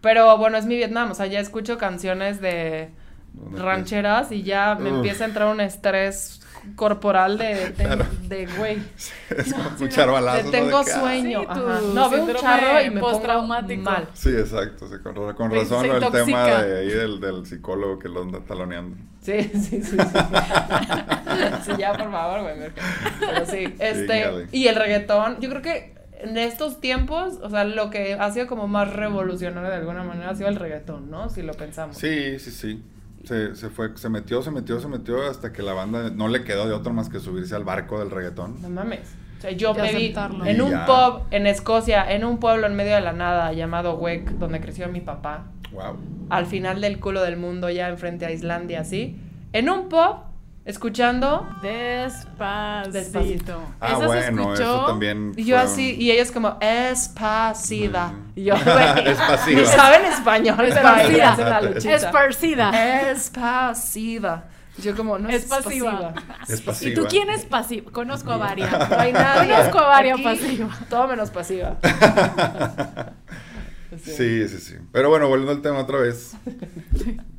Pero 0.00 0.36
bueno, 0.38 0.56
es 0.58 0.66
mi 0.66 0.76
Vietnam. 0.76 1.10
O 1.10 1.14
sea, 1.14 1.26
ya 1.26 1.40
escucho 1.40 1.78
canciones 1.78 2.40
de 2.40 2.90
¿Dónde 3.32 3.60
rancheras 3.60 4.30
y 4.32 4.42
ya 4.42 4.76
me 4.76 4.90
Uf. 4.90 4.96
empieza 4.96 5.24
a 5.24 5.28
entrar 5.28 5.48
un 5.48 5.60
estrés 5.60 6.40
corporal 6.74 7.38
de, 7.38 7.70
de, 7.70 7.84
Claro. 7.84 8.06
de, 8.22 8.46
güey. 8.46 8.78
Es 9.30 9.52
como 9.52 9.68
escuchar 9.70 10.06
de 10.06 10.12
balazos. 10.12 10.44
¿no? 10.44 10.50
De 10.50 10.58
tengo 10.58 10.78
ah, 10.78 10.84
sueño. 10.84 11.40
Sí, 11.40 11.46
tu 11.46 11.52
ajá. 11.52 11.80
No, 11.94 12.10
veo 12.10 12.24
un 12.24 12.34
charro 12.34 12.80
y 12.82 12.90
me 12.90 13.00
pongo 13.00 13.12
postraumático. 13.12 13.82
mal. 13.82 14.08
Sí, 14.14 14.30
exacto. 14.30 14.88
sí, 14.88 14.94
con, 15.02 15.14
con 15.34 15.48
Güey, 15.48 15.60
razón 15.62 15.82
se 15.86 15.92
del 15.92 16.10
tema 16.12 16.46
de 16.46 16.78
ahí 16.80 16.88
del, 16.88 17.20
del 17.20 17.46
psicólogo 17.46 17.98
que 17.98 18.08
lo 18.08 18.22
anda 18.22 18.40
taloneando. 18.40 18.96
Sí, 19.22 19.42
sí, 19.54 19.82
sí, 19.82 19.82
sí. 19.82 19.96
sí, 21.64 21.72
ya, 21.78 21.92
por 21.96 22.10
favor, 22.10 22.42
güey. 22.42 22.70
Pero 23.20 23.46
sí, 23.46 23.74
este, 23.78 24.48
y 24.52 24.68
el 24.68 24.74
reggaetón, 24.76 25.40
yo 25.40 25.48
creo 25.50 25.62
que 25.62 25.94
en 26.20 26.38
estos 26.38 26.80
tiempos, 26.80 27.34
o 27.42 27.50
sea, 27.50 27.64
lo 27.64 27.90
que 27.90 28.14
ha 28.14 28.30
sido 28.30 28.46
como 28.46 28.68
más 28.68 28.92
revolucionario 28.92 29.68
de 29.68 29.76
alguna 29.76 30.02
manera 30.02 30.30
ha 30.30 30.34
sido 30.34 30.48
el 30.48 30.56
reggaetón, 30.56 31.10
¿no? 31.10 31.28
Si 31.28 31.42
lo 31.42 31.52
pensamos. 31.54 31.96
Sí, 31.98 32.38
sí, 32.38 32.50
sí. 32.50 32.82
Se, 33.26 33.56
se 33.56 33.70
fue, 33.70 33.90
se 33.96 34.08
metió, 34.08 34.40
se 34.40 34.50
metió, 34.52 34.78
se 34.80 34.86
metió 34.86 35.28
hasta 35.28 35.52
que 35.52 35.60
la 35.62 35.72
banda 35.72 36.10
no 36.14 36.28
le 36.28 36.44
quedó 36.44 36.66
de 36.68 36.72
otro 36.74 36.92
más 36.92 37.08
que 37.08 37.18
subirse 37.18 37.54
al 37.56 37.64
barco 37.64 37.98
del 37.98 38.10
reggaetón. 38.10 38.62
No 38.62 38.70
mames. 38.70 39.00
O 39.38 39.40
sea, 39.42 39.50
yo 39.50 39.74
Ya 39.74 39.82
me 39.82 39.92
vi 39.92 40.14
en 40.46 40.62
un 40.62 40.70
ya. 40.70 40.86
pub 40.86 41.22
en 41.32 41.46
Escocia, 41.48 42.10
en 42.12 42.24
un 42.24 42.38
pueblo 42.38 42.66
en 42.68 42.76
medio 42.76 42.94
de 42.94 43.00
la 43.00 43.12
nada 43.12 43.52
llamado 43.52 43.96
Wek, 43.96 44.30
donde 44.38 44.60
creció 44.60 44.88
mi 44.88 45.00
papá, 45.00 45.46
Wow. 45.72 45.96
al 46.30 46.46
final 46.46 46.80
del 46.80 47.00
culo 47.00 47.22
del 47.22 47.36
mundo, 47.36 47.68
ya 47.68 47.88
enfrente 47.88 48.24
a 48.26 48.30
Islandia, 48.30 48.80
así, 48.80 49.20
en 49.52 49.68
un 49.68 49.88
pub, 49.88 50.16
escuchando 50.66 51.48
Despacito. 51.62 52.90
Despacito. 52.92 53.60
Ah, 53.80 53.96
se 53.98 54.06
bueno, 54.06 54.42
escuchó. 54.42 54.62
eso 54.62 54.86
también. 54.86 55.32
Y 55.36 55.44
yo 55.44 55.56
fue 55.56 55.64
así, 55.64 55.94
y 55.94 56.10
ellos 56.10 56.30
como, 56.32 56.58
espacida. 56.60 58.08
Mm. 58.08 58.32
Y 58.34 58.44
yo, 58.44 58.54
güey, 58.54 59.54
ni 59.56 59.64
saben 59.64 60.04
español, 60.04 60.56
pero 60.58 60.88
ahí 60.88 61.14
Esparcida. 61.16 61.32
hacen 61.32 61.48
la 61.48 61.60
luchita. 61.62 61.94
Esparcida. 61.94 63.10
Espasiva. 63.10 64.44
Yo 64.78 64.94
como, 64.94 65.18
no 65.18 65.30
es, 65.30 65.44
Es 65.44 65.48
pasiva. 65.48 66.12
pasiva. 66.12 66.44
Es 66.48 66.60
¿Y 66.60 66.62
pasiva. 66.62 66.94
tú 67.00 67.06
quién 67.08 67.30
es 67.30 67.46
pasivo? 67.46 67.90
Conozco 67.92 68.30
a 68.32 68.36
varias. 68.36 68.70
No 68.90 68.98
hay 68.98 69.12
nadie. 69.12 69.54
Conozco 69.54 69.78
a 69.78 69.86
varias 69.86 70.20
pasivas. 70.20 70.88
Todo 70.90 71.08
menos 71.08 71.30
pasiva. 71.30 71.76
Sí, 74.02 74.48
sí, 74.48 74.58
sí. 74.58 74.74
Pero 74.92 75.08
bueno, 75.10 75.28
volviendo 75.28 75.52
al 75.52 75.62
tema 75.62 75.78
otra 75.80 75.98
vez. 75.98 76.32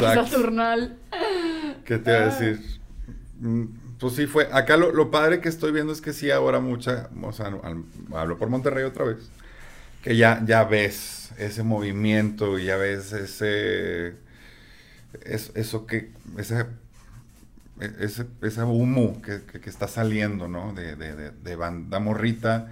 Saturnal. 0.00 0.96
¿Qué 1.84 1.98
te 1.98 2.10
iba 2.10 2.20
a 2.20 2.24
decir? 2.26 2.80
Mm, 3.40 3.64
Pues 3.98 4.14
sí 4.14 4.26
fue. 4.26 4.48
Acá 4.52 4.76
lo, 4.76 4.92
lo 4.92 5.10
padre 5.10 5.40
que 5.40 5.48
estoy 5.48 5.72
viendo 5.72 5.92
es 5.92 6.00
que 6.00 6.12
sí 6.12 6.30
ahora 6.30 6.60
mucha, 6.60 7.10
o 7.22 7.32
sea, 7.32 7.52
hablo 8.14 8.38
por 8.38 8.48
Monterrey 8.48 8.84
otra 8.84 9.04
vez, 9.04 9.30
que 10.02 10.16
ya, 10.16 10.42
ya 10.46 10.64
ves 10.64 11.30
ese 11.38 11.62
movimiento 11.62 12.58
y 12.58 12.64
ya 12.66 12.76
ves 12.76 13.12
ese, 13.12 14.14
es- 15.24 15.52
eso 15.54 15.86
que, 15.86 16.10
ese, 16.38 16.66
e- 17.80 17.92
ese, 18.00 18.26
ese 18.42 18.62
humo 18.62 19.20
que, 19.22 19.42
que- 19.50 19.60
que 19.60 19.70
está 19.70 19.88
saliendo, 19.88 20.48
¿no? 20.48 20.72
De, 20.74 20.96
de, 20.96 21.14
de, 21.14 21.30
de 21.30 21.56
banda 21.56 21.98
morrita, 22.00 22.68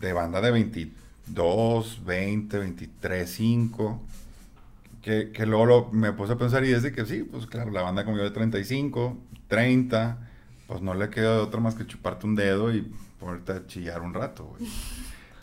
de 0.00 0.12
banda 0.12 0.40
de 0.40 0.50
22, 1.26 2.04
20, 2.04 2.58
23, 2.58 3.30
5 3.30 4.02
que, 5.06 5.30
que 5.30 5.46
luego 5.46 5.88
me 5.92 6.12
puse 6.12 6.32
a 6.32 6.36
pensar 6.36 6.64
y 6.64 6.72
es 6.72 6.82
que 6.90 7.06
sí, 7.06 7.22
pues 7.22 7.46
claro, 7.46 7.70
la 7.70 7.82
banda 7.82 8.04
como 8.04 8.16
yo 8.16 8.24
de 8.24 8.32
35, 8.32 9.16
30, 9.46 10.18
pues 10.66 10.82
no 10.82 10.94
le 10.94 11.10
queda 11.10 11.36
de 11.36 11.42
otra 11.42 11.60
más 11.60 11.76
que 11.76 11.86
chuparte 11.86 12.26
un 12.26 12.34
dedo 12.34 12.74
y 12.74 12.92
ponerte 13.20 13.52
a 13.52 13.66
chillar 13.68 14.02
un 14.02 14.14
rato. 14.14 14.52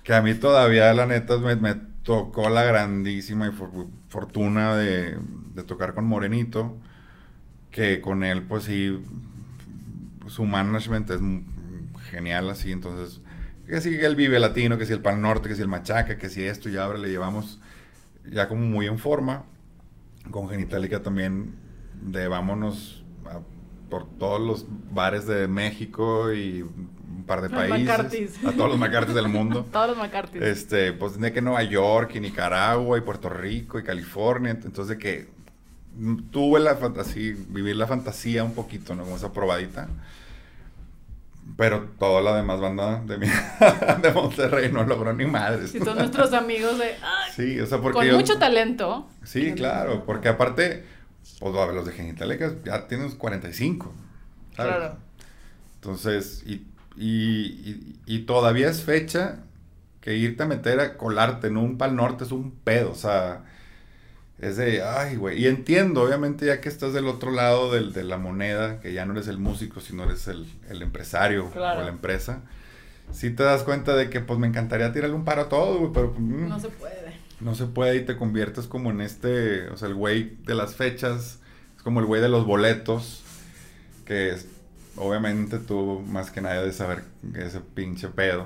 Que 0.03 0.13
a 0.13 0.21
mí 0.21 0.33
todavía, 0.33 0.93
la 0.93 1.05
neta, 1.05 1.37
me, 1.37 1.75
tocó 2.03 2.49
la 2.49 2.63
grandísima 2.63 3.53
fortuna 4.09 4.75
de, 4.75 5.17
de 5.55 5.63
tocar 5.63 5.93
con 5.93 6.03
Morenito, 6.03 6.75
que 7.71 8.01
con 8.01 8.25
él, 8.25 8.43
pues 8.43 8.65
sí, 8.65 9.01
su 10.27 10.43
management 10.43 11.09
es 11.09 11.21
genial 12.11 12.49
así, 12.49 12.73
entonces, 12.73 13.21
que 13.67 13.81
si 13.81 13.95
el 13.95 14.15
Vive 14.15 14.39
Latino, 14.39 14.77
que 14.77 14.85
si 14.85 14.93
el 14.93 15.01
Pal 15.01 15.21
Norte, 15.21 15.49
que 15.49 15.55
si 15.55 15.61
el 15.61 15.67
Machaca, 15.67 16.17
que 16.17 16.29
si 16.29 16.43
esto, 16.43 16.69
y 16.69 16.77
ahora 16.77 16.97
le 16.99 17.09
llevamos 17.09 17.59
ya 18.29 18.47
como 18.47 18.61
muy 18.61 18.87
en 18.87 18.97
forma. 18.99 19.43
Con 20.31 20.49
Genitalica 20.49 21.01
también 21.01 21.55
de 22.01 22.27
vámonos 22.27 23.03
a- 23.25 23.39
por 23.89 24.07
todos 24.17 24.41
los 24.41 24.65
bares 24.91 25.27
de 25.27 25.47
México 25.47 26.33
y 26.33 26.61
un 26.63 27.23
par 27.27 27.41
de 27.41 27.49
Los 27.49 27.57
países. 27.59 28.37
A 28.45 28.51
todos 28.53 28.69
los 28.69 28.79
McCarthy's 28.79 29.13
del 29.15 29.27
mundo. 29.27 29.65
Todos 29.71 29.89
los 29.89 29.97
McCarthy. 29.97 30.39
Este, 30.41 30.93
pues 30.93 31.19
de 31.19 31.31
que 31.31 31.41
Nueva 31.41 31.61
York 31.63 32.11
y 32.15 32.19
Nicaragua 32.19 32.97
y 32.97 33.01
Puerto 33.01 33.29
Rico 33.29 33.77
y 33.79 33.83
California, 33.83 34.51
entonces 34.51 34.87
de 34.87 34.97
que 34.97 35.27
mm, 35.97 36.29
tuve 36.31 36.59
la 36.59 36.75
fantasía, 36.75 37.35
vivir 37.49 37.75
la 37.75 37.85
fantasía 37.85 38.43
un 38.43 38.53
poquito, 38.53 38.95
¿no? 38.95 39.03
Como 39.03 39.15
esa 39.17 39.31
probadita. 39.31 39.87
Pero 41.57 41.89
toda 41.99 42.21
la 42.21 42.35
demás 42.35 42.59
banda 42.59 43.01
de, 43.05 43.17
mi- 43.17 43.27
de 44.01 44.11
Monterrey 44.11 44.71
no 44.71 44.83
logró 44.85 45.13
ni 45.13 45.25
madres. 45.25 45.75
Y 45.75 45.79
todos 45.79 45.95
nuestros 45.97 46.33
amigos 46.33 46.77
de. 46.79 46.85
ay, 47.03 47.31
Sí, 47.35 47.59
o 47.59 47.65
sea, 47.67 47.79
porque 47.79 47.97
con 47.99 48.05
yo- 48.07 48.15
mucho 48.15 48.39
talento. 48.39 49.07
Sí, 49.23 49.53
claro, 49.53 50.03
porque 50.05 50.29
aparte, 50.29 50.83
pues 51.39 51.55
a 51.55 51.65
ver, 51.65 51.75
los 51.75 51.85
de 51.85 51.91
Genitalecas 51.93 52.53
ya 52.63 52.87
tienen 52.87 53.11
45. 53.11 53.93
¿sabes? 54.55 54.75
Claro. 54.75 54.97
Entonces, 55.75 56.43
y, 56.45 56.65
y, 56.95 57.45
y- 57.69 57.95
y 58.05 58.19
todavía 58.19 58.69
es 58.69 58.83
fecha 58.83 59.39
que 60.01 60.15
irte 60.15 60.43
a 60.43 60.45
meter 60.47 60.79
a 60.79 60.97
colarte 60.97 61.47
en 61.47 61.57
un 61.57 61.77
pal 61.77 61.95
norte 61.95 62.23
es 62.23 62.31
un 62.31 62.51
pedo, 62.51 62.91
o 62.91 62.95
sea, 62.95 63.43
es 64.47 64.57
de, 64.57 64.81
ay, 64.83 65.15
güey. 65.15 65.41
Y 65.41 65.47
entiendo, 65.47 66.03
obviamente, 66.03 66.45
ya 66.45 66.59
que 66.61 66.69
estás 66.69 66.93
del 66.93 67.07
otro 67.07 67.31
lado 67.31 67.71
del- 67.71 67.93
de 67.93 68.03
la 68.03 68.17
moneda, 68.17 68.79
que 68.79 68.93
ya 68.93 69.05
no 69.05 69.13
eres 69.13 69.27
el 69.27 69.37
músico, 69.37 69.79
sino 69.81 70.03
eres 70.03 70.27
el, 70.27 70.45
el 70.69 70.81
empresario 70.81 71.49
Claro. 71.51 71.81
o 71.81 71.83
la 71.83 71.89
empresa, 71.89 72.41
sí 73.11 73.29
te 73.31 73.43
das 73.43 73.63
cuenta 73.63 73.95
de 73.95 74.09
que, 74.09 74.19
pues, 74.19 74.39
me 74.39 74.47
encantaría 74.47 74.91
tirarle 74.91 75.15
un 75.15 75.25
paro 75.25 75.43
a 75.43 75.49
todo, 75.49 75.79
güey, 75.79 75.91
pero... 75.93 76.13
mm, 76.17 76.47
No 76.49 76.59
se 76.59 76.69
puede. 76.69 77.13
no 77.39 77.55
se 77.55 77.65
puede 77.65 77.95
y 77.97 78.05
te 78.05 78.15
conviertes 78.17 78.67
como 78.67 78.91
en 78.91 79.01
este, 79.01 79.67
o 79.69 79.77
sea, 79.77 79.87
el 79.87 79.95
güey 79.95 80.37
de 80.45 80.55
las 80.55 80.75
fechas, 80.75 81.39
es 81.77 81.83
como 81.83 81.99
el 81.99 82.05
güey 82.05 82.21
de 82.21 82.29
los 82.29 82.45
boletos, 82.45 83.21
que 84.05 84.31
es, 84.31 84.47
obviamente 84.95 85.57
tú 85.59 86.01
más 86.07 86.31
que 86.31 86.41
nadie 86.41 86.61
de 86.61 86.71
saber 86.73 87.03
ese 87.35 87.59
pinche 87.61 88.07
pedo, 88.09 88.45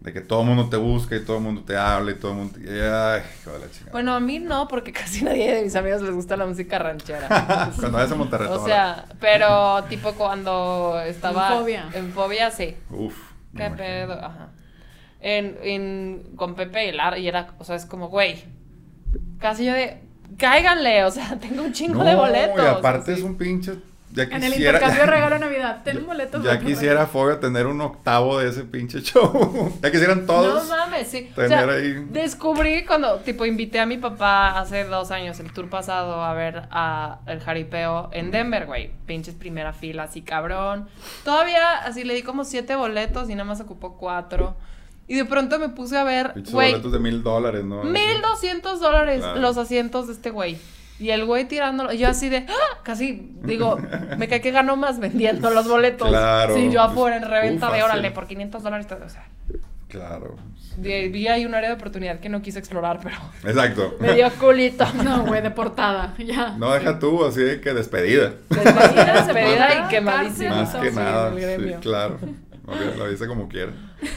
de 0.00 0.12
que 0.14 0.20
todo 0.22 0.40
el 0.40 0.46
mundo 0.46 0.68
te 0.70 0.76
busca 0.78 1.14
y 1.14 1.24
todo 1.24 1.36
el 1.36 1.42
mundo 1.42 1.62
te 1.62 1.76
habla 1.76 2.12
y 2.12 2.14
todo 2.14 2.32
el 2.32 2.38
mundo, 2.38 2.58
te- 2.58 2.70
ay, 2.90 3.22
hijo 3.42 3.50
de 3.52 3.58
la 3.58 3.70
chingada. 3.70 3.92
Bueno, 3.92 4.14
a 4.14 4.20
mí 4.20 4.38
no, 4.38 4.66
porque 4.66 4.92
casi 4.94 5.22
nadie 5.24 5.54
de 5.54 5.62
mis 5.62 5.76
amigos 5.76 6.00
les 6.02 6.12
gusta 6.14 6.36
la 6.36 6.46
música 6.46 6.78
ranchera. 6.78 7.28
Cuando 7.76 7.90
vayas 7.98 8.12
a 8.12 8.14
Monterrey, 8.14 8.48
o 8.50 8.64
sea, 8.64 9.04
pero 9.20 9.84
tipo 9.90 10.12
cuando 10.12 10.98
estaba 11.04 11.48
En 11.52 11.58
Fobia. 11.58 11.88
en 11.92 12.12
fobia, 12.12 12.50
sí. 12.50 12.76
uf, 12.90 13.14
¿Qué 13.56 13.68
pedo? 13.70 14.14
Ajá. 14.14 14.48
En, 15.20 15.58
en, 15.62 16.32
con 16.36 16.54
Pepe 16.54 16.88
y 16.88 16.92
Lara, 16.92 17.18
y 17.18 17.28
era, 17.28 17.52
o 17.58 17.64
sea, 17.64 17.76
es 17.76 17.84
como, 17.84 18.08
güey, 18.08 18.42
casi 19.38 19.66
yo 19.66 19.74
de, 19.74 20.00
cáiganle, 20.38 21.04
o 21.04 21.10
sea, 21.10 21.38
tengo 21.40 21.62
un 21.62 21.72
chingo 21.74 21.96
No, 22.02 22.04
de 22.04 22.14
boletos. 22.14 22.56
y 22.62 22.66
aparte 22.66 23.12
así. 23.12 23.20
es 23.20 23.26
un 23.26 23.36
pinche, 23.36 23.74
ya 24.12 24.24
En 24.24 24.42
el 24.42 24.52
quisiera, 24.52 24.78
intercambio 24.78 25.04
de 25.04 25.10
regalo 25.10 25.38
Navidad. 25.38 25.82
Ten 25.84 25.98
un 25.98 26.06
boleto. 26.06 26.38
ya 26.42 26.50
para- 26.50 26.60
quisiera 26.60 27.06
Fobia 27.06 27.38
tener 27.40 27.66
un 27.66 27.80
octavo 27.80 28.38
de 28.38 28.48
ese 28.48 28.64
pinche 28.64 29.00
show, 29.02 29.72
ya 29.82 29.90
quisieran 29.90 30.26
todos. 30.26 30.68
No 30.68 30.76
mames, 30.76 31.08
sí. 31.08 31.28
O 31.30 31.34
tener 31.34 31.48
sea, 31.48 31.68
ahí- 31.68 32.06
descubrí 32.10 32.84
cuando, 32.84 33.16
tipo, 33.20 33.44
invité 33.46 33.78
a 33.80 33.86
mi 33.86 33.98
papá 33.98 34.58
hace 34.58 34.84
dos 34.84 35.10
años, 35.10 35.38
el 35.40 35.52
tour 35.52 35.68
pasado, 35.70 36.22
a 36.22 36.34
ver 36.34 36.62
a 36.70 37.20
el 37.26 37.40
jaripeo 37.40 38.10
en 38.12 38.30
Denver, 38.30 38.66
güey. 38.66 38.90
Pinches 39.06 39.34
primera 39.34 39.72
fila, 39.72 40.04
así 40.04 40.22
cabrón. 40.22 40.88
Todavía, 41.24 41.78
así 41.84 42.04
le 42.04 42.14
di 42.14 42.22
como 42.22 42.44
siete 42.44 42.74
boletos 42.76 43.28
y 43.30 43.34
nada 43.34 43.44
más 43.44 43.60
ocupó 43.60 43.96
cuatro. 43.96 44.56
Y 45.06 45.16
de 45.16 45.24
pronto 45.24 45.58
me 45.58 45.68
puse 45.70 45.96
a 45.98 46.04
ver, 46.04 46.32
Pinches 46.34 46.52
boletos 46.54 46.92
de 46.92 46.98
mil 47.00 47.22
dólares, 47.22 47.64
¿no? 47.64 47.82
mil 47.82 48.20
doscientos 48.22 48.78
dólares 48.80 49.24
los 49.36 49.56
asientos 49.56 50.06
de 50.06 50.12
este 50.12 50.30
güey. 50.30 50.56
Y 51.00 51.10
el 51.10 51.24
güey 51.24 51.46
tirándolo, 51.48 51.92
yo 51.94 52.08
así 52.08 52.28
de, 52.28 52.44
¡ah! 52.48 52.78
casi, 52.82 53.32
digo, 53.42 53.78
me 54.18 54.28
cae 54.28 54.40
que 54.42 54.50
ganó 54.50 54.76
más 54.76 55.00
vendiendo 55.00 55.50
los 55.50 55.66
boletos. 55.66 56.08
Claro. 56.08 56.54
Sí, 56.54 56.70
yo 56.70 56.82
afuera 56.82 57.16
en 57.16 57.24
reventa 57.24 57.72
de 57.72 57.82
órale 57.82 58.10
por 58.10 58.26
500 58.26 58.62
dólares, 58.62 58.86
o 58.90 59.08
sea. 59.08 59.26
Claro. 59.88 60.36
Vi, 60.76 61.08
vi 61.08 61.26
ahí 61.26 61.44
un 61.46 61.54
área 61.54 61.70
de 61.70 61.74
oportunidad 61.74 62.20
que 62.20 62.28
no 62.28 62.42
quise 62.42 62.58
explorar, 62.58 63.00
pero 63.02 63.16
Exacto. 63.44 63.96
me 64.00 64.14
dio 64.14 64.30
culito. 64.38 64.84
No, 65.02 65.24
güey, 65.24 65.42
de 65.42 65.50
portada. 65.50 66.14
Ya. 66.18 66.56
No, 66.58 66.72
deja 66.72 66.98
tú, 66.98 67.24
así 67.24 67.40
de 67.40 67.60
que 67.60 67.72
despedida. 67.74 68.34
Despedida, 68.50 69.24
despedida 69.24 69.84
y 69.86 69.88
quemadísima. 69.88 70.56
Más 70.56 70.74
que 70.76 70.90
nada. 70.92 71.32
en 71.40 71.60
Sí, 71.60 71.74
claro. 71.80 72.18
Lo- 72.66 72.96
Lo 72.98 73.10
dice 73.10 73.26
como 73.26 73.48
quiera. 73.48 73.72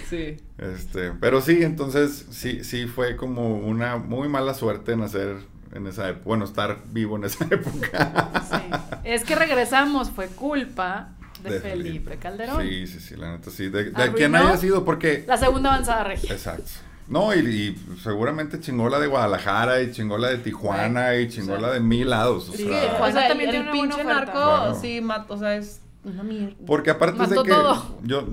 Sí. 0.10 0.38
Este, 0.60 1.12
pero 1.20 1.42
sí, 1.42 1.64
entonces 1.64 2.28
sí, 2.30 2.64
sí 2.64 2.86
fue 2.86 3.16
como 3.16 3.56
una 3.58 3.98
muy 3.98 4.28
mala 4.30 4.54
suerte 4.54 4.96
nacer 4.96 5.38
en 5.74 5.88
esa 5.88 6.10
época. 6.10 6.24
Bueno, 6.26 6.46
estar 6.46 6.80
vivo 6.92 7.16
en 7.18 7.24
esa 7.26 7.46
época. 7.52 8.30
Sí. 8.50 9.00
Es 9.04 9.24
que 9.24 9.36
regresamos, 9.36 10.10
fue 10.12 10.28
culpa 10.28 11.10
de, 11.44 11.60
Felipe 11.60 12.18
Calderón. 12.18 12.62
Sí, 12.62 12.88
sí, 12.88 13.00
sí, 13.00 13.16
la 13.16 13.32
neta 13.34 13.50
sí. 13.52 13.70
De, 13.70 13.92
de 13.92 14.14
quien 14.14 14.36
haya 14.36 14.56
sido, 14.58 14.86
porque. 14.86 15.26
La 15.28 15.38
segunda 15.38 15.74
avanzada 15.74 16.04
regia. 16.06 16.32
Exacto. 16.32 16.72
No, 17.10 17.36
y, 17.36 17.40
y 17.40 17.98
seguramente 18.02 18.62
chingó 18.62 18.88
la 18.88 18.98
de 19.00 19.08
Guadalajara, 19.08 19.82
y 19.82 19.92
chingó 19.92 20.18
la 20.18 20.30
de 20.30 20.38
Tijuana, 20.38 21.18
y 21.18 21.28
chingó 21.28 21.58
la 21.58 21.72
de 21.72 21.82
mil 21.82 22.10
lados. 22.10 22.48
o 22.50 22.54
Sí, 22.54 22.64
sea, 22.64 22.82
Tijuana 22.92 23.08
o 23.08 23.12
sea, 23.12 23.28
también 23.28 23.50
el, 23.50 23.56
tiene 23.56 23.70
el 23.70 23.72
una 23.72 23.78
buena 23.78 23.96
pinche 23.96 24.10
oferta. 24.10 24.34
narco, 24.34 24.40
Claro. 24.64 24.80
sí, 24.80 25.02
mat- 25.02 25.26
o 25.30 25.38
sea, 25.38 25.56
es 25.58 25.82
una 26.06 26.24
mierda. 26.24 26.56
Porque 26.66 26.92
aparte 26.92 27.18
Mató 27.18 27.44
de 27.44 27.50
que 27.50 27.54
todo. 27.54 27.98
yo 28.04 28.26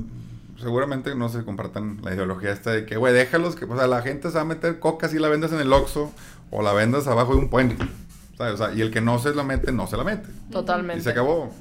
seguramente 0.61 1.15
no 1.17 1.29
se 1.29 1.43
compartan 1.45 1.99
la 2.03 2.15
ideología 2.15 2.53
esta 2.53 2.71
de 2.71 2.87
que, 2.87 2.97
güey, 2.97 3.13
déjalos 3.13 3.57
que, 3.57 3.65
o 3.65 3.77
sea, 3.77 3.89
la 3.89 4.03
gente 4.03 4.29
se 4.29 4.35
va 4.37 4.43
a 4.43 4.45
meter 4.45 4.79
coca 4.79 5.09
si 5.09 5.19
la 5.19 5.29
vendes 5.29 5.51
en 5.53 5.59
el 5.61 5.73
Oxxo 5.73 6.13
o 6.51 6.63
la 6.63 6.73
vendas 6.73 7.07
abajo 7.07 7.33
de 7.35 7.39
un 7.41 7.49
puente. 7.51 7.77
¿sabes? 8.37 8.55
O 8.55 8.57
sea, 8.57 8.73
y 8.75 8.81
el 8.81 8.91
que 8.91 9.01
no 9.01 9.19
se 9.19 9.35
la 9.35 9.43
mete, 9.45 9.71
no 9.73 9.87
se 9.87 9.97
la 9.97 10.05
mete. 10.05 10.29
Totalmente. 10.51 11.01
Y 11.01 11.03
se 11.05 11.11
acabó. 11.11 11.53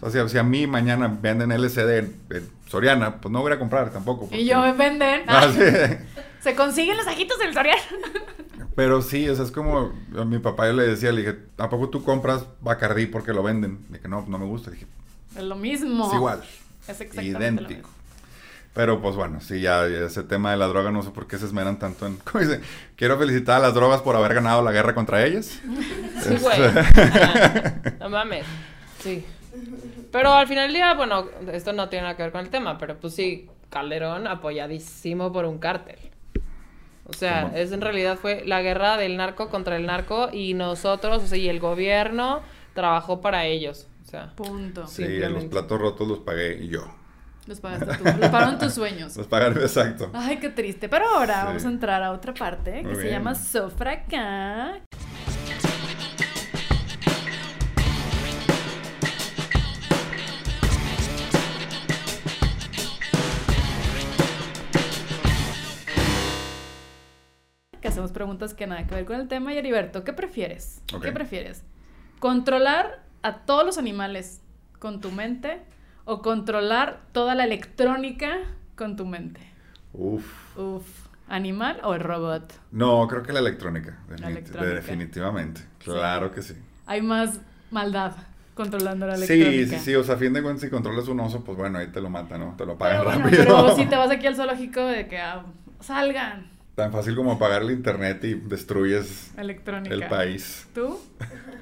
O 0.00 0.10
sea, 0.10 0.22
si, 0.26 0.32
si 0.32 0.38
a 0.38 0.42
mí 0.42 0.66
mañana 0.66 1.08
venden 1.20 1.50
LCD 1.52 1.98
en, 1.98 2.16
en 2.30 2.48
Soriana, 2.68 3.16
pues 3.20 3.32
no 3.32 3.40
voy 3.40 3.50
a 3.52 3.58
comprar 3.58 3.90
tampoco. 3.90 4.20
porque- 4.26 4.40
Y 4.40 4.46
yo 4.46 4.60
me 4.60 4.72
venden. 4.72 5.22
Ah, 5.26 5.48
sí. 5.52 5.60
Se 6.40 6.54
consiguen 6.54 6.96
los 6.96 7.06
ajitos 7.06 7.38
del 7.38 7.52
Soriano. 7.54 7.80
Pero 8.76 9.02
sí, 9.02 9.28
o 9.28 9.34
sea, 9.34 9.44
es 9.44 9.50
como 9.50 9.92
a 10.16 10.24
mi 10.24 10.38
papá 10.38 10.66
yo 10.68 10.74
le 10.74 10.86
decía, 10.86 11.10
le 11.10 11.22
dije, 11.22 11.38
¿a 11.56 11.68
poco 11.68 11.88
tú 11.88 12.04
compras 12.04 12.44
Bacardí 12.60 13.06
porque 13.06 13.32
lo 13.32 13.42
venden? 13.42 13.80
Le 13.90 13.96
dije, 13.98 14.08
no, 14.08 14.24
no 14.28 14.38
me 14.38 14.44
gusta. 14.46 14.70
Le 14.70 14.76
dije, 14.76 14.86
Es 15.36 15.42
lo 15.42 15.56
mismo. 15.56 16.06
es 16.08 16.14
igual. 16.14 16.44
Es 16.86 16.88
exactamente 17.00 17.32
lo 17.32 17.38
idéntico. 17.40 17.70
mismo. 17.70 17.88
Pero 18.74 19.00
pues 19.00 19.16
bueno, 19.16 19.40
sí, 19.40 19.60
ya 19.60 19.86
ese 19.86 20.22
tema 20.22 20.52
de 20.52 20.56
la 20.56 20.66
droga 20.66 20.90
no 20.90 21.02
sé 21.02 21.10
por 21.10 21.26
qué 21.26 21.36
se 21.38 21.46
esmeran 21.46 21.78
tanto 21.78 22.06
en... 22.06 22.16
¿Cómo 22.24 22.44
dice? 22.44 22.60
Quiero 22.96 23.18
felicitar 23.18 23.56
a 23.56 23.60
las 23.60 23.74
drogas 23.74 24.02
por 24.02 24.14
haber 24.14 24.34
ganado 24.34 24.62
la 24.62 24.72
guerra 24.72 24.94
contra 24.94 25.24
ellas. 25.24 25.60
Sí, 26.22 26.36
güey. 26.40 26.62
Este, 26.62 27.00
Ajá. 27.00 27.82
No 28.00 28.10
mames. 28.10 28.44
Sí. 29.00 29.24
Pero 30.12 30.32
al 30.32 30.46
final 30.46 30.68
del 30.68 30.74
día, 30.74 30.94
bueno, 30.94 31.26
esto 31.52 31.72
no 31.72 31.88
tiene 31.88 32.04
nada 32.04 32.16
que 32.16 32.22
ver 32.22 32.32
con 32.32 32.40
el 32.42 32.50
tema, 32.50 32.78
pero 32.78 32.96
pues 32.96 33.14
sí, 33.14 33.48
Calderón 33.70 34.26
apoyadísimo 34.26 35.32
por 35.32 35.44
un 35.44 35.58
cártel. 35.58 35.98
O 37.04 37.12
sea, 37.14 37.44
¿Cómo? 37.44 37.56
es 37.56 37.72
en 37.72 37.80
realidad 37.80 38.18
fue 38.18 38.42
la 38.46 38.62
guerra 38.62 38.96
del 38.96 39.16
narco 39.16 39.48
contra 39.48 39.76
el 39.76 39.86
narco 39.86 40.28
y 40.32 40.54
nosotros, 40.54 41.22
o 41.22 41.26
sea, 41.26 41.38
y 41.38 41.48
el 41.48 41.58
gobierno 41.58 42.42
trabajó 42.74 43.20
para 43.20 43.46
ellos. 43.46 43.88
O 44.06 44.10
sea, 44.10 44.32
Punto. 44.36 44.86
Sí, 44.86 45.04
los 45.18 45.44
platos 45.46 45.80
rotos 45.80 46.08
los 46.08 46.18
pagué 46.20 46.66
yo. 46.68 46.86
Los 47.48 47.60
pagaste 47.60 47.86
tú. 47.96 48.04
Los 48.04 48.28
pagaron 48.30 48.58
tus 48.58 48.74
sueños. 48.74 49.16
Los 49.16 49.26
pagaron 49.26 49.56
exacto. 49.62 50.10
Ay, 50.12 50.36
qué 50.36 50.50
triste. 50.50 50.88
Pero 50.90 51.06
ahora 51.08 51.40
Sí. 51.40 51.46
vamos 51.46 51.64
a 51.64 51.68
entrar 51.68 52.02
a 52.02 52.12
otra 52.12 52.34
parte 52.34 52.72
que 52.72 52.82
Muy 52.82 52.94
se 52.96 53.00
bien. 53.02 53.14
llama 53.14 53.34
Sofraca. 53.34 54.80
Que 67.80 67.88
hacemos 67.88 68.10
preguntas 68.10 68.54
que 68.54 68.66
nada 68.66 68.86
que 68.86 68.94
ver 68.94 69.04
con 69.04 69.20
el 69.20 69.28
tema. 69.28 69.52
Y 69.54 69.58
Heriberto, 69.58 70.02
¿qué 70.02 70.12
prefieres? 70.12 70.82
¿Qué 71.00 71.12
prefieres? 71.12 71.64
¿Controlar 72.18 73.04
a 73.22 73.40
todos 73.44 73.64
los 73.64 73.78
animales 73.78 74.40
con 74.80 75.00
tu 75.00 75.12
mente 75.12 75.62
o 76.10 76.22
controlar 76.22 77.00
toda 77.12 77.34
la 77.34 77.44
electrónica 77.44 78.38
con 78.76 78.96
tu 78.96 79.04
mente? 79.04 79.40
Uf. 79.92 80.56
Uf, 80.56 80.86
¿animal 81.28 81.80
o 81.84 81.94
el 81.94 82.00
robot? 82.00 82.50
No, 82.72 83.06
creo 83.08 83.22
que 83.22 83.32
la 83.34 83.40
electrónica. 83.40 83.98
La 84.18 84.28
electrónica. 84.28 84.74
Definitivamente. 84.74 85.60
Claro 85.84 86.30
que 86.32 86.40
sí. 86.40 86.54
Hay 86.86 87.02
más 87.02 87.40
maldad 87.70 88.12
controlando 88.54 89.06
la 89.06 89.16
Sí, 89.18 89.34
electrónica. 89.34 89.78
sí, 89.78 89.84
sí. 89.84 89.94
O 89.96 90.02
sea, 90.02 90.14
a 90.14 90.18
fin 90.18 90.32
de 90.32 90.42
cuentas, 90.42 90.62
si 90.62 90.70
controlas 90.70 91.06
un 91.08 91.20
oso, 91.20 91.44
pues 91.44 91.58
bueno, 91.58 91.78
ahí 91.78 91.88
te 91.88 92.00
lo 92.00 92.08
mata, 92.08 92.38
¿no? 92.38 92.54
Te 92.56 92.64
lo 92.64 92.78
pagan 92.78 93.04
bueno, 93.04 93.24
rápido. 93.24 93.44
pero 93.44 93.76
si 93.76 93.84
te 93.90 93.96
vas 93.96 94.10
aquí 94.10 94.26
al 94.26 94.34
zoológico 94.34 94.80
de 94.80 95.06
que 95.08 95.18
ah, 95.18 95.44
salgan 95.80 96.50
Tan 96.74 96.90
fácil 96.90 97.14
como 97.16 97.32
apagar 97.32 97.62
el 97.62 97.72
internet 97.72 98.24
y 98.24 98.34
destruyes 98.34 99.32
electrónica. 99.36 99.94
el 99.94 100.06
país. 100.06 100.66
¿Tú? 100.74 100.98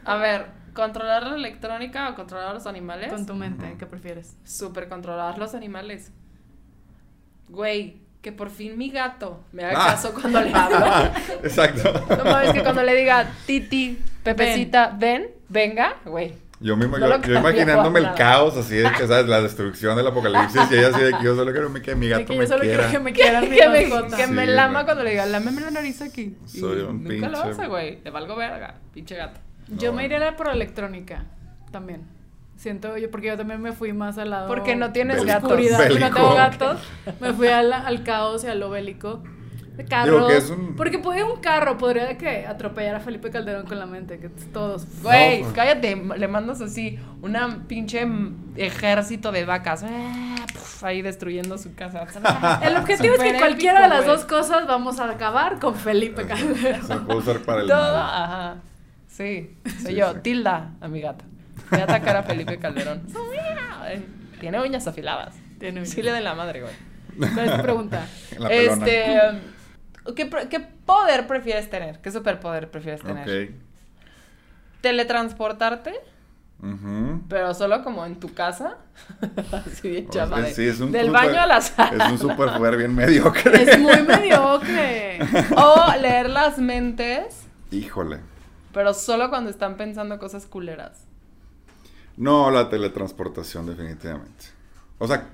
A 0.05 0.16
ver, 0.16 0.47
¿controlar 0.76 1.24
la 1.26 1.34
electrónica 1.34 2.08
o 2.10 2.14
controlar 2.14 2.54
los 2.54 2.66
animales? 2.68 3.08
Con 3.12 3.26
tu 3.26 3.34
mente, 3.34 3.74
¿qué 3.78 3.86
prefieres? 3.86 4.36
Super 4.44 4.88
controlar 4.88 5.36
los 5.38 5.54
animales. 5.56 6.12
Güey, 7.48 7.96
que 8.22 8.32
por 8.32 8.50
fin 8.50 8.76
mi 8.76 8.90
gato 8.90 9.44
me 9.52 9.64
haga 9.64 9.84
Ah. 9.84 9.90
caso 9.92 10.12
cuando 10.12 10.40
le 10.40 10.52
hablo. 10.52 10.86
Exacto. 11.44 11.92
No 12.16 12.24
mames, 12.24 12.52
que 12.52 12.62
cuando 12.62 12.82
le 12.82 12.94
diga 12.94 13.28
Titi, 13.46 13.98
Pepecita, 14.22 14.94
ven, 14.98 15.28
venga, 15.48 15.96
güey. 16.04 16.34
Yo, 16.58 16.74
mismo, 16.74 16.96
No 16.96 17.06
yo, 17.06 17.18
lo 17.18 17.22
yo 17.22 17.38
imaginándome 17.38 18.00
el 18.00 18.14
caos 18.14 18.56
así 18.56 18.76
de 18.76 18.90
que, 18.92 19.06
¿sabes? 19.06 19.26
La 19.26 19.42
destrucción 19.42 19.94
del 19.94 20.06
apocalipsis 20.06 20.62
y 20.70 20.74
ella 20.76 20.88
así 20.88 21.00
de 21.02 21.12
que 21.18 21.22
yo 21.22 21.36
solo 21.36 21.52
quiero 21.52 21.70
que 21.82 21.94
mi 21.94 22.08
gato 22.08 22.24
que 22.24 22.32
yo 22.34 22.40
me 22.40 22.46
solo 22.46 22.62
quiera. 22.62 22.76
quiero 22.88 22.92
que 22.92 22.98
me 23.04 23.12
quieran 23.12 23.42
mi 23.50 23.56
que 23.56 23.68
me, 23.68 23.84
que 24.16 24.26
me 24.26 24.46
Sí, 24.46 24.52
lama 24.52 24.72
güey. 24.72 24.84
cuando 24.86 25.04
le 25.04 25.10
diga, 25.10 25.26
lámeme 25.26 25.60
la 25.60 25.70
nariz 25.70 26.00
aquí. 26.00 26.34
Y 26.54 26.58
Soy 26.58 26.80
un 26.80 27.04
nunca 27.04 27.28
lo 27.28 27.38
pinche- 27.42 27.50
hace, 27.50 27.66
güey. 27.66 28.00
Le 28.02 28.10
valgo 28.10 28.34
verga, 28.36 28.74
pinche 28.94 29.14
gato. 29.16 29.38
Yo 29.68 29.90
No. 29.90 29.96
me 29.98 30.04
iría 30.04 30.36
por 30.36 30.48
electrónica 30.48 31.24
también. 31.70 32.02
Siento 32.56 32.96
yo, 32.96 33.10
porque 33.10 33.26
yo 33.26 33.36
también 33.36 33.60
me 33.60 33.72
fui 33.72 33.92
más 33.92 34.16
al 34.16 34.30
lado. 34.30 34.46
Porque 34.46 34.76
no 34.76 34.92
tienes 34.92 35.22
gatos. 35.24 35.50
no 35.50 36.10
tengo 36.10 36.34
gatos. 36.34 36.78
Me 37.20 37.32
fui 37.34 37.48
al, 37.48 37.72
al 37.72 38.02
caos 38.02 38.44
y 38.44 38.46
a 38.46 38.54
lo 38.54 38.70
bélico. 38.70 39.22
De 39.76 39.84
carros. 39.84 40.14
Digo 40.14 40.28
que 40.28 40.36
es 40.38 40.48
un- 40.48 40.74
Porque 40.74 40.98
puede 40.98 41.22
un 41.22 41.38
carro, 41.40 41.76
podría 41.76 42.16
que 42.16 42.46
atropellar 42.46 42.94
a 42.94 43.00
Felipe 43.00 43.30
Calderón 43.30 43.66
con 43.66 43.78
la 43.78 43.84
mente, 43.84 44.18
que 44.18 44.30
todos. 44.30 44.86
Güey, 45.02 45.42
pues. 45.42 45.52
cállate, 45.52 45.94
le 46.16 46.28
mandas 46.28 46.62
así 46.62 46.98
una 47.20 47.64
pinche 47.68 48.06
ejército 48.56 49.32
de 49.32 49.44
vacas. 49.44 49.84
ah, 49.86 50.36
puf, 50.50 50.82
ahí 50.84 51.02
destruyendo 51.02 51.58
su 51.58 51.74
casa. 51.74 52.06
El 52.62 52.74
objetivo 52.78 53.14
es 53.16 53.20
que 53.20 53.26
Súper 53.26 53.38
cualquiera 53.38 53.80
de 53.80 53.86
épico, 53.86 53.96
las 53.96 54.04
güey. 54.06 54.16
dos 54.16 54.24
cosas 54.24 54.66
vamos 54.66 54.98
a 54.98 55.10
acabar 55.10 55.58
con 55.58 55.74
Felipe 55.74 56.26
Calderón. 56.26 56.82
Se 56.86 56.96
puede 56.96 57.18
usar 57.18 57.38
para 57.40 57.60
el 57.60 57.68
Todo, 57.68 57.78
mal. 57.98 58.22
ajá. 58.24 58.56
Sí, 59.16 59.56
soy 59.64 59.92
Sí, 59.92 59.94
yo, 59.94 60.12
sí. 60.12 60.18
Tilda, 60.22 60.74
a 60.78 60.88
mi 60.88 61.00
gata. 61.00 61.24
Voy 61.70 61.80
a 61.80 61.84
atacar 61.84 62.16
a 62.18 62.22
Felipe 62.22 62.58
Calderón. 62.58 63.02
Tiene 64.40 64.60
uñas 64.60 64.86
afiladas. 64.86 65.34
Tiene 65.58 65.86
Sí 65.86 66.02
le 66.02 66.12
den 66.12 66.24
la 66.24 66.34
madre, 66.34 66.60
güey. 66.60 66.74
¿Cuál 67.32 67.48
es 67.48 67.56
tu 67.56 67.62
pregunta? 67.62 68.06
La. 68.38 68.48
Este, 68.52 69.18
¿qué, 70.14 70.60
poder 70.84 71.26
prefieres 71.26 71.70
tener? 71.70 72.00
¿Qué 72.00 72.10
superpoder 72.10 72.70
prefieres 72.70 73.00
tener? 73.00 73.48
Ok. 73.48 73.54
¿Teletransportarte? 74.82 75.94
Pero 77.28 77.54
solo 77.54 77.82
como 77.82 78.04
en 78.04 78.20
tu 78.20 78.34
casa. 78.34 78.76
Así 79.52 79.88
bien 79.88 80.10
chapa. 80.10 80.42
de- 80.42 80.52
sí, 80.52 80.66
es 80.66 80.80
un 80.80 80.92
del 80.92 81.06
super- 81.06 81.26
baño 81.26 81.40
a 81.40 81.46
la 81.46 81.60
sala. 81.62 82.04
Es 82.06 82.12
un 82.12 82.18
superpoder 82.18 82.76
bien 82.76 82.94
mediocre. 82.94 83.62
Es 83.62 83.78
muy 83.78 84.02
mediocre. 84.02 85.20
O 85.56 85.92
leer 86.00 86.28
las 86.28 86.58
mentes, 86.58 87.46
Híjole. 87.70 88.20
Pero 88.76 88.92
solo 88.92 89.30
cuando 89.30 89.48
están 89.48 89.78
pensando 89.78 90.18
cosas 90.18 90.44
culeras. 90.44 91.06
No, 92.18 92.50
la 92.50 92.68
teletransportación, 92.68 93.64
definitivamente. 93.66 94.44
O 94.98 95.06
sea, 95.08 95.30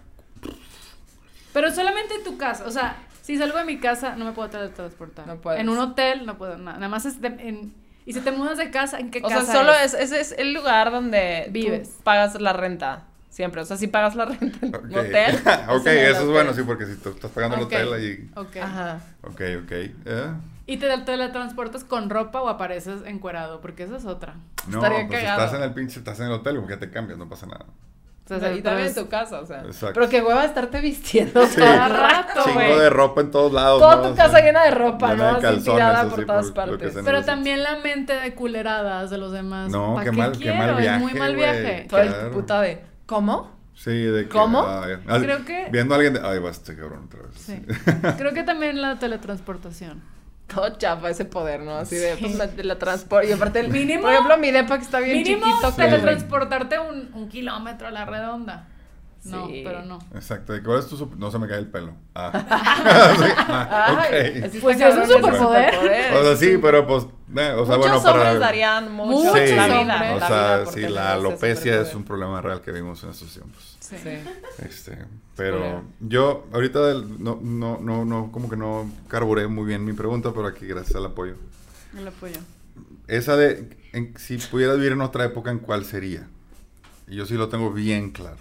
Pero 1.52 1.72
solamente 1.72 2.14
en 2.14 2.22
tu 2.22 2.38
casa. 2.38 2.64
O 2.66 2.70
sea, 2.70 2.96
si 3.22 3.36
salgo 3.36 3.58
de 3.58 3.64
mi 3.64 3.78
casa, 3.80 4.14
no 4.14 4.24
me 4.24 4.30
puedo 4.30 4.48
teletransportar. 4.48 5.26
No 5.26 5.40
puedes. 5.40 5.60
En 5.60 5.68
un 5.68 5.78
hotel, 5.78 6.24
no 6.24 6.38
puedo. 6.38 6.56
Nada, 6.56 6.78
nada 6.78 6.88
más 6.88 7.04
es 7.04 7.20
de- 7.20 7.26
en- 7.40 7.74
Y 8.06 8.12
si 8.12 8.20
te 8.20 8.30
mudas 8.30 8.58
de 8.58 8.70
casa, 8.70 9.00
¿en 9.00 9.10
qué 9.10 9.18
O 9.24 9.28
casa 9.28 9.42
sea, 9.44 9.54
solo 9.54 9.72
es? 9.72 9.92
es, 9.94 10.12
ese 10.12 10.20
es 10.20 10.32
el 10.38 10.52
lugar 10.54 10.92
donde 10.92 11.46
tú 11.46 11.52
Vives. 11.52 11.98
pagas 12.04 12.40
la 12.40 12.52
renta. 12.52 13.06
Siempre. 13.28 13.60
O 13.60 13.64
sea, 13.64 13.76
si 13.76 13.88
pagas 13.88 14.14
la 14.14 14.26
renta 14.26 14.66
en 14.66 14.74
ok. 14.74 14.84
un 14.88 14.94
hotel. 14.98 15.36
ok, 15.68 15.86
eso 15.86 16.20
es 16.22 16.28
bueno, 16.28 16.54
sí, 16.54 16.62
porque 16.62 16.86
si 16.86 16.96
tú 16.96 17.08
estás 17.10 17.30
pagando 17.32 17.56
Ok, 17.56 17.72
el 17.72 17.88
hotel 17.88 17.92
ahí. 17.92 18.30
ok. 18.36 18.56
Ajá. 18.60 19.00
Ok, 19.22 19.40
ok. 19.64 19.72
eh. 19.72 20.32
¿Y 20.72 20.76
te 20.78 20.88
teletransportas 20.98 21.84
con 21.84 22.08
ropa 22.10 22.40
o 22.40 22.48
apareces 22.48 23.02
encuerado? 23.06 23.60
Porque 23.60 23.82
esa 23.82 23.96
es 23.96 24.04
otra. 24.06 24.34
No, 24.68 24.78
Estaría 24.78 25.06
pues 25.06 25.20
cagado. 25.20 25.44
estás 25.44 25.58
en 25.58 25.62
el 25.64 25.74
pinche, 25.74 25.98
estás 25.98 26.18
en 26.20 26.26
el 26.26 26.32
hotel, 26.32 26.58
porque 26.60 26.76
te 26.76 26.90
cambias, 26.90 27.18
no 27.18 27.28
pasa 27.28 27.46
nada. 27.46 27.66
O 28.30 28.38
sea, 28.38 28.52
y 28.54 28.62
también 28.62 28.88
en 28.88 28.94
tu 28.94 29.08
casa, 29.08 29.40
o 29.40 29.44
sea. 29.46 29.60
Exacto. 29.62 29.92
Pero 29.94 30.08
qué 30.08 30.22
hueva 30.22 30.44
estarte 30.46 30.80
vistiendo 30.80 31.44
Sí. 31.46 31.56
todo 31.56 31.66
el 31.74 31.90
rato, 31.90 32.40
Chingo 32.44 32.54
güey. 32.54 32.78
de 32.78 32.88
ropa 32.88 33.20
en 33.20 33.30
todos 33.30 33.52
lados. 33.52 33.80
Toda 33.80 33.96
¿no? 33.96 34.02
tu 34.02 34.08
O 34.08 34.14
sea, 34.14 34.24
casa 34.26 34.40
llena 34.40 34.64
de 34.64 34.70
ropa, 34.70 35.10
llena 35.12 35.32
¿no? 35.32 35.40
de 35.40 35.48
Así 35.48 35.60
tirada 35.64 36.08
por 36.08 36.24
todas 36.24 36.50
por 36.52 36.78
que 36.78 36.86
partes. 36.86 36.98
Pero 37.04 37.24
también 37.24 37.62
la 37.62 37.76
mente 37.80 38.14
de 38.14 38.34
culeradas 38.34 39.10
de 39.10 39.18
los 39.18 39.32
demás. 39.32 39.70
No, 39.70 39.96
¿Pa' 39.96 40.04
qué 40.04 40.10
qué 40.10 40.16
mal- 40.16 40.32
qué 40.32 40.38
quiero? 40.38 40.56
mal 40.56 40.68
Es 40.70 40.74
muy 41.00 41.12
viaje, 41.12 41.18
mal 41.18 41.36
viaje. 41.36 41.86
Todo 41.90 42.00
el 42.00 42.08
Claro. 42.08 42.30
puta 42.30 42.60
de, 42.62 42.82
¿cómo? 43.04 43.50
Sí, 43.74 43.90
de 43.90 44.22
que. 44.22 44.28
¿Cómo? 44.30 44.66
ay, 44.66 45.20
Creo 45.20 45.44
que- 45.44 45.68
Viendo 45.70 45.92
a 45.94 45.96
alguien 45.98 46.14
de. 46.14 46.20
Ay, 46.24 46.38
va 46.38 46.50
este 46.50 46.76
cabrón 46.76 47.04
otra 47.06 47.20
vez. 47.22 47.30
Sí. 47.36 47.60
Creo 48.18 48.32
que 48.32 48.44
también 48.44 48.80
la 48.80 48.98
teletransportación. 48.98 50.00
Todo 50.46 50.68
chafa 50.76 51.08
ese 51.10 51.24
poder, 51.24 51.60
¿no? 51.60 51.76
Así 51.76 51.96
de, 51.96 52.16
Sí. 52.16 52.34
pues, 52.36 52.64
la 52.64 52.78
transporte. 52.78 53.28
Y 53.28 53.32
aparte, 53.32 53.60
el, 53.60 53.70
Mínimo- 53.70 54.02
por 54.02 54.12
ejemplo, 54.12 54.36
mi 54.38 54.50
depa 54.50 54.76
que 54.78 54.84
está 54.84 54.98
bien 55.00 55.18
Mínimo 55.18 55.46
chiquito. 55.46 55.74
que- 55.74 55.82
teletransportarte 55.82 56.78
un, 56.78 57.10
un 57.14 57.28
kilómetro 57.28 57.88
a 57.88 57.90
la 57.90 58.04
redonda. 58.04 58.66
No, 59.24 59.46
Sí. 59.46 59.62
pero 59.64 59.84
no. 59.84 60.00
Exacto. 60.14 60.52
¿de 60.52 60.62
¿Cuál 60.64 60.80
es 60.80 60.88
tu 60.88 60.96
sup- 60.96 61.14
No 61.16 61.30
se 61.30 61.38
me 61.38 61.46
cae 61.46 61.58
el 61.58 61.68
pelo. 61.68 61.94
Ah. 62.14 62.32
Sí, 63.18 63.32
ah, 63.38 64.06
Ay, 64.10 64.50
Pues 64.60 64.80
es 64.80 64.94
un 64.96 65.02
ese 65.02 65.12
superpoder. 65.14 65.74
O 66.16 66.22
sea, 66.24 66.36
sí, 66.36 66.58
pero 66.60 66.86
pues, 66.86 67.04
eh, 67.36 67.52
o 67.56 67.64
sea, 67.66 67.76
Muchos 67.76 67.78
bueno, 67.78 68.02
para... 68.02 68.14
hombres 68.22 68.40
darían 68.40 68.92
mucho 68.92 69.12
Muchos 69.30 69.34
la 69.34 69.66
vida. 69.66 69.84
la 69.84 70.12
O 70.12 70.16
vida 70.16 70.28
sea, 70.28 70.58
por 70.64 70.68
sí, 70.68 70.74
tener 70.74 70.90
la 70.90 71.12
alopecia 71.12 71.80
es 71.82 71.94
un 71.94 72.04
problema 72.04 72.40
real 72.40 72.60
que 72.62 72.72
vimos 72.72 73.02
en 73.04 73.10
estos 73.10 73.32
tiempos. 73.32 73.76
Sí. 73.80 73.96
Sí. 74.02 74.10
Este, 74.66 74.98
pero 75.36 75.82
yo 76.00 76.46
ahorita 76.52 76.80
del- 76.86 77.22
no, 77.22 77.38
no, 77.42 77.78
no, 77.80 78.04
no, 78.04 78.32
como 78.32 78.48
que 78.50 78.56
no 78.56 78.90
carburé 79.08 79.46
muy 79.46 79.66
bien 79.66 79.84
mi 79.84 79.92
pregunta, 79.92 80.32
pero 80.34 80.46
aquí 80.48 80.66
gracias 80.66 80.96
al 80.96 81.06
apoyo. 81.06 81.34
El 81.96 82.08
apoyo. 82.08 82.40
Esa 83.06 83.36
de, 83.36 83.68
en- 83.92 84.14
si 84.18 84.38
pudiera 84.38 84.74
vivir 84.74 84.92
en 84.92 85.00
otra 85.02 85.24
época, 85.26 85.50
¿en 85.52 85.58
cuál 85.58 85.84
sería? 85.84 86.26
Y 87.06 87.16
yo 87.16 87.26
sí 87.26 87.34
lo 87.34 87.48
tengo 87.48 87.70
bien 87.70 88.10
claro. 88.10 88.36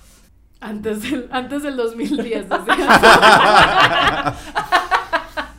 Antes 0.61 1.01
del, 1.01 1.27
antes 1.31 1.63
del 1.63 1.75
2010. 1.75 2.45
o 2.51 2.65
sea. 2.65 4.35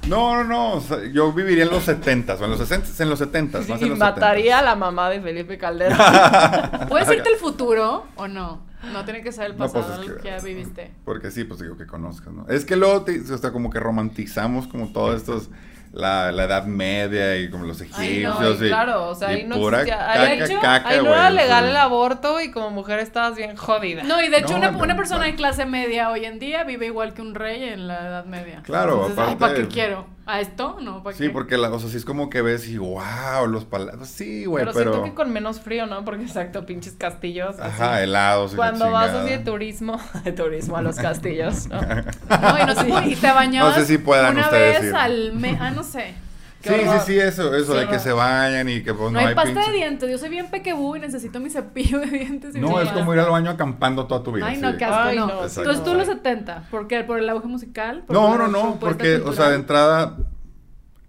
No, 0.09 0.35
no, 0.37 0.45
no, 0.45 0.73
o 0.75 0.81
sea, 0.81 0.99
yo 1.13 1.33
viviría 1.33 1.63
en 1.65 1.71
los 1.71 1.85
70 1.85 2.35
o 2.35 2.45
en 2.45 2.51
los 2.51 2.59
60 2.59 3.03
en 3.03 3.09
los 3.11 3.19
70 3.21 3.59
más 3.61 3.69
en 3.71 3.87
Y 3.87 3.89
los 3.91 3.99
mataría 3.99 4.57
70s. 4.57 4.59
a 4.59 4.63
la 4.63 4.75
mamá 4.75 5.09
de 5.11 5.21
Felipe 5.21 5.57
Calderón. 5.59 5.97
¿Puedes 6.89 7.09
irte 7.11 7.29
al 7.31 7.37
futuro 7.37 8.07
o 8.17 8.27
no? 8.29 8.61
No 8.93 9.05
tiene 9.05 9.23
que 9.23 9.31
ser 9.31 9.47
el 9.47 9.53
No, 9.53 9.59
pues, 9.59 9.73
pasado 9.73 10.03
es 10.03 10.09
el 10.09 10.17
que- 10.17 10.23
que 10.23 10.29
ya 10.29 10.39
viviste. 10.41 10.93
Porque 11.05 11.31
sí, 11.31 11.45
pues 11.45 11.61
digo 11.61 11.77
que 11.77 11.87
conozcas, 11.87 12.33
¿no? 12.33 12.47
Es 12.49 12.65
que 12.65 12.75
luego, 12.75 13.03
te, 13.03 13.21
o 13.21 13.39
sea, 13.39 13.53
como 13.53 13.71
que 13.71 13.79
romantizamos 13.79 14.67
como 14.67 14.89
todos 14.93 15.15
estos, 15.17 15.51
la, 15.93 16.33
la 16.33 16.45
Edad 16.45 16.65
Media 16.65 17.37
y 17.37 17.51
como 17.51 17.65
los 17.65 17.81
Ay, 17.81 17.89
egipcios. 17.91 18.41
no, 18.41 18.65
y 18.65 18.69
claro, 18.69 19.09
o 19.11 19.15
sea, 19.15 19.33
y 19.33 19.37
ahí 19.41 19.45
no 19.45 19.57
pura 19.57 19.83
existía- 19.83 19.99
caca, 19.99 20.23
ahí, 20.23 20.39
de 20.39 20.45
hecho, 20.47 20.61
caca, 20.61 20.89
ahí 20.89 20.97
no 20.99 21.03
güey, 21.05 21.15
era 21.15 21.29
sí. 21.31 21.35
legal 21.37 21.69
el 21.69 21.77
aborto 21.77 22.41
y 22.41 22.51
como 22.51 22.71
mujer 22.71 22.99
estabas 23.01 23.37
bien 23.37 23.57
jodida. 23.57 24.03
No, 24.03 24.23
y 24.23 24.29
de 24.29 24.39
hecho 24.39 24.53
No, 24.53 24.57
una, 24.59 24.71
no, 24.71 24.79
una 24.79 24.97
persona 24.97 25.21
no. 25.21 25.27
de 25.27 25.35
clase 25.35 25.67
media 25.67 26.11
hoy 26.11 26.25
en 26.25 26.39
día 26.39 26.65
vive 26.65 26.87
igual 26.87 27.13
que 27.13 27.21
un 27.23 27.35
rey 27.35 27.63
en 27.65 27.89
la 27.89 28.07
Edad 28.09 28.25
Media. 28.25 28.61
Claro, 28.63 29.07
Entonces, 29.07 29.19
ay, 29.19 29.35
aparte- 29.35 29.39
¿para 29.39 29.55
qué 29.55 29.69
quiero? 29.69 30.07
¿A 30.25 30.41
esto? 30.41 30.77
No, 30.81 31.03
¿para 31.03 31.17
Sí, 31.17 31.25
qué? 31.25 31.31
porque, 31.31 31.57
la, 31.59 31.69
o 31.71 31.79
sea, 31.81 31.89
sí 31.91 31.97
es 31.97 32.05
como 32.05 32.31
que 32.31 32.43
ves 32.43 32.69
y 32.69 32.79
wow, 32.79 33.47
los 33.49 33.65
palacios. 33.65 34.07
Sí, 34.09 34.45
güey, 34.45 34.65
pero, 34.65 34.73
pero. 34.73 34.91
siento 34.93 35.11
que 35.11 35.15
con 35.15 35.33
menos 35.33 35.61
frío, 35.61 35.87
¿no? 35.87 36.05
Porque 36.05 36.23
exacto, 36.23 36.65
pinches 36.65 36.95
castillos. 36.95 37.57
así. 37.59 37.83
Ajá, 37.83 38.03
helados. 38.03 38.53
y 38.53 38.57
Cuando 38.57 38.91
vas 38.93 39.11
así 39.11 39.31
de 39.31 39.39
turismo, 39.39 40.01
de 40.25 40.31
turismo 40.33 40.77
a 40.77 40.83
los 40.83 40.97
castillos, 40.97 41.67
¿no? 41.69 41.81
No, 41.83 42.59
y, 42.59 42.67
no 42.67 42.75
sé, 42.75 43.09
y 43.09 43.17
te 43.17 43.33
bañabas 43.33 43.77
No 43.77 43.81
sé 43.83 43.87
si 43.87 43.99
puedan 43.99 44.35
una 44.37 44.45
ustedes 44.47 44.81
vez 44.83 44.91
ir. 44.91 44.97
al 44.97 45.33
mes. 45.35 45.59
Ah, 45.61 45.71
no 45.71 45.83
sé. 45.83 46.15
Sí, 46.63 46.71
sí, 46.71 46.99
sí, 47.07 47.19
eso, 47.19 47.55
eso 47.55 47.73
Sí, 47.75 47.81
de 47.81 47.87
que 47.89 47.95
no. 47.95 47.99
se 47.99 48.13
bañan 48.13 48.69
y 48.69 48.83
que 48.83 48.95
pues 48.95 49.11
No, 49.13 49.19
hay, 49.19 49.35
pasta 49.35 49.51
pinche- 49.51 49.67
de 49.67 49.73
dientes. 49.73 50.11
Yo 50.11 50.19
soy 50.19 50.29
bien 50.31 50.49
pequebú 50.51 50.97
y 50.97 51.01
necesito 51.01 51.41
mi 51.41 51.51
cepillo 51.51 51.99
de 52.01 52.07
dientes. 52.07 52.55
y 52.55 52.61
No, 52.61 52.81
es 52.81 52.89
como 52.91 53.13
ir 53.15 53.21
al 53.21 53.31
baño 53.31 53.51
acampando 53.51 54.07
toda 54.07 54.23
tu 54.23 54.33
vida. 54.33 54.47
Ay, 54.47 54.57
sí. 54.57 54.63
no, 54.63 54.77
qué 54.77 54.85
asco, 54.85 54.97
Ay, 54.99 55.17
no. 55.17 55.25
Entonces 55.45 55.85
tú 55.85 55.95
los 55.95 56.07
70. 56.07 56.69
¿Por 56.71 56.87
qué? 56.87 57.03
¿Por 57.05 57.19
el 57.19 57.29
auge 57.29 57.49
musical? 57.49 58.05
¿Por 58.07 58.15
No, 58.15 58.37
la 58.39 58.47
no, 58.47 58.49
no, 58.49 58.77
porque, 58.81 59.17
o 59.17 59.33
sea, 59.33 59.49
de 59.49 59.57
entrada 59.57 60.17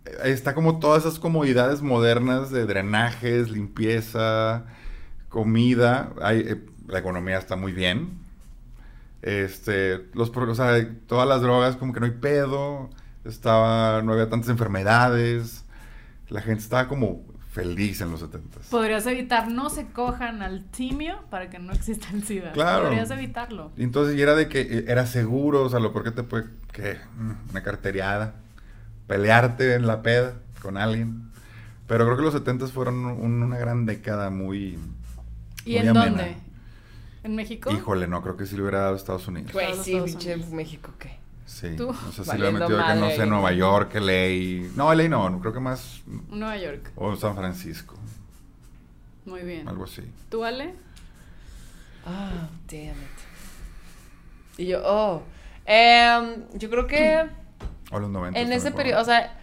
eh, 0.06 0.12
está 0.26 0.54
como 0.56 0.80
todas 0.80 1.06
esas 1.06 1.20
comodidades 1.20 1.82
modernas 1.82 2.50
de 2.52 2.66
drenajes, 2.66 3.50
limpieza, 3.52 4.64
comida. 5.30 6.10
Hay, 6.22 6.40
eh, 6.40 6.62
la 6.88 7.00
economía 7.00 7.38
está 7.38 7.56
muy 7.56 7.72
bien. 7.74 8.20
Este, 9.22 10.06
los, 10.14 10.30
o 10.36 10.56
sea, 10.56 10.86
todas 11.08 11.28
las 11.28 11.42
drogas 11.42 11.78
como 11.78 11.94
que 11.94 12.00
no 12.00 12.06
hay 12.06 12.12
pedo. 12.14 12.90
Estaba, 13.26 14.02
no 14.02 14.14
había 14.14 14.30
tantas 14.30 14.50
enfermedades. 14.50 15.64
La 16.30 16.42
gente 16.42 16.62
estaba 16.64 16.88
como 16.88 17.24
feliz 17.52 18.02
en 18.02 18.10
los 18.10 18.22
70 18.22 18.62
Podrías 18.72 19.06
evitar 19.06 19.52
no 19.52 19.70
se 19.70 19.86
cojan 19.86 20.42
al 20.42 20.66
simio 20.72 21.20
para 21.30 21.52
que 21.52 21.60
no 21.60 21.72
exista 21.72 22.08
el 22.12 22.24
SIDA. 22.24 22.52
Claro. 22.54 22.86
Podrías 22.86 23.12
evitarlo. 23.12 23.72
Y 23.78 23.84
entonces, 23.84 24.18
y 24.18 24.22
era 24.22 24.34
de 24.34 24.48
que 24.50 24.62
eh, 24.62 24.86
era 24.88 25.06
seguro, 25.06 25.64
o 25.64 25.70
sea, 25.70 25.80
lo 25.80 25.92
peor 25.94 26.06
que 26.06 26.12
te 26.12 26.24
puede, 26.24 26.46
que 26.72 26.98
mm, 27.18 27.52
una 27.52 27.62
carteriada, 27.64 28.34
pelearte 29.08 29.76
en 29.76 29.86
la 29.86 30.02
peda 30.02 30.34
con 30.62 30.78
alguien. 30.78 31.30
Pero 31.88 32.06
creo 32.06 32.18
que 32.18 32.24
los 32.24 32.34
70 32.34 32.68
fueron 32.68 33.06
un- 33.06 33.44
una 33.44 33.58
gran 33.58 33.86
década 33.86 34.30
muy... 34.32 34.80
¿Y 35.66 35.72
muy 35.74 35.78
en 35.78 35.90
amena. 35.90 36.06
dónde? 36.10 36.38
¿En 37.24 37.36
México? 37.36 37.72
Híjole, 37.72 38.08
no, 38.08 38.22
creo 38.24 38.36
que 38.36 38.46
sí 38.48 38.56
lo 38.58 38.64
hubiera 38.64 38.80
dado 38.82 38.96
Estados 38.96 39.28
Unidos. 39.28 39.54
Güey, 39.54 39.74
sí, 39.76 39.94
Estados 39.96 40.16
Unidos. 40.26 40.50
México, 40.50 40.92
¿qué? 40.98 41.20
Sí, 41.46 41.76
Tú. 41.76 41.88
no 41.88 42.12
sé 42.12 42.24
si 42.24 42.30
Valiendo 42.30 42.60
he 42.60 42.62
metido 42.62 42.88
que 42.88 42.96
no 42.96 43.10
sé. 43.10 43.26
Nueva 43.26 43.52
York, 43.52 43.94
LA... 43.96 44.70
No, 44.76 44.94
LA 44.94 45.08
no, 45.10 45.30
no, 45.30 45.40
creo 45.40 45.54
que 45.54 45.60
más... 45.60 46.02
Nueva 46.30 46.58
York. 46.58 46.92
O 46.96 47.16
San 47.16 47.36
Francisco, 47.36 47.96
Muy 49.26 49.42
bien. 49.42 49.68
algo 49.68 49.84
así. 49.84 50.04
¿Tú, 50.30 50.44
Ale? 50.44 50.74
Ah, 52.06 52.48
damn 52.70 52.92
it. 52.92 54.58
Y 54.58 54.68
yo, 54.68 54.82
oh. 54.86 55.24
Em, 55.66 56.44
yo 56.54 56.70
creo 56.70 56.88
que 56.88 57.26
O 57.92 58.00
los 58.00 58.10
90. 58.10 58.40
en 58.40 58.52
ese 58.52 58.72
periodo, 58.72 59.02
o 59.02 59.06
sea, 59.06 59.38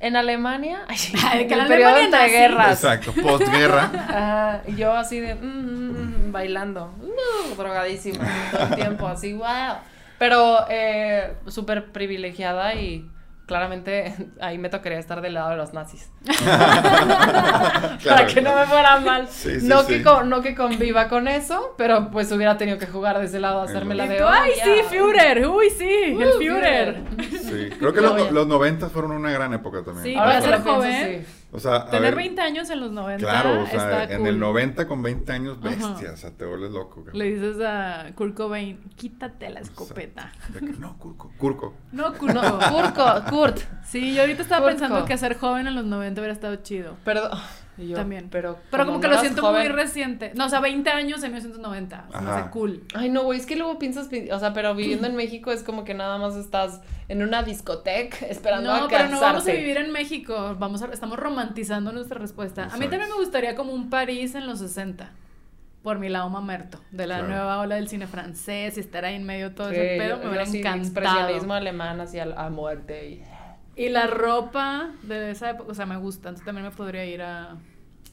en 0.00 0.16
Alemania, 0.16 0.84
ay, 0.88 0.96
Ay, 1.24 1.46
que 1.46 1.54
el 1.54 1.60
la 1.60 1.66
periodo 1.66 1.94
Alemania 1.94 2.24
entre 2.24 2.38
guerras. 2.38 2.72
Exacto, 2.72 3.12
postguerra. 3.12 4.62
Y 4.68 4.76
yo 4.76 4.92
así 4.92 5.18
de, 5.20 5.34
mm, 5.34 5.40
mm, 5.40 6.28
mm, 6.28 6.32
bailando, 6.32 6.94
uh, 7.00 7.54
drogadísima, 7.56 8.24
todo 8.50 8.62
el 8.64 8.74
tiempo, 8.74 9.06
así, 9.08 9.32
wow. 9.32 9.76
Pero 10.22 10.66
eh, 10.68 11.34
súper 11.48 11.90
privilegiada 11.90 12.76
y 12.76 13.10
claramente 13.46 14.14
ahí 14.40 14.56
me 14.56 14.68
tocaría 14.68 15.00
estar 15.00 15.20
del 15.20 15.34
lado 15.34 15.50
de 15.50 15.56
los 15.56 15.72
nazis. 15.74 16.12
Para 16.44 17.98
Claro, 18.00 18.26
que 18.32 18.40
no 18.40 18.54
me 18.54 18.64
fuera 18.66 19.00
mal. 19.00 19.26
Sí, 19.26 19.58
sí, 19.58 19.66
no, 19.66 19.82
sí. 19.82 19.94
Que 19.94 20.02
co- 20.04 20.22
no 20.22 20.40
que 20.40 20.54
conviva 20.54 21.08
con 21.08 21.26
eso, 21.26 21.74
pero 21.76 22.12
pues 22.12 22.30
hubiera 22.30 22.56
tenido 22.56 22.78
que 22.78 22.86
jugar 22.86 23.18
de 23.18 23.24
ese 23.24 23.40
lado, 23.40 23.62
hacerme 23.62 23.96
la 23.96 24.06
de, 24.06 24.18
tú, 24.18 24.24
oh, 24.24 24.28
¡Ay, 24.28 24.52
ya". 24.56 24.64
sí, 24.64 24.70
Führer! 24.90 25.44
¡Uy, 25.44 25.70
sí! 25.70 26.16
¡El 26.20 26.32
Führer! 26.38 27.02
Sí, 27.42 27.70
creo 27.76 27.92
que 27.92 28.00
los, 28.00 28.30
los 28.30 28.46
90 28.46 28.90
fueron 28.90 29.10
una 29.10 29.32
gran 29.32 29.52
época 29.54 29.82
también. 29.82 30.04
Sí, 30.04 30.14
Ahora 30.14 30.40
ser 30.40 30.62
joven, 30.62 31.24
sí. 31.24 31.41
O 31.54 31.60
sea, 31.60 31.84
Tener 31.84 32.02
ver, 32.02 32.16
20 32.16 32.40
años 32.40 32.70
en 32.70 32.80
los 32.80 32.90
90 32.92 33.18
Claro, 33.26 33.62
o 33.62 33.66
sea, 33.66 34.02
está 34.04 34.14
en 34.14 34.20
cool. 34.20 34.28
el 34.28 34.40
90 34.40 34.88
con 34.88 35.02
20 35.02 35.32
años, 35.32 35.58
Ajá. 35.62 35.68
bestia, 35.68 36.12
o 36.12 36.16
sea, 36.16 36.30
te 36.30 36.46
vuelves 36.46 36.70
loco. 36.70 37.04
cabrón. 37.04 37.18
Le 37.18 37.24
dices 37.26 37.56
a 37.62 38.06
Kurt 38.14 38.34
Cobain, 38.34 38.80
quítate 38.96 39.50
la 39.50 39.60
escopeta. 39.60 40.32
De 40.48 40.60
que, 40.60 40.72
no, 40.78 40.96
Curco. 40.98 41.30
Curco. 41.36 41.74
No, 41.92 42.14
Kurt. 42.14 42.32
No, 42.32 42.58
Kurko, 42.58 43.24
Kurt. 43.28 43.58
Sí, 43.84 44.14
yo 44.14 44.22
ahorita 44.22 44.40
estaba 44.42 44.62
Kurt 44.66 44.78
pensando 44.78 45.04
que 45.04 45.18
ser 45.18 45.38
joven 45.38 45.66
en 45.66 45.74
los 45.74 45.84
90 45.84 46.20
hubiera 46.22 46.32
estado 46.32 46.56
chido. 46.56 46.96
Perdón. 47.04 47.38
Y 47.78 47.88
yo, 47.88 47.96
También. 47.96 48.28
Pero, 48.30 48.58
Pero 48.70 48.84
como 48.84 49.00
que 49.00 49.08
no 49.08 49.14
lo 49.14 49.20
siento 49.20 49.40
joven- 49.42 49.62
muy 49.62 49.68
reciente. 49.72 50.32
No, 50.34 50.44
o 50.44 50.48
sea, 50.50 50.60
20 50.60 50.90
años 50.90 51.22
en 51.22 51.30
1990. 51.32 52.04
Se 52.12 52.20
me 52.20 52.30
Ajá. 52.30 52.38
hace 52.40 52.50
cool. 52.50 52.84
Ay, 52.94 53.08
no, 53.08 53.22
güey, 53.22 53.38
es 53.40 53.46
que 53.46 53.56
luego 53.56 53.78
piensas, 53.78 54.08
pi- 54.08 54.30
o 54.30 54.38
sea, 54.38 54.52
pero 54.52 54.74
viviendo 54.74 55.06
en 55.06 55.16
México 55.16 55.50
es 55.52 55.62
como 55.62 55.82
que 55.84 55.94
nada 55.94 56.18
más 56.18 56.36
estás 56.36 56.80
en 57.08 57.22
una 57.22 57.42
discoteca 57.42 58.16
esperando 58.28 58.68
No, 58.70 58.76
a 58.76 58.88
pero 58.88 58.90
casarse. 58.90 59.14
no 59.14 59.20
vamos 59.20 59.48
a 59.48 59.52
vivir 59.52 59.78
en 59.78 59.90
México. 59.90 60.54
Vamos 60.58 60.82
a, 60.82 60.86
estamos 60.92 61.18
romantizando 61.18 61.92
nuestra 61.92 62.18
respuesta. 62.18 62.64
A 62.70 62.76
mí 62.76 62.88
también 62.88 63.08
me 63.10 63.16
gustaría 63.16 63.54
como 63.54 63.72
un 63.72 63.88
París 63.88 64.34
en 64.34 64.46
los 64.46 64.58
60. 64.58 65.10
Por 65.82 65.98
mi 65.98 66.08
lado 66.08 66.28
mamerto. 66.30 66.78
De 66.92 67.06
la 67.08 67.16
Claro. 67.18 67.28
nueva 67.32 67.58
ola 67.58 67.74
del 67.74 67.88
cine 67.88 68.06
francés 68.06 68.76
y 68.76 68.80
estar 68.80 69.04
ahí 69.04 69.16
en 69.16 69.24
medio 69.24 69.48
de 69.48 69.54
todo 69.56 69.70
Sí, 69.70 69.76
ese 69.76 69.96
pedo. 69.98 70.18
Me 70.18 70.28
hubiera 70.28 70.44
encantado. 70.44 70.76
expresionismo 70.76 71.54
alemán 71.54 72.00
hacia 72.00 72.22
a 72.36 72.50
muerte 72.50 73.08
y... 73.08 73.22
Y 73.84 73.88
la 73.88 74.06
ropa 74.06 74.90
de 75.02 75.30
esa 75.30 75.50
época, 75.50 75.72
o 75.72 75.74
sea, 75.74 75.86
me 75.86 75.96
gusta. 75.96 76.28
Entonces 76.28 76.44
también 76.46 76.64
me 76.66 76.70
podría 76.72 77.04
ir 77.04 77.22
a, 77.22 77.56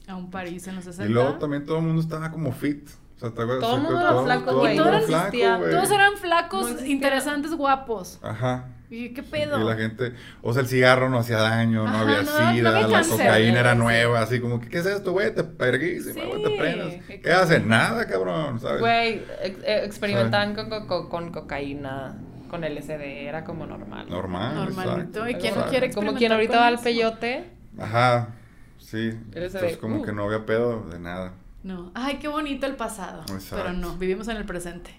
a 0.08 0.16
un 0.16 0.30
París 0.30 0.66
en 0.66 0.76
los 0.76 0.84
60. 0.84 1.08
Y 1.10 1.12
luego 1.14 1.34
también 1.38 1.64
todo 1.64 1.78
el 1.78 1.84
mundo 1.84 2.00
estaba 2.02 2.30
como 2.32 2.52
fit. 2.52 2.88
O 3.16 3.20
sea, 3.20 3.30
¿te 3.30 3.42
acuerdas? 3.42 3.60
Todo 3.60 3.76
el 3.76 3.82
Sí, 3.82 3.86
mundo 3.86 4.00
era 4.00 4.22
flaco, 4.22 4.44
todo 4.50 4.58
güey, 4.60 4.76
no 4.76 4.88
era 4.88 5.00
flaco. 5.02 5.30
Todos 5.70 5.90
eran 5.90 6.12
No 6.12 6.18
flacos, 6.18 6.70
existía. 6.70 6.92
interesantes, 6.92 7.52
guapos. 7.54 8.18
Ajá. 8.22 8.68
Y 8.88 9.10
qué 9.10 9.22
pedo. 9.22 9.60
Y 9.60 9.64
la 9.64 9.76
gente, 9.76 10.14
o 10.42 10.52
sea, 10.52 10.62
el 10.62 10.68
cigarro 10.68 11.08
no 11.10 11.18
hacía 11.18 11.36
daño, 11.36 11.84
no 11.84 11.90
Ajá, 11.90 12.00
había 12.00 12.22
no, 12.22 12.22
no 12.22 12.52
sida, 12.52 12.70
había 12.70 12.88
la 12.88 12.88
cáncer. 12.94 13.18
cocaína 13.18 13.60
era 13.60 13.72
Sí. 13.74 13.78
nueva, 13.78 14.20
así 14.22 14.40
como 14.40 14.58
¿qué 14.60 14.78
es 14.78 14.86
esto, 14.86 15.12
güey? 15.12 15.32
Te 15.32 15.44
perguísima, 15.44 16.14
Sí, 16.14 16.20
güey, 16.26 16.42
te 16.42 16.50
prendas. 16.58 16.94
qué 17.06 17.20
¿Qué 17.20 17.30
haces? 17.30 17.64
Nada, 17.64 18.06
cabrón, 18.08 18.58
¿sabes? 18.58 18.80
Güey, 18.80 19.22
ex- 19.44 19.62
eh, 19.64 19.82
experimentaban 19.84 20.54
con, 20.56 20.68
co- 20.70 20.86
co- 20.88 21.08
con 21.08 21.30
cocaína, 21.30 22.16
con 22.50 22.62
LSD, 22.62 23.00
era 23.28 23.44
como 23.44 23.66
normal. 23.66 24.10
Normal. 24.10 24.54
Normalito. 24.56 25.24
exacto, 25.24 25.28
¿Y 25.28 25.34
quién 25.36 25.54
no 25.54 25.66
quiere 25.66 25.90
Como 25.92 26.14
quien 26.14 26.32
ahorita 26.32 26.58
va 26.58 26.66
al 26.66 26.80
peyote. 26.80 27.48
Ajá, 27.78 28.34
sí. 28.78 29.12
Entonces 29.32 29.76
como 29.78 30.00
uh. 30.00 30.02
que 30.02 30.12
no 30.12 30.24
había 30.24 30.44
pedo 30.44 30.82
de 30.90 30.98
nada. 30.98 31.32
No. 31.62 31.92
Ay, 31.94 32.16
qué 32.16 32.28
bonito 32.28 32.66
el 32.66 32.74
pasado. 32.74 33.22
Exacto. 33.22 33.56
Pero 33.56 33.72
no, 33.72 33.96
vivimos 33.96 34.28
en 34.28 34.36
el 34.36 34.44
presente. 34.44 34.90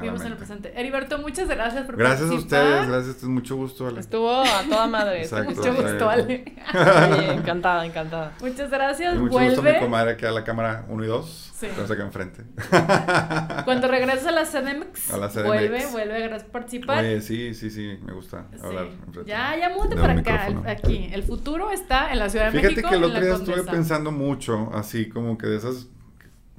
Vivimos 0.00 0.20
en 0.22 0.26
el 0.28 0.36
presente. 0.36 0.72
Heriberto, 0.76 1.18
muchas 1.18 1.48
gracias 1.48 1.84
por 1.86 1.96
Gracias 1.96 2.28
a 2.28 2.32
participar. 2.32 2.62
ustedes, 2.64 2.88
gracias, 2.88 3.16
es 3.16 3.22
mucho 3.24 3.56
gusto, 3.56 3.86
Ale. 3.86 4.00
Estuvo 4.00 4.30
a 4.42 4.62
toda 4.68 4.86
madre. 4.86 5.22
Exacto. 5.22 5.54
Mucho 5.54 5.74
gusto, 5.74 6.08
Ale. 6.08 6.44
Oye, 6.74 7.32
encantada, 7.34 7.84
encantada. 7.86 8.32
Muchas 8.40 8.70
gracias. 8.70 9.14
Y 9.14 9.18
mucho 9.18 9.38
gusto 9.38 9.62
mi 9.62 9.68
Vuelve. 9.68 9.80
comadre 9.80 10.12
aquí 10.12 10.24
a 10.26 10.30
la 10.30 10.44
cámara 10.44 10.84
1 10.88 11.04
y 11.04 11.06
2. 11.08 11.52
Sí. 11.58 11.66
Entonces 11.66 11.90
acá 11.90 12.04
enfrente. 12.04 12.44
Cuando 13.64 13.88
regreses 13.88 14.26
a 14.26 14.30
la 14.32 14.44
CDMX, 14.44 15.12
A 15.12 15.16
la 15.18 15.28
CDMX. 15.28 15.44
vuelve, 15.46 15.86
vuelve, 15.90 16.20
gracias 16.20 16.42
por 16.44 16.52
participar. 16.52 16.98
Oye, 17.04 17.20
sí, 17.20 17.54
sí, 17.54 17.70
sí, 17.70 17.98
me 18.04 18.12
gusta 18.12 18.46
Sí. 18.54 18.60
hablar 18.64 18.84
enfrente. 18.86 19.28
Ya, 19.28 19.56
ya 19.58 19.68
múdate 19.70 19.96
de 19.96 20.00
para 20.00 20.12
acá, 20.20 20.62
aquí. 20.70 21.10
El 21.12 21.22
futuro 21.24 21.70
está 21.72 22.12
en 22.12 22.18
la 22.20 22.28
Ciudad 22.28 22.46
de 22.46 22.52
Fíjate 22.52 22.68
México. 22.76 22.88
que 22.90 22.94
el 22.96 23.04
otro 23.04 23.20
día 23.20 23.34
estuve 23.34 23.62
pensando 23.64 24.12
mucho, 24.12 24.70
así 24.74 25.08
como 25.08 25.36
que 25.36 25.46
de 25.48 25.56
esas 25.56 25.88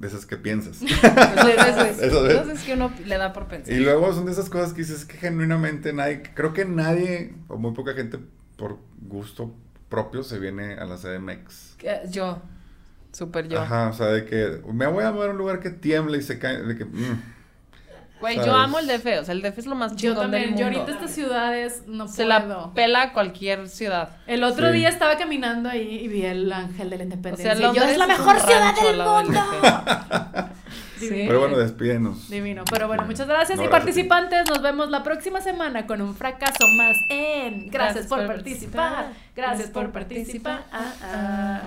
de 0.00 0.08
esas 0.08 0.24
que 0.24 0.36
piensas. 0.36 0.80
Esas 0.82 2.46
veces 2.46 2.62
que 2.64 2.72
uno 2.72 2.90
le 3.04 3.18
da 3.18 3.32
por 3.34 3.46
pensar. 3.46 3.72
Y 3.72 3.80
luego 3.80 4.12
son 4.14 4.24
de 4.24 4.32
esas 4.32 4.48
cosas 4.48 4.72
que 4.72 4.80
dices 4.80 5.04
que 5.04 5.18
genuinamente 5.18 5.92
nadie, 5.92 6.22
creo 6.34 6.54
que 6.54 6.64
nadie, 6.64 7.34
o 7.48 7.58
muy 7.58 7.72
poca 7.72 7.92
gente 7.92 8.18
por 8.56 8.78
gusto 9.02 9.54
propio 9.90 10.22
se 10.22 10.38
viene 10.38 10.74
a 10.74 10.86
la 10.86 10.96
CDMX. 10.96 11.76
Yo, 12.10 12.40
súper 13.12 13.48
yo. 13.48 13.60
Ajá, 13.60 13.88
o 13.88 13.92
sea, 13.92 14.06
de 14.06 14.24
que 14.24 14.62
me 14.72 14.86
voy 14.86 15.04
a 15.04 15.12
mover 15.12 15.28
a 15.28 15.32
un 15.32 15.38
lugar 15.38 15.60
que 15.60 15.70
tiembla 15.70 16.16
y 16.16 16.22
se 16.22 16.38
cae, 16.38 16.62
de 16.62 16.76
que... 16.76 16.86
mm. 16.86 17.22
Güey, 18.20 18.36
yo 18.36 18.54
amo 18.54 18.78
el 18.78 18.86
DF, 18.86 19.06
o 19.20 19.24
sea, 19.24 19.32
el 19.32 19.42
DF 19.42 19.58
es 19.58 19.66
lo 19.66 19.74
más 19.74 19.92
Yo 19.92 20.10
chingón 20.12 20.30
del 20.30 20.42
también, 20.42 20.56
yo 20.58 20.66
ahorita 20.66 20.92
estas 20.92 21.10
ciudades 21.10 21.84
no 21.86 22.06
Se 22.06 22.24
puedo. 22.26 22.28
la 22.38 22.70
pela 22.74 23.12
cualquier 23.12 23.68
ciudad. 23.68 24.10
El 24.26 24.44
otro 24.44 24.68
Sí. 24.68 24.74
día 24.78 24.88
estaba 24.90 25.16
caminando 25.16 25.68
ahí 25.70 26.00
y 26.04 26.08
vi 26.08 26.24
el 26.26 26.52
ángel 26.52 26.90
de 26.90 26.96
la 26.98 27.02
O 27.02 27.06
independencia. 27.06 27.56
sea, 27.56 27.72
y 27.72 27.74
yo, 27.74 27.82
es 27.82 27.96
la 27.98 28.06
mejor 28.06 28.38
ciudad 28.40 28.74
del 28.74 28.96
mundo. 28.98 29.40
Pero 31.00 31.40
bueno, 31.40 31.56
despídenos. 31.56 32.28
Divino. 32.28 32.62
Pero 32.70 32.86
bueno, 32.86 33.04
muchas 33.06 33.26
gracias. 33.26 33.56
No, 33.56 33.64
y 33.64 33.68
gracias 33.68 33.68
a 33.68 33.70
participantes, 33.70 34.48
nos 34.50 34.60
vemos 34.60 34.90
la 34.90 35.02
próxima 35.02 35.40
semana 35.40 35.86
con 35.86 36.02
un 36.02 36.14
fracaso 36.14 36.68
más 36.76 36.94
en. 37.08 37.68
Gracias, 37.70 38.06
por, 38.06 38.26
participar. 38.26 39.12
Gracias 39.34 39.70
por 39.70 39.90
participar. 39.92 40.64
Ah, 40.70 40.92
ah. 41.02 41.62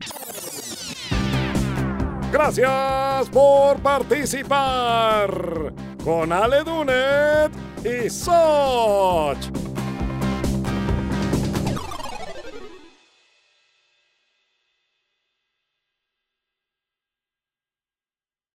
Gracias 2.30 3.28
por 3.30 3.78
participar 3.80 5.72
con 6.04 6.30
Ale 6.30 6.62
Dunet 6.62 7.50
y 7.84 8.10
Soch. 8.10 9.67